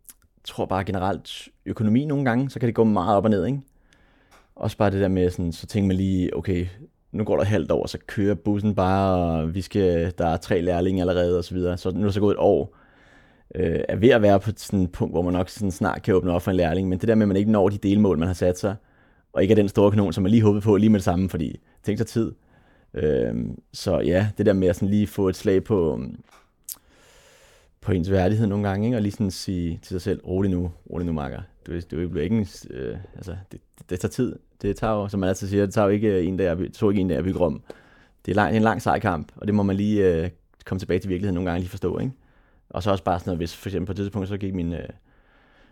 jeg 0.08 0.44
tror 0.44 0.66
bare 0.66 0.84
generelt 0.84 1.48
økonomi 1.66 2.04
nogle 2.04 2.24
gange, 2.24 2.50
så 2.50 2.60
kan 2.60 2.66
det 2.66 2.74
gå 2.74 2.84
meget 2.84 3.16
op 3.16 3.24
og 3.24 3.30
ned, 3.30 3.46
ikke? 3.46 3.60
Også 4.56 4.76
bare 4.76 4.90
det 4.90 5.00
der 5.00 5.08
med, 5.08 5.30
sådan, 5.30 5.52
så 5.52 5.66
tænker 5.66 5.86
man 5.86 5.96
lige, 5.96 6.36
okay, 6.36 6.66
nu 7.12 7.24
går 7.24 7.36
der 7.36 7.44
halvt 7.44 7.70
år, 7.70 7.86
så 7.86 7.98
kører 8.06 8.34
bussen 8.34 8.74
bare, 8.74 9.16
og 9.16 9.54
vi 9.54 9.60
skal, 9.60 10.12
der 10.18 10.26
er 10.26 10.36
tre 10.36 10.60
lærlinge 10.60 11.00
allerede, 11.00 11.38
og 11.38 11.44
så 11.44 11.54
videre. 11.54 11.78
Så 11.78 11.90
nu 11.90 12.00
er 12.00 12.04
det 12.04 12.14
så 12.14 12.20
gået 12.20 12.34
et 12.34 12.40
år, 12.40 12.76
øh, 13.54 13.80
er 13.88 13.96
ved 13.96 14.08
at 14.08 14.22
være 14.22 14.40
på 14.40 14.50
sådan 14.56 14.82
et 14.82 14.92
punkt, 14.92 15.14
hvor 15.14 15.22
man 15.22 15.32
nok 15.32 15.48
sådan 15.48 15.70
snart 15.70 16.02
kan 16.02 16.14
åbne 16.14 16.32
op 16.32 16.42
for 16.42 16.50
en 16.50 16.56
lærling, 16.56 16.88
men 16.88 16.98
det 16.98 17.08
der 17.08 17.14
med, 17.14 17.22
at 17.22 17.28
man 17.28 17.36
ikke 17.36 17.52
når 17.52 17.68
de 17.68 17.78
delmål, 17.78 18.18
man 18.18 18.28
har 18.28 18.34
sat 18.34 18.58
sig, 18.58 18.76
og 19.32 19.42
ikke 19.42 19.52
er 19.52 19.56
den 19.56 19.68
store 19.68 19.90
kanon, 19.90 20.12
som 20.12 20.22
man 20.22 20.30
lige 20.30 20.42
håbede 20.42 20.62
på 20.62 20.76
lige 20.76 20.90
med 20.90 20.98
det 20.98 21.04
samme, 21.04 21.28
fordi 21.28 21.60
tænk 21.82 21.98
sig 21.98 22.06
tid. 22.06 22.32
Øh, 22.94 23.34
så 23.72 24.00
ja, 24.00 24.28
det 24.38 24.46
der 24.46 24.52
med 24.52 24.68
at 24.68 24.76
sådan 24.76 24.88
lige 24.88 25.06
få 25.06 25.28
et 25.28 25.36
slag 25.36 25.64
på, 25.64 25.98
øh, 25.98 26.08
på 27.80 27.92
ens 27.92 28.10
værdighed 28.10 28.46
nogle 28.46 28.68
gange, 28.68 28.86
ikke? 28.86 28.96
og 28.96 29.02
lige 29.02 29.12
sådan 29.12 29.30
sige 29.30 29.78
til 29.82 29.88
sig 29.88 30.02
selv, 30.02 30.20
rolig 30.26 30.50
nu, 30.50 30.70
rolig 30.90 31.06
nu, 31.06 31.12
makker. 31.12 31.40
Du, 31.66 31.72
du 31.90 32.08
bliver 32.08 32.22
ikke, 32.22 32.46
øh, 32.70 32.96
altså, 33.16 33.36
det, 33.52 33.60
det, 33.78 33.90
det, 33.90 34.00
tager 34.00 34.10
tid. 34.10 34.36
Det 34.62 34.76
tager 34.76 34.94
jo, 34.94 35.08
som 35.08 35.20
man 35.20 35.28
altid 35.28 35.48
siger, 35.48 35.64
det 35.64 35.74
tager 35.74 35.86
jo 35.86 35.92
ikke 35.92 36.22
en 36.22 36.36
dag, 36.36 36.58
det 36.58 36.72
tog 36.72 36.90
ikke 36.90 37.00
en 37.00 37.08
dag 37.08 37.18
at 37.18 37.24
bygge 37.24 37.38
rum. 37.38 37.62
det 38.26 38.32
er, 38.32 38.36
lang, 38.36 38.48
det 38.48 38.54
er 38.54 38.60
en 38.60 38.62
lang 38.64 38.82
sej 38.82 38.98
kamp, 38.98 39.32
og 39.36 39.46
det 39.46 39.54
må 39.54 39.62
man 39.62 39.76
lige 39.76 40.14
øh, 40.14 40.30
komme 40.64 40.78
tilbage 40.78 41.00
til 41.00 41.08
virkeligheden 41.08 41.34
nogle 41.34 41.50
gange 41.50 41.60
lige 41.60 41.70
forstå, 41.70 41.98
ikke? 41.98 42.12
Og 42.70 42.82
så 42.82 42.90
også 42.90 43.04
bare 43.04 43.18
sådan 43.18 43.28
noget, 43.28 43.38
hvis 43.38 43.56
for 43.56 43.68
eksempel 43.68 43.86
på 43.86 43.92
et 43.92 43.96
tidspunkt, 43.96 44.28
så 44.28 44.36
gik 44.36 44.54
min, 44.54 44.72
øh, 44.72 44.88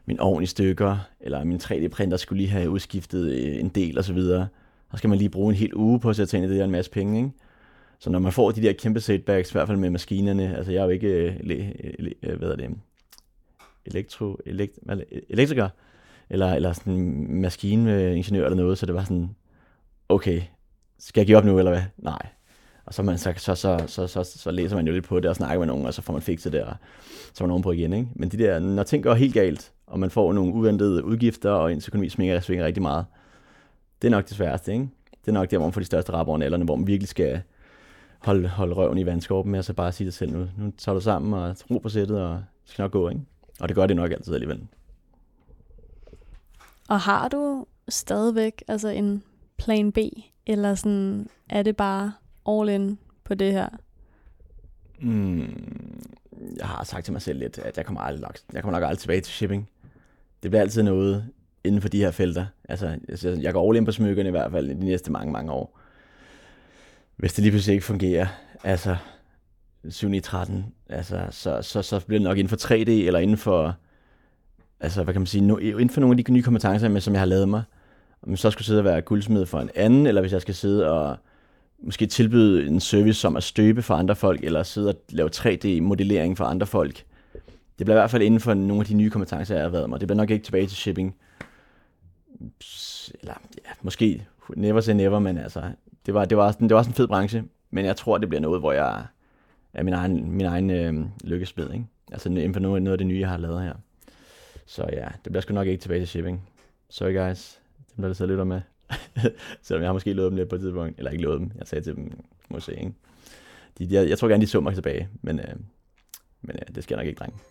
min 0.06 0.20
ovn 0.20 0.42
i 0.42 0.46
stykker, 0.46 0.98
eller 1.20 1.44
min 1.44 1.60
3D-printer 1.62 2.16
skulle 2.16 2.42
lige 2.42 2.50
have 2.50 2.70
udskiftet 2.70 3.32
øh, 3.32 3.60
en 3.60 3.68
del 3.68 3.98
og 3.98 4.04
så 4.04 4.12
videre. 4.12 4.48
Så 4.90 4.96
skal 4.96 5.10
man 5.10 5.18
lige 5.18 5.28
bruge 5.28 5.50
en 5.52 5.58
hel 5.58 5.74
uge 5.74 6.00
på 6.00 6.10
at 6.10 6.16
sætte 6.16 6.36
ind 6.36 6.46
i 6.46 6.48
det 6.48 6.58
der 6.58 6.64
en 6.64 6.70
masse 6.70 6.90
penge, 6.90 7.18
ikke? 7.18 7.30
Så 7.98 8.10
når 8.10 8.18
man 8.18 8.32
får 8.32 8.50
de 8.50 8.62
der 8.62 8.72
kæmpe 8.72 9.00
setbacks, 9.00 9.50
i 9.50 9.52
hvert 9.52 9.66
fald 9.66 9.78
med 9.78 9.90
maskinerne, 9.90 10.56
altså 10.56 10.72
jeg 10.72 10.80
er 10.80 10.84
jo 10.84 10.90
ikke, 10.90 11.08
øh, 11.08 11.36
øh, 11.98 12.10
øh 12.22 12.38
hvad 12.38 12.48
er 12.48 12.56
det, 12.56 12.70
elektro, 13.86 14.38
elekt, 14.46 14.78
elektriker, 15.30 15.68
eller, 16.30 16.52
eller 16.52 16.72
sådan 16.72 17.26
maskiningeniør 17.28 18.44
eller 18.44 18.54
noget, 18.54 18.78
så 18.78 18.86
det 18.86 18.94
var 18.94 19.04
sådan, 19.04 19.36
okay, 20.08 20.42
skal 20.98 21.20
jeg 21.20 21.26
give 21.26 21.38
op 21.38 21.44
nu, 21.44 21.58
eller 21.58 21.70
hvad? 21.70 21.82
Nej. 21.98 22.35
Og 22.86 22.94
så, 22.94 23.02
man, 23.02 23.18
så, 23.18 23.32
så, 23.36 23.54
så, 23.54 23.84
så, 23.86 24.06
så, 24.06 24.24
så 24.24 24.50
læser 24.50 24.76
man 24.76 24.86
jo 24.86 24.92
lidt 24.92 25.04
på 25.04 25.20
det 25.20 25.30
og 25.30 25.36
snakker 25.36 25.58
med 25.58 25.66
nogen, 25.66 25.86
og 25.86 25.94
så 25.94 26.02
får 26.02 26.12
man 26.12 26.22
fikset 26.22 26.52
det, 26.52 26.62
og 26.62 26.74
så 27.34 27.44
er 27.44 27.48
man 27.48 27.62
på 27.62 27.72
igen. 27.72 27.92
Ikke? 27.92 28.08
Men 28.14 28.28
de 28.28 28.38
der, 28.38 28.58
når 28.58 28.82
ting 28.82 29.02
går 29.02 29.14
helt 29.14 29.34
galt, 29.34 29.72
og 29.86 30.00
man 30.00 30.10
får 30.10 30.32
nogle 30.32 30.54
uventede 30.54 31.04
udgifter, 31.04 31.50
og 31.50 31.72
ens 31.72 31.88
økonomi 31.88 32.08
svinger, 32.08 32.40
svinger 32.40 32.64
rigtig 32.64 32.82
meget, 32.82 33.06
det 34.02 34.08
er 34.08 34.10
nok 34.10 34.28
det 34.28 34.36
sværeste. 34.36 34.72
Ikke? 34.72 34.88
Det 35.20 35.28
er 35.28 35.32
nok 35.32 35.50
der, 35.50 35.56
hvor 35.56 35.66
man 35.66 35.72
får 35.72 35.80
de 35.80 35.86
største 35.86 36.12
rapper 36.12 36.30
over 36.30 36.38
nallerne, 36.38 36.64
hvor 36.64 36.76
man 36.76 36.86
virkelig 36.86 37.08
skal 37.08 37.42
holde, 38.18 38.48
holde 38.48 38.74
røven 38.74 38.98
i 38.98 39.06
vandskorpen 39.06 39.52
med, 39.52 39.58
og 39.58 39.64
så 39.64 39.72
bare 39.72 39.92
sige 39.92 40.04
det 40.04 40.14
selv 40.14 40.32
nu. 40.32 40.48
Nu 40.58 40.72
tager 40.78 40.94
du 40.94 41.00
sammen 41.00 41.34
og 41.34 41.56
ro 41.70 41.78
på 41.78 41.88
sættet, 41.88 42.20
og 42.20 42.34
det 42.34 42.70
skal 42.70 42.82
nok 42.82 42.92
gå. 42.92 43.08
Ikke? 43.08 43.20
Og 43.60 43.68
det 43.68 43.74
gør 43.74 43.86
det 43.86 43.96
nok 43.96 44.10
altid 44.10 44.34
alligevel. 44.34 44.66
Og 46.88 47.00
har 47.00 47.28
du 47.28 47.66
stadigvæk 47.88 48.62
altså 48.68 48.88
en 48.88 49.22
plan 49.56 49.92
B, 49.92 49.98
eller 50.46 50.74
sådan, 50.74 51.28
er 51.50 51.62
det 51.62 51.76
bare 51.76 52.12
all 52.48 52.68
in 52.68 52.98
på 53.24 53.34
det 53.34 53.52
her? 53.52 53.68
Mm, 55.00 56.00
jeg 56.56 56.66
har 56.66 56.84
sagt 56.84 57.04
til 57.04 57.12
mig 57.12 57.22
selv 57.22 57.38
lidt, 57.38 57.58
at 57.58 57.76
jeg 57.76 57.86
kommer, 57.86 58.00
aldrig, 58.00 58.30
jeg 58.52 58.62
kommer 58.62 58.78
nok 58.78 58.88
aldrig 58.88 58.98
tilbage 58.98 59.20
til 59.20 59.34
shipping. 59.34 59.68
Det 60.42 60.50
bliver 60.50 60.60
altid 60.60 60.82
noget 60.82 61.30
inden 61.64 61.80
for 61.80 61.88
de 61.88 61.98
her 61.98 62.10
felter. 62.10 62.46
Altså, 62.68 62.98
jeg 63.40 63.52
går 63.52 63.70
all 63.70 63.76
in 63.76 63.84
på 63.84 63.92
smykkerne 63.92 64.28
i 64.28 64.30
hvert 64.30 64.50
fald 64.50 64.68
de 64.68 64.84
næste 64.84 65.12
mange, 65.12 65.32
mange 65.32 65.52
år. 65.52 65.78
Hvis 67.16 67.34
det 67.34 67.42
lige 67.42 67.52
pludselig 67.52 67.74
ikke 67.74 67.86
fungerer, 67.86 68.26
altså 68.64 68.96
7 69.88 70.20
13, 70.22 70.64
altså, 70.88 71.26
så, 71.30 71.62
så, 71.62 71.82
så 71.82 72.06
bliver 72.06 72.18
det 72.18 72.28
nok 72.28 72.38
inden 72.38 72.48
for 72.48 72.56
3D, 72.56 72.90
eller 72.90 73.18
inden 73.18 73.36
for, 73.36 73.74
altså, 74.80 75.02
hvad 75.02 75.14
kan 75.14 75.20
man 75.20 75.26
sige, 75.26 75.46
no, 75.46 75.56
inden 75.56 75.90
for 75.90 76.00
nogle 76.00 76.18
af 76.18 76.24
de 76.24 76.32
nye 76.32 76.42
kompetencer, 76.42 76.98
som 76.98 77.14
jeg 77.14 77.20
har 77.20 77.26
lavet 77.26 77.48
mig. 77.48 77.62
Om 78.22 78.30
jeg 78.30 78.38
så 78.38 78.50
skulle 78.50 78.66
sidde 78.66 78.80
og 78.80 78.84
være 78.84 79.00
guldsmed 79.02 79.46
for 79.46 79.60
en 79.60 79.70
anden, 79.74 80.06
eller 80.06 80.20
hvis 80.20 80.32
jeg 80.32 80.40
skal 80.40 80.54
sidde 80.54 80.90
og 80.90 81.16
måske 81.78 82.06
tilbyde 82.06 82.66
en 82.66 82.80
service 82.80 83.20
som 83.20 83.36
at 83.36 83.42
støbe 83.42 83.82
for 83.82 83.94
andre 83.94 84.16
folk, 84.16 84.44
eller 84.44 84.62
sidde 84.62 84.88
og 84.88 84.94
lave 85.08 85.30
3D-modellering 85.36 86.36
for 86.36 86.44
andre 86.44 86.66
folk. 86.66 87.04
Det 87.78 87.86
bliver 87.86 87.96
i 87.96 88.00
hvert 88.00 88.10
fald 88.10 88.22
inden 88.22 88.40
for 88.40 88.54
nogle 88.54 88.80
af 88.80 88.86
de 88.86 88.94
nye 88.94 89.10
kompetencer, 89.10 89.54
jeg 89.54 89.64
har 89.64 89.70
været 89.70 89.88
mig. 89.88 90.00
Det 90.00 90.08
bliver 90.08 90.16
nok 90.16 90.30
ikke 90.30 90.44
tilbage 90.44 90.66
til 90.66 90.76
shipping. 90.76 91.16
Eller 93.20 93.34
ja, 93.64 93.70
måske 93.82 94.26
never 94.56 94.80
say 94.80 94.92
never, 94.92 95.18
men 95.18 95.38
altså, 95.38 95.62
det 96.06 96.14
var, 96.14 96.24
det 96.24 96.38
var, 96.38 96.52
det 96.52 96.70
var 96.70 96.76
også 96.76 96.90
en 96.90 96.94
fed 96.94 97.06
branche. 97.06 97.44
Men 97.70 97.84
jeg 97.84 97.96
tror, 97.96 98.18
det 98.18 98.28
bliver 98.28 98.40
noget, 98.40 98.60
hvor 98.60 98.72
jeg 98.72 99.04
er 99.74 99.82
min 99.82 99.94
egen, 99.94 100.30
min 100.30 100.46
egen 100.46 100.70
øh, 100.70 101.06
lykkespil, 101.24 101.70
ikke? 101.72 101.86
Altså 102.12 102.28
inden 102.28 102.54
for 102.54 102.60
noget, 102.60 102.82
noget 102.82 102.92
af 102.92 102.98
det 102.98 103.06
nye, 103.06 103.20
jeg 103.20 103.28
har 103.28 103.36
lavet 103.36 103.62
her. 103.62 103.74
Så 104.66 104.86
ja, 104.92 105.08
det 105.24 105.32
bliver 105.32 105.40
sgu 105.40 105.54
nok 105.54 105.66
ikke 105.66 105.82
tilbage 105.82 106.00
til 106.00 106.08
shipping. 106.08 106.48
Sorry 106.90 107.14
guys, 107.14 107.60
det 107.88 107.96
bliver 107.96 108.12
sidder 108.12 108.24
og 108.24 108.32
lytter 108.32 108.44
med. 108.44 108.60
Selvom 109.62 109.82
jeg 109.82 109.88
har 109.88 109.92
måske 109.92 110.12
lovet 110.12 110.30
dem 110.30 110.36
lidt 110.36 110.48
på 110.48 110.54
et 110.54 110.60
tidspunkt. 110.60 110.98
Eller 110.98 111.10
ikke 111.10 111.24
lovet 111.24 111.40
dem. 111.40 111.50
Jeg 111.58 111.66
sagde 111.66 111.84
til 111.84 111.96
dem, 111.96 112.24
må 112.48 112.60
se, 112.60 112.72
ikke? 112.72 112.92
De, 113.78 113.88
jeg, 113.90 114.08
jeg 114.08 114.18
tror 114.18 114.28
gerne, 114.28 114.42
de 114.42 114.46
så 114.46 114.60
mig 114.60 114.74
tilbage. 114.74 115.08
Men, 115.22 115.40
øh, 115.40 115.56
men 116.42 116.56
øh, 116.56 116.74
det 116.74 116.84
skal 116.84 116.94
jeg 116.94 117.04
nok 117.04 117.06
ikke, 117.06 117.18
drenge. 117.18 117.38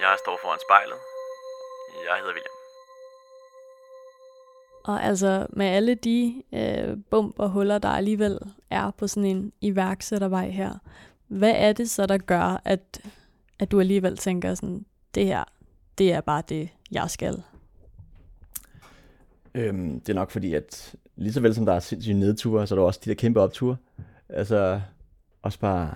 jeg 0.00 0.16
står 0.24 0.38
foran 0.42 0.58
spejlet. 0.66 0.98
Jeg 2.08 2.16
hedder 2.18 2.34
William. 2.34 2.60
Og 4.84 5.04
altså 5.04 5.46
med 5.50 5.66
alle 5.66 5.94
de 5.94 6.42
øh, 6.54 6.96
bump 7.10 7.38
og 7.38 7.50
huller, 7.50 7.78
der 7.78 7.88
alligevel 7.88 8.38
er 8.70 8.90
på 8.90 9.06
sådan 9.06 9.24
en 9.24 9.52
iværksættervej 9.60 10.48
her, 10.48 10.78
hvad 11.30 11.52
er 11.56 11.72
det 11.72 11.90
så, 11.90 12.06
der 12.06 12.18
gør, 12.18 12.62
at, 12.64 13.00
at 13.58 13.70
du 13.70 13.80
alligevel 13.80 14.16
tænker 14.16 14.54
sådan, 14.54 14.84
det 15.14 15.26
her, 15.26 15.44
det 15.98 16.12
er 16.12 16.20
bare 16.20 16.42
det, 16.48 16.68
jeg 16.92 17.10
skal? 17.10 17.42
Øhm, 19.54 20.00
det 20.00 20.08
er 20.08 20.14
nok 20.14 20.30
fordi, 20.30 20.54
at 20.54 20.94
lige 21.16 21.32
så 21.32 21.40
vel 21.40 21.54
som 21.54 21.66
der 21.66 21.72
er 21.72 21.80
sindssyge 21.80 22.18
nedture, 22.18 22.66
så 22.66 22.74
er 22.74 22.78
der 22.78 22.86
også 22.86 23.00
de 23.04 23.10
der 23.10 23.14
kæmpe 23.14 23.40
opture. 23.40 23.76
Altså, 24.28 24.80
også 25.42 25.58
bare, 25.58 25.94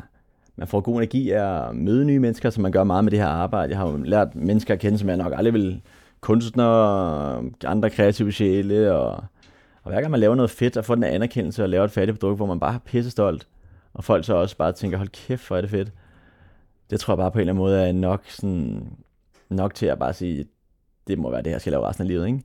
man 0.57 0.69
får 0.69 0.81
god 0.81 0.97
energi 0.97 1.31
af 1.31 1.69
at 1.69 1.77
møde 1.77 2.05
nye 2.05 2.19
mennesker, 2.19 2.51
som 2.51 2.63
man 2.63 2.73
gør 2.73 2.85
meget 2.85 3.05
med 3.05 3.11
det 3.11 3.19
her 3.19 3.27
arbejde. 3.27 3.71
Jeg 3.71 3.79
har 3.79 3.91
jo 3.91 3.97
lært 3.97 4.35
mennesker 4.35 4.75
at 4.75 4.81
kende, 4.81 4.99
som 4.99 5.09
jeg 5.09 5.17
nok 5.17 5.33
aldrig 5.37 5.55
vil 5.55 5.83
kunstnere, 6.21 7.43
andre 7.65 7.91
kreative 7.91 8.33
sjæle, 8.33 8.93
og, 8.93 9.25
og 9.83 9.91
hver 9.91 10.01
gang 10.01 10.11
man 10.11 10.21
laver 10.21 10.35
noget 10.35 10.51
fedt, 10.51 10.77
og 10.77 10.85
får 10.85 10.95
den 10.95 11.05
anerkendelse 11.05 11.63
og 11.63 11.69
laver 11.69 11.85
et 11.85 11.91
færdigt 11.91 12.21
produkt, 12.21 12.39
hvor 12.39 12.47
man 12.47 12.61
bare 12.61 12.75
er 12.75 12.79
pisse 12.79 13.11
stolt, 13.11 13.47
og 13.95 14.05
folk 14.05 14.25
så 14.25 14.35
også 14.35 14.57
bare 14.57 14.73
tænker, 14.73 14.99
hold 14.99 15.09
kæft, 15.09 15.47
hvor 15.47 15.57
er 15.57 15.61
det 15.61 15.71
fedt. 15.71 15.93
Det 16.91 17.01
tror 17.01 17.13
jeg 17.13 17.19
bare 17.19 17.31
på 17.31 17.39
en 17.39 17.41
eller 17.41 17.53
anden 17.53 17.63
måde 17.63 17.89
er 17.89 17.93
nok, 17.93 18.23
sådan, 18.29 18.97
nok 19.49 19.75
til 19.75 19.87
at 19.87 19.99
bare 19.99 20.13
sige, 20.13 20.47
det 21.07 21.19
må 21.19 21.31
være 21.31 21.43
det, 21.43 21.51
jeg 21.51 21.61
skal 21.61 21.71
lave 21.71 21.87
resten 21.87 22.03
af 22.03 22.09
livet, 22.09 22.27
ikke? 22.27 22.43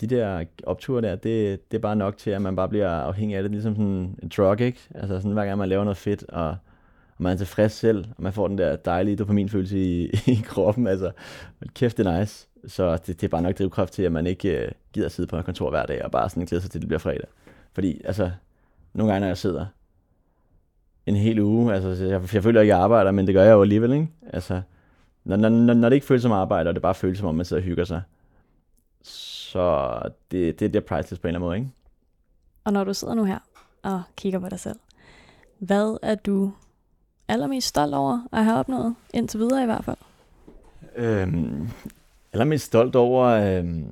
De 0.00 0.06
der 0.06 0.44
opture 0.62 1.02
der, 1.02 1.16
det, 1.16 1.70
det 1.70 1.76
er 1.76 1.82
bare 1.82 1.96
nok 1.96 2.16
til, 2.16 2.30
at 2.30 2.42
man 2.42 2.56
bare 2.56 2.68
bliver 2.68 2.88
afhængig 2.88 3.36
af 3.36 3.42
det, 3.42 3.52
ligesom 3.52 3.74
sådan 3.74 4.18
en 4.22 4.30
drug, 4.36 4.60
ikke? 4.60 4.80
Altså 4.94 5.16
sådan, 5.16 5.32
hver 5.32 5.44
gang 5.44 5.58
man 5.58 5.68
laver 5.68 5.84
noget 5.84 5.96
fedt, 5.96 6.24
og, 6.28 6.48
og 7.16 7.22
man 7.22 7.32
er 7.32 7.36
tilfreds 7.36 7.72
selv, 7.72 8.04
og 8.16 8.22
man 8.22 8.32
får 8.32 8.48
den 8.48 8.58
der 8.58 8.76
dejlige 8.76 9.16
dopaminfølelse 9.16 9.78
i, 9.78 10.04
i 10.36 10.42
kroppen, 10.44 10.86
altså, 10.86 11.10
kæft, 11.74 11.98
det 11.98 12.06
er 12.06 12.18
nice. 12.18 12.48
Så 12.66 12.96
det, 12.96 13.06
det 13.06 13.24
er 13.24 13.28
bare 13.28 13.42
nok 13.42 13.58
drivkraft 13.58 13.92
til, 13.92 14.02
at 14.02 14.12
man 14.12 14.26
ikke 14.26 14.64
øh, 14.64 14.72
gider 14.92 15.08
sidde 15.08 15.26
på 15.26 15.36
et 15.36 15.44
kontor 15.44 15.70
hver 15.70 15.86
dag, 15.86 16.04
og 16.04 16.10
bare 16.10 16.30
sådan 16.30 16.44
glæder 16.44 16.62
sig 16.62 16.70
til, 16.70 16.78
at 16.78 16.82
det 16.82 16.88
bliver 16.88 16.98
fredag. 16.98 17.26
Fordi, 17.72 18.00
altså, 18.04 18.30
nogle 18.94 19.12
gange, 19.12 19.20
når 19.20 19.26
jeg 19.26 19.38
sidder 19.38 19.66
en 21.06 21.16
hel 21.16 21.40
uge. 21.40 21.74
Altså, 21.74 22.04
jeg, 22.04 22.34
jeg 22.34 22.42
føler 22.42 22.60
ikke, 22.60 22.74
jeg 22.74 22.82
arbejder, 22.82 23.10
men 23.10 23.26
det 23.26 23.34
gør 23.34 23.42
jeg 23.42 23.52
jo 23.52 23.62
alligevel, 23.62 23.92
ikke? 23.92 24.08
Altså, 24.32 24.60
når, 25.24 25.36
når, 25.36 25.74
når 25.74 25.88
det 25.88 25.96
ikke 25.96 26.06
føles 26.06 26.22
som 26.22 26.32
arbejde, 26.32 26.68
og 26.68 26.74
det 26.74 26.82
bare 26.82 26.94
føles 26.94 27.18
som 27.18 27.28
om, 27.28 27.34
man 27.34 27.44
sidder 27.44 27.62
og 27.62 27.66
hygger 27.66 27.84
sig, 27.84 28.02
så 29.02 29.98
det, 30.30 30.60
det, 30.60 30.72
det 30.72 30.76
er 30.76 30.86
priceless 30.86 31.20
på 31.20 31.28
en 31.28 31.34
eller 31.34 31.38
anden 31.38 31.48
måde, 31.48 31.56
ikke? 31.56 31.70
Og 32.64 32.72
når 32.72 32.84
du 32.84 32.94
sidder 32.94 33.14
nu 33.14 33.24
her 33.24 33.38
og 33.82 34.02
kigger 34.16 34.38
på 34.38 34.48
dig 34.48 34.60
selv, 34.60 34.78
hvad 35.58 35.98
er 36.02 36.14
du 36.14 36.52
allermest 37.28 37.66
stolt 37.66 37.94
over 37.94 38.28
at 38.32 38.44
have 38.44 38.58
opnået, 38.58 38.94
indtil 39.14 39.40
videre 39.40 39.62
i 39.62 39.66
hvert 39.66 39.84
fald? 39.84 39.96
Øhm, 40.96 41.68
allermest 42.32 42.66
stolt 42.66 42.96
over, 42.96 43.26
øhm, 43.26 43.86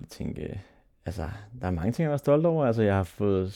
jeg 0.00 0.08
tænke, 0.10 0.60
altså, 1.06 1.22
der 1.60 1.66
er 1.66 1.70
mange 1.70 1.92
ting, 1.92 2.06
jeg 2.06 2.12
er 2.12 2.16
stolt 2.16 2.46
over. 2.46 2.66
Altså, 2.66 2.82
jeg 2.82 2.96
har 2.96 3.02
fået 3.02 3.54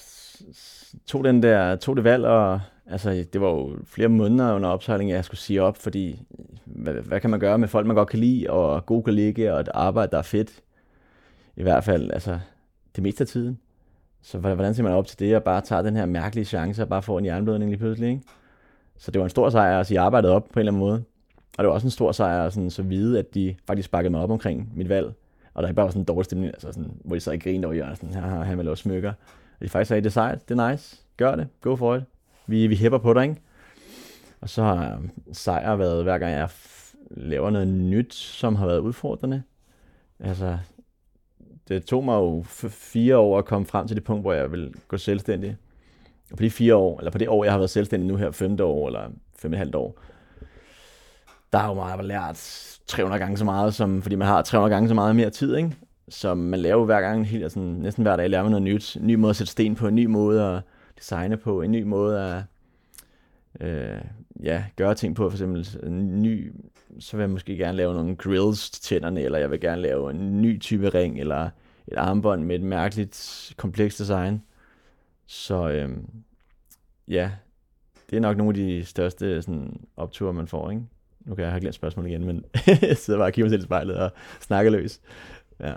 tog 1.06 1.24
den 1.24 1.42
der, 1.42 1.76
tog 1.76 1.96
det 1.96 2.04
valg, 2.04 2.24
og 2.24 2.60
altså, 2.86 3.24
det 3.32 3.40
var 3.40 3.48
jo 3.48 3.76
flere 3.84 4.08
måneder 4.08 4.54
under 4.54 4.68
opsejling, 4.68 5.10
jeg 5.10 5.24
skulle 5.24 5.40
sige 5.40 5.62
op, 5.62 5.76
fordi 5.76 6.22
hvad, 6.64 6.94
hvad 6.94 7.20
kan 7.20 7.30
man 7.30 7.40
gøre 7.40 7.58
med 7.58 7.68
folk, 7.68 7.86
man 7.86 7.96
godt 7.96 8.08
kan 8.08 8.18
lide, 8.18 8.50
og 8.50 8.86
gode 8.86 9.02
kollegaer, 9.02 9.52
og 9.52 9.60
et 9.60 9.68
arbejde, 9.74 10.10
der 10.10 10.18
er 10.18 10.22
fedt. 10.22 10.60
I 11.56 11.62
hvert 11.62 11.84
fald, 11.84 12.10
altså, 12.10 12.38
det 12.96 13.02
meste 13.02 13.22
af 13.22 13.28
tiden. 13.28 13.58
Så 14.22 14.38
hvordan 14.38 14.74
ser 14.74 14.82
man 14.82 14.92
op 14.92 15.06
til 15.06 15.18
det, 15.18 15.36
og 15.36 15.42
bare 15.42 15.60
tager 15.60 15.82
den 15.82 15.96
her 15.96 16.06
mærkelige 16.06 16.44
chance, 16.44 16.82
og 16.82 16.88
bare 16.88 17.02
får 17.02 17.18
en 17.18 17.24
jernblødning 17.24 17.70
lige 17.70 17.78
pludselig, 17.78 18.10
ikke? 18.10 18.22
Så 18.98 19.10
det 19.10 19.18
var 19.18 19.26
en 19.26 19.30
stor 19.30 19.50
sejr 19.50 19.68
altså, 19.68 19.80
at 19.80 19.86
sige 19.86 20.00
arbejdet 20.00 20.30
op 20.30 20.48
på 20.52 20.52
en 20.52 20.58
eller 20.58 20.72
anden 20.72 20.80
måde. 20.80 21.04
Og 21.58 21.64
det 21.64 21.66
var 21.66 21.74
også 21.74 21.86
en 21.86 21.90
stor 21.90 22.12
sejr 22.12 22.48
sådan, 22.48 22.70
så 22.70 22.82
vide, 22.82 23.18
at 23.18 23.34
de 23.34 23.54
faktisk 23.66 23.90
bakkede 23.90 24.10
mig 24.10 24.20
op 24.20 24.30
omkring 24.30 24.72
mit 24.74 24.88
valg. 24.88 25.12
Og 25.58 25.62
der 25.62 25.68
er 25.68 25.72
bare 25.72 25.84
var 25.84 25.90
sådan 25.90 26.02
en 26.02 26.04
dårlig 26.04 26.24
stemning, 26.24 26.52
altså 26.52 26.72
sådan, 26.72 26.92
hvor 27.04 27.16
de 27.16 27.20
så 27.20 27.30
ikke 27.30 27.50
grinede 27.50 27.66
over 27.66 27.74
hjørnet, 27.74 27.96
sådan, 27.98 28.14
her, 28.14 28.42
han 28.42 28.58
vil 28.58 28.64
lave 28.64 28.76
smykker. 28.76 29.12
Og 29.60 29.64
de 29.64 29.68
faktisk 29.68 29.88
sagde, 29.88 30.02
det 30.02 30.06
er 30.06 30.10
sejt, 30.10 30.48
det 30.48 30.58
er 30.58 30.70
nice, 30.70 30.96
gør 31.16 31.34
det, 31.34 31.48
go 31.60 31.76
for 31.76 31.96
it. 31.96 32.02
Vi, 32.46 32.66
vi 32.66 32.76
hæpper 32.76 32.98
på 32.98 33.14
dig, 33.14 33.22
ikke? 33.22 33.36
Og 34.40 34.48
så 34.48 34.62
har 34.62 34.96
um, 34.96 35.10
sejr 35.32 35.76
været, 35.76 36.02
hver 36.02 36.18
gang 36.18 36.32
jeg 36.32 36.48
laver 37.10 37.50
noget 37.50 37.68
nyt, 37.68 38.14
som 38.14 38.56
har 38.56 38.66
været 38.66 38.78
udfordrende. 38.78 39.42
Altså, 40.20 40.58
det 41.68 41.84
tog 41.84 42.04
mig 42.04 42.14
jo 42.14 42.42
fire 42.68 43.16
år 43.16 43.38
at 43.38 43.44
komme 43.44 43.66
frem 43.66 43.86
til 43.86 43.96
det 43.96 44.04
punkt, 44.04 44.22
hvor 44.22 44.32
jeg 44.32 44.52
vil 44.52 44.74
gå 44.88 44.96
selvstændig. 44.96 45.56
Og 46.30 46.36
på 46.36 46.42
de 46.42 46.50
fire 46.50 46.76
år, 46.76 46.98
eller 46.98 47.10
på 47.10 47.18
det 47.18 47.28
år, 47.28 47.44
jeg 47.44 47.52
har 47.52 47.58
været 47.58 47.70
selvstændig 47.70 48.08
nu 48.08 48.16
her, 48.16 48.30
femte 48.30 48.64
år, 48.64 48.86
eller 48.86 49.10
fem 49.38 49.52
og 49.52 49.58
halvt 49.58 49.74
år, 49.74 49.98
der 51.52 51.58
har 51.58 51.68
jo 51.68 51.74
meget 51.74 52.04
lært 52.04 52.77
300 52.88 53.18
gange 53.18 53.36
så 53.36 53.44
meget, 53.44 53.74
som, 53.74 54.02
fordi 54.02 54.16
man 54.16 54.28
har 54.28 54.42
300 54.42 54.74
gange 54.74 54.88
så 54.88 54.94
meget 54.94 55.16
mere 55.16 55.30
tid, 55.30 55.56
ikke? 55.56 55.76
Så 56.08 56.34
man 56.34 56.60
laver 56.60 56.84
hver 56.84 57.00
gang, 57.00 57.26
helt, 57.26 57.42
altså, 57.42 57.58
næsten 57.58 58.02
hver 58.02 58.16
dag, 58.16 58.30
lærer 58.30 58.42
man 58.42 58.50
noget 58.50 58.62
nyt. 58.62 58.96
En 58.96 59.06
ny 59.06 59.14
måde 59.14 59.30
at 59.30 59.36
sætte 59.36 59.50
sten 59.50 59.74
på, 59.74 59.88
en 59.88 59.94
ny 59.94 60.06
måde 60.06 60.44
at 60.44 60.62
designe 60.98 61.36
på, 61.36 61.62
en 61.62 61.72
ny 61.72 61.82
måde 61.82 62.20
at 62.20 62.42
øh, 63.60 64.00
ja, 64.42 64.64
gøre 64.76 64.94
ting 64.94 65.16
på. 65.16 65.30
For 65.30 65.36
eksempel 65.36 65.68
en 65.82 66.22
ny, 66.22 66.52
så 66.98 67.16
vil 67.16 67.22
jeg 67.22 67.30
måske 67.30 67.56
gerne 67.56 67.76
lave 67.76 67.94
nogle 67.94 68.16
grills 68.16 68.70
til 68.70 68.82
tænderne, 68.82 69.20
eller 69.20 69.38
jeg 69.38 69.50
vil 69.50 69.60
gerne 69.60 69.82
lave 69.82 70.10
en 70.10 70.42
ny 70.42 70.60
type 70.60 70.88
ring, 70.88 71.20
eller 71.20 71.50
et 71.88 71.96
armbånd 71.96 72.44
med 72.44 72.56
et 72.56 72.62
mærkeligt, 72.62 73.52
komplekst 73.56 73.98
design. 73.98 74.42
Så 75.26 75.68
øh, 75.68 75.90
ja, 77.08 77.30
det 78.10 78.16
er 78.16 78.20
nok 78.20 78.36
nogle 78.36 78.50
af 78.50 78.54
de 78.54 78.84
største 78.84 79.42
sådan, 79.42 79.80
opture, 79.96 80.32
man 80.32 80.46
får, 80.48 80.70
ikke? 80.70 80.82
Nu 81.28 81.34
kan 81.34 81.44
jeg 81.44 81.52
have 81.52 81.60
glemt 81.60 81.74
spørgsmål 81.74 82.06
igen, 82.06 82.24
men 82.24 82.44
jeg 82.82 82.96
sidder 82.96 83.18
bare 83.18 83.28
og 83.28 83.32
kigger 83.32 83.44
mig 83.44 83.50
selv 83.50 83.62
i 83.62 83.64
spejlet 83.64 83.96
og 83.96 84.10
snakker 84.40 84.70
løs. 84.70 85.00
Ja. 85.60 85.74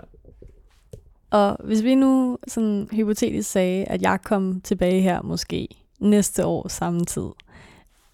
Og 1.30 1.56
hvis 1.64 1.82
vi 1.82 1.94
nu 1.94 2.38
sådan 2.48 2.88
hypotetisk 2.92 3.50
sagde, 3.50 3.84
at 3.84 4.02
jeg 4.02 4.18
kom 4.24 4.60
tilbage 4.60 5.00
her 5.00 5.22
måske 5.22 5.68
næste 5.98 6.46
år 6.46 6.68
samme 6.68 7.04
tid, 7.04 7.28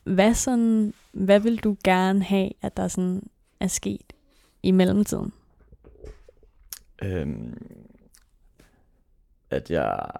hvad, 0.04 0.34
sådan, 0.34 0.94
hvad 1.12 1.40
vil 1.40 1.58
du 1.58 1.76
gerne 1.84 2.22
have, 2.22 2.50
at 2.62 2.76
der 2.76 2.88
sådan 2.88 3.22
er 3.60 3.66
sket 3.66 4.12
i 4.62 4.70
mellemtiden? 4.70 5.32
Øhm, 7.02 7.66
at 9.50 9.70
jeg 9.70 10.10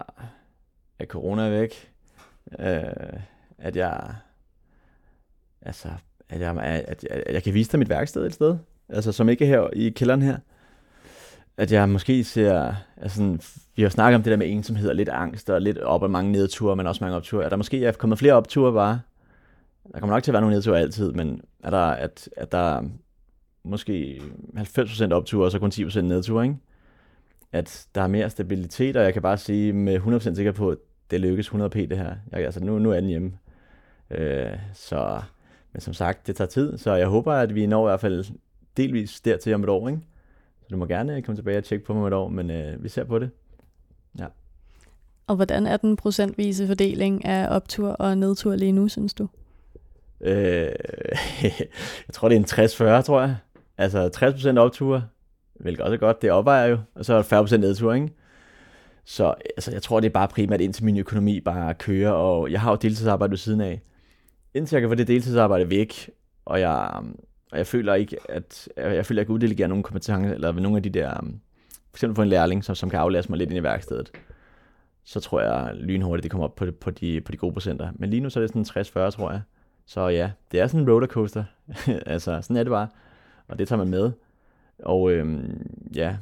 at 0.99 1.07
corona 1.07 1.45
er 1.45 1.49
væk, 1.49 1.91
øh, 2.59 3.19
at 3.57 3.75
jeg 3.75 4.15
altså 5.61 5.89
at 6.29 6.41
jeg, 6.41 6.57
at, 6.87 7.05
jeg, 7.09 7.23
at 7.25 7.33
jeg 7.33 7.43
kan 7.43 7.53
vise 7.53 7.71
dig 7.71 7.79
mit 7.79 7.89
værksted 7.89 8.25
et 8.25 8.33
sted, 8.33 8.57
altså 8.89 9.11
som 9.11 9.29
ikke 9.29 9.45
er 9.45 9.49
her 9.49 9.69
i 9.73 9.89
kælderen 9.89 10.21
her. 10.21 10.37
At 11.57 11.71
jeg 11.71 11.89
måske 11.89 12.23
ser, 12.23 12.73
altså 12.97 13.37
vi 13.75 13.81
har 13.81 13.89
snakket 13.89 14.15
om 14.15 14.23
det 14.23 14.31
der 14.31 14.37
med 14.37 14.49
ensomhed 14.49 14.89
og 14.89 14.95
lidt 14.95 15.09
angst 15.09 15.49
og 15.49 15.61
lidt 15.61 15.77
op 15.77 16.03
og 16.03 16.11
mange 16.11 16.31
nedture, 16.31 16.75
men 16.75 16.87
også 16.87 17.03
mange 17.03 17.17
opture. 17.17 17.45
Er 17.45 17.49
der 17.49 17.55
måske 17.55 17.85
er 17.85 17.91
kommet 17.91 18.19
flere 18.19 18.33
opture 18.33 18.73
bare? 18.73 19.01
Der 19.93 19.99
kommer 19.99 20.15
nok 20.15 20.23
til 20.23 20.31
at 20.31 20.33
være 20.33 20.41
nogle 20.41 20.55
nedture 20.55 20.79
altid, 20.79 21.11
men 21.11 21.41
er 21.63 21.69
der, 21.69 21.77
at, 21.77 22.29
at 22.37 22.51
der 22.51 22.83
måske 23.63 24.21
90% 24.57 25.11
opture 25.11 25.45
og 25.45 25.51
så 25.51 25.59
kun 25.59 25.71
10% 25.73 26.01
nedture, 26.01 26.43
ikke? 26.43 26.57
At 27.51 27.87
der 27.95 28.01
er 28.01 28.07
mere 28.07 28.29
stabilitet, 28.29 28.97
og 28.97 29.03
jeg 29.03 29.13
kan 29.13 29.21
bare 29.21 29.37
sige 29.37 29.73
med 29.73 29.99
100% 29.99 30.35
sikker 30.35 30.51
på, 30.51 30.69
at 30.69 30.77
det 31.11 31.21
lykkes 31.21 31.49
100p 31.49 31.79
det 31.79 31.97
her. 31.97 32.15
Jeg, 32.31 32.45
altså 32.45 32.63
nu, 32.63 32.79
nu 32.79 32.91
er 32.91 32.99
den 32.99 33.09
hjemme. 33.09 33.37
Øh, 34.11 34.57
så 34.73 35.21
men 35.73 35.81
som 35.81 35.93
sagt, 35.93 36.27
det 36.27 36.35
tager 36.35 36.47
tid, 36.47 36.77
så 36.77 36.93
jeg 36.93 37.07
håber, 37.07 37.33
at 37.33 37.55
vi 37.55 37.65
når 37.65 37.87
i 37.87 37.89
hvert 37.89 37.99
fald 37.99 38.25
delvis 38.77 39.21
dertil 39.21 39.53
om 39.53 39.63
et 39.63 39.69
år. 39.69 39.89
Ikke? 39.89 40.01
Så 40.61 40.67
du 40.71 40.77
må 40.77 40.85
gerne 40.85 41.21
komme 41.21 41.37
tilbage 41.37 41.57
og 41.57 41.63
tjekke 41.63 41.85
på 41.85 41.93
mig 41.93 42.01
om 42.01 42.07
et 42.07 42.13
år, 42.13 42.29
men 42.29 42.51
øh, 42.51 42.83
vi 42.83 42.89
ser 42.89 43.03
på 43.03 43.19
det. 43.19 43.29
Ja. 44.19 44.25
Og 45.27 45.35
hvordan 45.35 45.67
er 45.67 45.77
den 45.77 45.95
procentvise 45.95 46.67
fordeling 46.67 47.25
af 47.25 47.55
optur 47.55 47.89
og 47.89 48.17
nedtur 48.17 48.55
lige 48.55 48.71
nu, 48.71 48.87
synes 48.87 49.13
du? 49.13 49.27
Øh, 50.21 50.71
jeg 52.07 52.13
tror, 52.13 52.29
det 52.29 52.35
er 52.35 52.39
en 52.39 52.99
60-40, 52.99 53.01
tror 53.01 53.21
jeg. 53.21 53.35
Altså 53.77 54.09
60% 54.55 54.59
optur, 54.59 55.03
hvilket 55.59 55.81
også 55.81 55.93
er 55.93 55.97
godt, 55.97 56.21
det 56.21 56.31
opvejer 56.31 56.67
jo, 56.67 56.77
og 56.95 57.05
så 57.05 57.13
er 57.13 57.43
40% 57.43 57.57
nedtur, 57.57 57.93
ikke? 57.93 58.09
Så 59.05 59.33
altså, 59.57 59.71
jeg 59.71 59.81
tror, 59.81 59.99
det 59.99 60.07
er 60.07 60.13
bare 60.13 60.27
primært 60.27 60.61
indtil 60.61 60.85
min 60.85 60.97
økonomi 60.97 61.39
bare 61.39 61.73
kører, 61.73 62.11
og 62.11 62.51
jeg 62.51 62.61
har 62.61 62.71
jo 62.71 62.75
deltidsarbejde 62.75 63.31
ved 63.31 63.37
siden 63.37 63.61
af 63.61 63.81
indtil 64.53 64.75
jeg 64.75 64.81
kan 64.81 64.89
få 64.89 64.95
det 64.95 65.07
deltidsarbejde 65.07 65.69
væk, 65.69 66.09
og 66.45 66.59
jeg, 66.59 66.95
um, 66.99 67.19
og 67.51 67.57
jeg 67.57 67.67
føler 67.67 67.93
ikke, 67.93 68.17
at 68.29 68.69
jeg, 68.77 68.95
jeg 68.95 69.05
føler, 69.05 69.19
at 69.19 69.21
jeg 69.21 69.25
kan 69.25 69.35
uddelegere 69.35 69.67
nogen 69.67 69.83
kompetencer, 69.83 70.33
eller 70.33 70.51
nogle 70.51 70.77
af 70.77 70.83
de 70.83 70.89
der, 70.89 71.19
um, 71.19 71.39
for 71.69 71.97
eksempel 71.97 72.15
få 72.15 72.21
en 72.21 72.29
lærling, 72.29 72.63
som, 72.63 72.75
som 72.75 72.89
kan 72.89 72.99
aflæse 72.99 73.29
mig 73.29 73.37
lidt 73.37 73.49
ind 73.49 73.59
i 73.59 73.63
værkstedet, 73.63 74.11
så 75.03 75.19
tror 75.19 75.41
jeg 75.41 75.75
lynhurtigt, 75.75 76.23
det 76.23 76.31
kommer 76.31 76.47
op 76.47 76.55
på, 76.55 76.65
på, 76.81 76.91
de, 76.91 77.21
på 77.21 77.31
de 77.31 77.37
gode 77.37 77.53
procenter. 77.53 77.91
Men 77.95 78.09
lige 78.09 78.19
nu 78.19 78.29
så 78.29 78.39
er 78.39 78.47
det 78.47 78.65
sådan 78.65 79.07
60-40, 79.07 79.09
tror 79.09 79.31
jeg. 79.31 79.41
Så 79.85 80.07
ja, 80.07 80.31
det 80.51 80.59
er 80.59 80.67
sådan 80.67 80.81
en 80.81 80.91
rollercoaster. 80.91 81.43
altså, 82.05 82.41
sådan 82.41 82.55
er 82.55 82.63
det 82.63 82.71
bare. 82.71 82.87
Og 83.47 83.59
det 83.59 83.67
tager 83.67 83.77
man 83.77 83.89
med. 83.89 84.11
Og 84.79 85.11
øhm, 85.11 85.67
ja, 85.95 86.17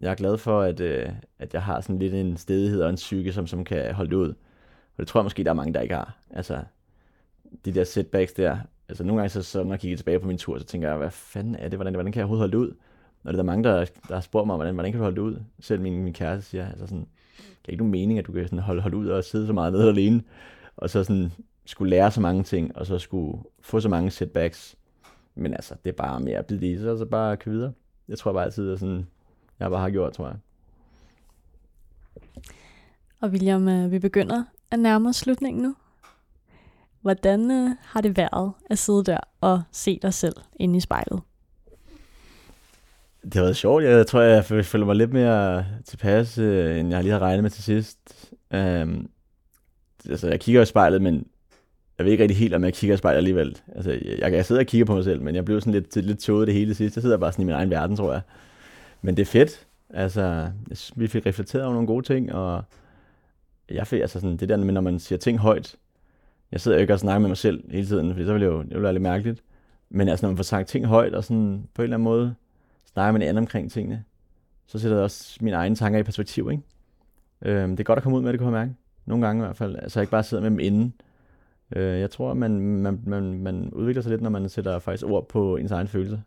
jeg 0.00 0.10
er 0.10 0.14
glad 0.14 0.38
for, 0.38 0.60
at, 0.60 0.80
øh, 0.80 1.08
at 1.38 1.54
jeg 1.54 1.62
har 1.62 1.80
sådan 1.80 1.98
lidt 1.98 2.14
en 2.14 2.36
stedighed 2.36 2.82
og 2.82 2.90
en 2.90 2.96
psyke, 2.96 3.32
som, 3.32 3.46
som 3.46 3.64
kan 3.64 3.94
holde 3.94 4.10
det 4.10 4.16
ud. 4.16 4.28
Og 4.28 4.98
det 4.98 5.06
tror 5.06 5.20
jeg 5.20 5.24
måske, 5.24 5.44
der 5.44 5.50
er 5.50 5.54
mange, 5.54 5.74
der 5.74 5.80
ikke 5.80 5.94
har. 5.94 6.16
Altså, 6.30 6.62
de 7.64 7.74
der 7.74 7.84
setbacks 7.84 8.32
der, 8.32 8.58
altså 8.88 9.04
nogle 9.04 9.20
gange, 9.20 9.28
så, 9.28 9.42
så 9.42 9.62
når 9.64 9.72
jeg 9.72 9.80
kigger 9.80 9.96
tilbage 9.96 10.20
på 10.20 10.26
min 10.26 10.38
tur, 10.38 10.58
så 10.58 10.64
tænker 10.64 10.88
jeg, 10.88 10.96
hvad 10.96 11.10
fanden 11.10 11.54
er 11.54 11.68
det, 11.68 11.78
hvordan, 11.78 11.94
hvordan 11.94 12.12
kan 12.12 12.18
jeg 12.18 12.24
overhovedet 12.24 12.40
holde 12.40 12.52
det 12.52 12.72
ud? 12.72 12.76
Og 13.24 13.32
det 13.32 13.38
er 13.38 13.42
der 13.42 13.42
mange, 13.42 13.64
der, 13.64 13.84
der 14.08 14.14
har 14.14 14.20
spurgt 14.20 14.46
mig, 14.46 14.56
hvordan, 14.56 14.74
hvordan 14.74 14.92
kan 14.92 14.98
du 14.98 15.02
holde 15.02 15.16
det 15.16 15.22
ud? 15.22 15.40
Selv 15.60 15.80
min, 15.80 16.04
min 16.04 16.12
kæreste 16.12 16.50
siger, 16.50 16.68
altså 16.68 16.86
sådan, 16.86 17.06
det 17.36 17.68
er 17.68 17.72
ikke 17.72 17.82
nogen 17.82 17.90
mening, 17.90 18.18
at 18.18 18.26
du 18.26 18.32
kan 18.32 18.44
sådan 18.44 18.58
holde, 18.58 18.82
holde 18.82 18.96
ud 18.96 19.08
og 19.08 19.24
sidde 19.24 19.46
så 19.46 19.52
meget 19.52 19.72
nede 19.72 19.88
alene, 19.88 20.22
og 20.76 20.90
så 20.90 21.04
sådan 21.04 21.32
skulle 21.66 21.90
lære 21.90 22.10
så 22.10 22.20
mange 22.20 22.42
ting, 22.42 22.76
og 22.76 22.86
så 22.86 22.98
skulle 22.98 23.38
få 23.60 23.80
så 23.80 23.88
mange 23.88 24.10
setbacks. 24.10 24.76
Men 25.34 25.54
altså, 25.54 25.74
det 25.84 25.90
er 25.90 25.96
bare 25.96 26.20
mere 26.20 26.38
at 26.38 26.46
bide 26.46 26.72
i 26.72 26.78
sig, 26.78 26.90
og 26.90 26.98
så 26.98 27.04
bare 27.04 27.36
køre 27.36 27.54
videre. 27.54 27.72
Jeg 28.08 28.18
tror 28.18 28.32
bare 28.32 28.44
altid, 28.44 28.72
at 28.72 28.78
sådan, 28.78 29.06
jeg 29.60 29.70
bare 29.70 29.80
har 29.80 29.90
gjort, 29.90 30.12
tror 30.12 30.26
jeg. 30.26 30.36
Og 33.20 33.28
William, 33.28 33.68
øh, 33.68 33.92
vi 33.92 33.98
begynder 33.98 34.44
at 34.70 34.78
nærme 34.78 35.08
os 35.08 35.16
slutningen 35.16 35.62
nu. 35.62 35.74
Hvordan 37.04 37.50
øh, 37.50 37.70
har 37.80 38.00
det 38.00 38.16
været 38.16 38.52
at 38.70 38.78
sidde 38.78 39.04
der 39.04 39.18
og 39.40 39.62
se 39.72 39.98
dig 40.02 40.14
selv 40.14 40.36
inde 40.56 40.76
i 40.76 40.80
spejlet? 40.80 41.20
Det 43.24 43.34
har 43.34 43.42
været 43.42 43.56
sjovt. 43.56 43.84
Jeg 43.84 44.06
tror, 44.06 44.20
jeg 44.20 44.44
føler 44.44 44.86
mig 44.86 44.96
lidt 44.96 45.12
mere 45.12 45.64
tilpas, 45.84 46.38
øh, 46.38 46.78
end 46.80 46.90
jeg 46.90 47.02
lige 47.02 47.12
har 47.12 47.18
regnet 47.18 47.42
med 47.42 47.50
til 47.50 47.62
sidst. 47.62 47.98
Um, 48.54 49.08
altså, 50.10 50.28
jeg 50.28 50.40
kigger 50.40 50.62
i 50.62 50.66
spejlet, 50.66 51.02
men 51.02 51.26
jeg 51.98 52.04
ved 52.04 52.12
ikke 52.12 52.22
rigtig 52.22 52.38
helt, 52.38 52.54
om 52.54 52.64
jeg 52.64 52.74
kigger 52.74 52.94
i 52.94 52.98
spejlet 52.98 53.16
alligevel. 53.16 53.58
Altså, 53.74 53.90
jeg, 54.18 54.32
jeg 54.32 54.44
sidde 54.44 54.60
og 54.60 54.66
kigge 54.66 54.84
på 54.84 54.94
mig 54.94 55.04
selv, 55.04 55.22
men 55.22 55.34
jeg 55.34 55.44
blev 55.44 55.60
sådan 55.60 55.72
lidt, 55.72 55.96
lidt 55.96 56.18
tåget 56.18 56.46
det 56.46 56.54
hele 56.54 56.74
sidst. 56.74 56.96
Jeg 56.96 57.02
sidder 57.02 57.16
bare 57.16 57.32
sådan 57.32 57.42
i 57.42 57.46
min 57.46 57.54
egen 57.54 57.70
verden, 57.70 57.96
tror 57.96 58.12
jeg. 58.12 58.20
Men 59.02 59.16
det 59.16 59.22
er 59.22 59.26
fedt. 59.26 59.66
Altså, 59.90 60.50
vi 60.96 61.06
fik 61.06 61.26
reflekteret 61.26 61.64
over 61.64 61.74
nogle 61.74 61.86
gode 61.86 62.06
ting, 62.06 62.32
og 62.32 62.64
jeg 63.70 63.86
fik 63.86 64.00
altså 64.00 64.20
sådan, 64.20 64.36
det 64.36 64.48
der 64.48 64.56
med, 64.56 64.72
når 64.74 64.80
man 64.80 64.98
siger 64.98 65.18
ting 65.18 65.38
højt, 65.38 65.76
jeg 66.52 66.60
sidder 66.60 66.76
jo 66.76 66.80
ikke 66.80 66.92
og 66.92 67.00
snakker 67.00 67.18
med 67.18 67.28
mig 67.28 67.36
selv 67.36 67.70
hele 67.70 67.86
tiden, 67.86 68.12
fordi 68.12 68.24
så 68.24 68.32
ville 68.32 68.46
det 68.46 68.52
jo 68.52 68.62
det 68.62 68.70
ville 68.70 68.82
være 68.82 68.92
lidt 68.92 69.02
mærkeligt. 69.02 69.42
Men 69.90 70.08
altså, 70.08 70.26
når 70.26 70.30
man 70.30 70.36
får 70.36 70.44
sagt 70.44 70.68
ting 70.68 70.86
højt, 70.86 71.14
og 71.14 71.24
sådan 71.24 71.68
på 71.74 71.82
en 71.82 71.84
eller 71.84 71.96
anden 71.96 72.04
måde 72.04 72.34
snakker 72.92 73.12
med 73.12 73.20
en 73.20 73.28
anden 73.28 73.42
omkring 73.42 73.70
tingene, 73.70 74.04
så 74.66 74.78
sætter 74.78 74.96
det 74.96 75.04
også 75.04 75.38
mine 75.40 75.56
egne 75.56 75.76
tanker 75.76 75.98
i 75.98 76.02
perspektiv, 76.02 76.50
ikke? 76.50 76.62
Øhm, 77.42 77.70
det 77.70 77.80
er 77.80 77.84
godt 77.84 77.96
at 77.96 78.02
komme 78.02 78.18
ud 78.18 78.22
med 78.22 78.32
det, 78.32 78.40
kan 78.40 78.46
jeg 78.46 78.52
mærke. 78.52 78.74
Nogle 79.06 79.26
gange 79.26 79.42
i 79.42 79.44
hvert 79.44 79.56
fald. 79.56 79.76
Altså, 79.76 80.00
ikke 80.00 80.10
bare 80.10 80.22
sidde 80.22 80.42
med 80.42 80.50
dem 80.50 80.58
inden. 80.58 80.94
Øh, 81.76 82.00
jeg 82.00 82.10
tror, 82.10 82.34
man, 82.34 82.60
man, 82.60 83.00
man, 83.06 83.42
man 83.42 83.70
udvikler 83.72 84.02
sig 84.02 84.10
lidt, 84.10 84.22
når 84.22 84.30
man 84.30 84.48
sætter 84.48 84.78
faktisk 84.78 85.06
ord 85.06 85.28
på 85.28 85.56
ens 85.56 85.70
egen 85.70 85.88
følelser. 85.88 86.18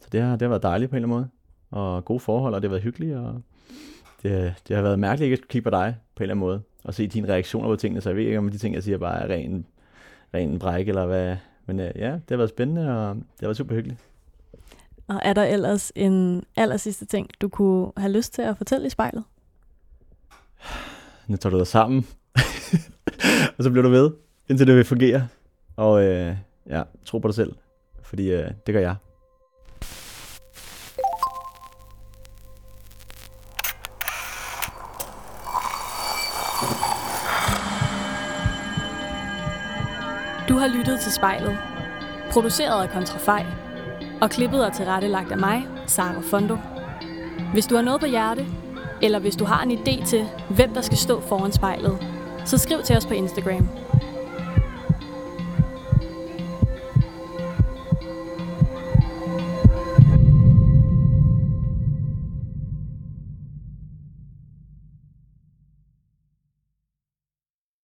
Så 0.00 0.08
det 0.12 0.20
har, 0.20 0.30
det 0.30 0.42
har 0.42 0.48
været 0.48 0.62
dejligt 0.62 0.90
på 0.90 0.96
en 0.96 1.02
eller 1.02 1.16
anden 1.16 1.18
måde. 1.18 1.28
Og 1.70 2.04
gode 2.04 2.20
forhold, 2.20 2.54
og 2.54 2.62
det 2.62 2.68
har 2.68 2.72
været 2.72 2.82
hyggeligt, 2.82 3.16
og 3.16 3.42
det, 4.28 4.54
det 4.68 4.76
har 4.76 4.82
været 4.82 4.98
mærkeligt 4.98 5.32
ikke 5.32 5.42
at 5.42 5.48
kigge 5.48 5.64
på 5.64 5.70
dig 5.70 5.96
på 6.14 6.22
en 6.22 6.24
eller 6.24 6.34
anden 6.34 6.46
måde 6.46 6.62
og 6.84 6.94
se 6.94 7.06
dine 7.06 7.28
reaktioner 7.28 7.68
på 7.68 7.76
tingene, 7.76 8.00
så 8.00 8.08
jeg 8.08 8.16
ved 8.16 8.24
ikke, 8.24 8.38
om 8.38 8.50
de 8.50 8.58
ting, 8.58 8.74
jeg 8.74 8.82
siger, 8.82 8.98
bare 8.98 9.20
er 9.22 9.34
ren, 9.34 9.66
ren 10.34 10.58
bræk, 10.58 10.88
eller 10.88 11.06
hvad. 11.06 11.36
Men 11.66 11.80
øh, 11.80 11.92
ja, 11.96 12.12
det 12.12 12.30
har 12.30 12.36
været 12.36 12.50
spændende, 12.50 12.82
og 12.82 13.14
det 13.14 13.24
har 13.40 13.46
været 13.46 13.56
super 13.56 13.74
hyggeligt. 13.74 14.00
Og 15.08 15.20
er 15.24 15.32
der 15.32 15.44
ellers 15.44 15.92
en 15.94 16.44
aller 16.56 16.76
sidste 16.76 17.06
ting, 17.06 17.30
du 17.40 17.48
kunne 17.48 17.92
have 17.96 18.12
lyst 18.12 18.34
til 18.34 18.42
at 18.42 18.56
fortælle 18.56 18.86
i 18.86 18.90
spejlet? 18.90 19.24
Nu 21.26 21.36
tager 21.36 21.50
du 21.50 21.58
dig 21.58 21.66
sammen, 21.66 22.06
og 23.58 23.64
så 23.64 23.70
bliver 23.70 23.82
du 23.82 23.88
ved, 23.88 24.10
indtil 24.48 24.66
det 24.66 24.76
vil 24.76 24.84
fungere. 24.84 25.28
Og 25.76 26.04
øh, 26.04 26.36
ja, 26.66 26.82
tro 27.04 27.18
på 27.18 27.28
dig 27.28 27.34
selv, 27.34 27.54
fordi 28.02 28.32
øh, 28.32 28.50
det 28.66 28.74
gør 28.74 28.80
jeg. 28.80 28.96
Du 40.56 40.60
har 40.60 40.68
lyttet 40.68 41.00
til 41.00 41.12
spejlet. 41.12 41.58
Produceret 42.30 42.82
af 42.82 42.90
Kontrafej. 42.90 43.46
Og 44.20 44.30
klippet 44.30 44.66
og 44.66 44.72
tilrettelagt 44.72 45.32
af 45.32 45.38
mig, 45.38 45.66
Sara 45.86 46.20
Fondo. 46.30 46.56
Hvis 47.52 47.66
du 47.66 47.74
har 47.74 47.82
noget 47.82 48.00
på 48.00 48.06
hjerte, 48.06 48.46
eller 49.02 49.18
hvis 49.18 49.36
du 49.36 49.44
har 49.44 49.62
en 49.62 49.70
idé 49.70 50.06
til, 50.06 50.28
hvem 50.50 50.74
der 50.74 50.80
skal 50.80 50.98
stå 50.98 51.20
foran 51.20 51.52
spejlet, 51.52 51.98
så 52.44 52.58
skriv 52.58 52.82
til 52.82 52.96
os 52.96 53.06
på 53.06 53.14
Instagram. 53.14 53.68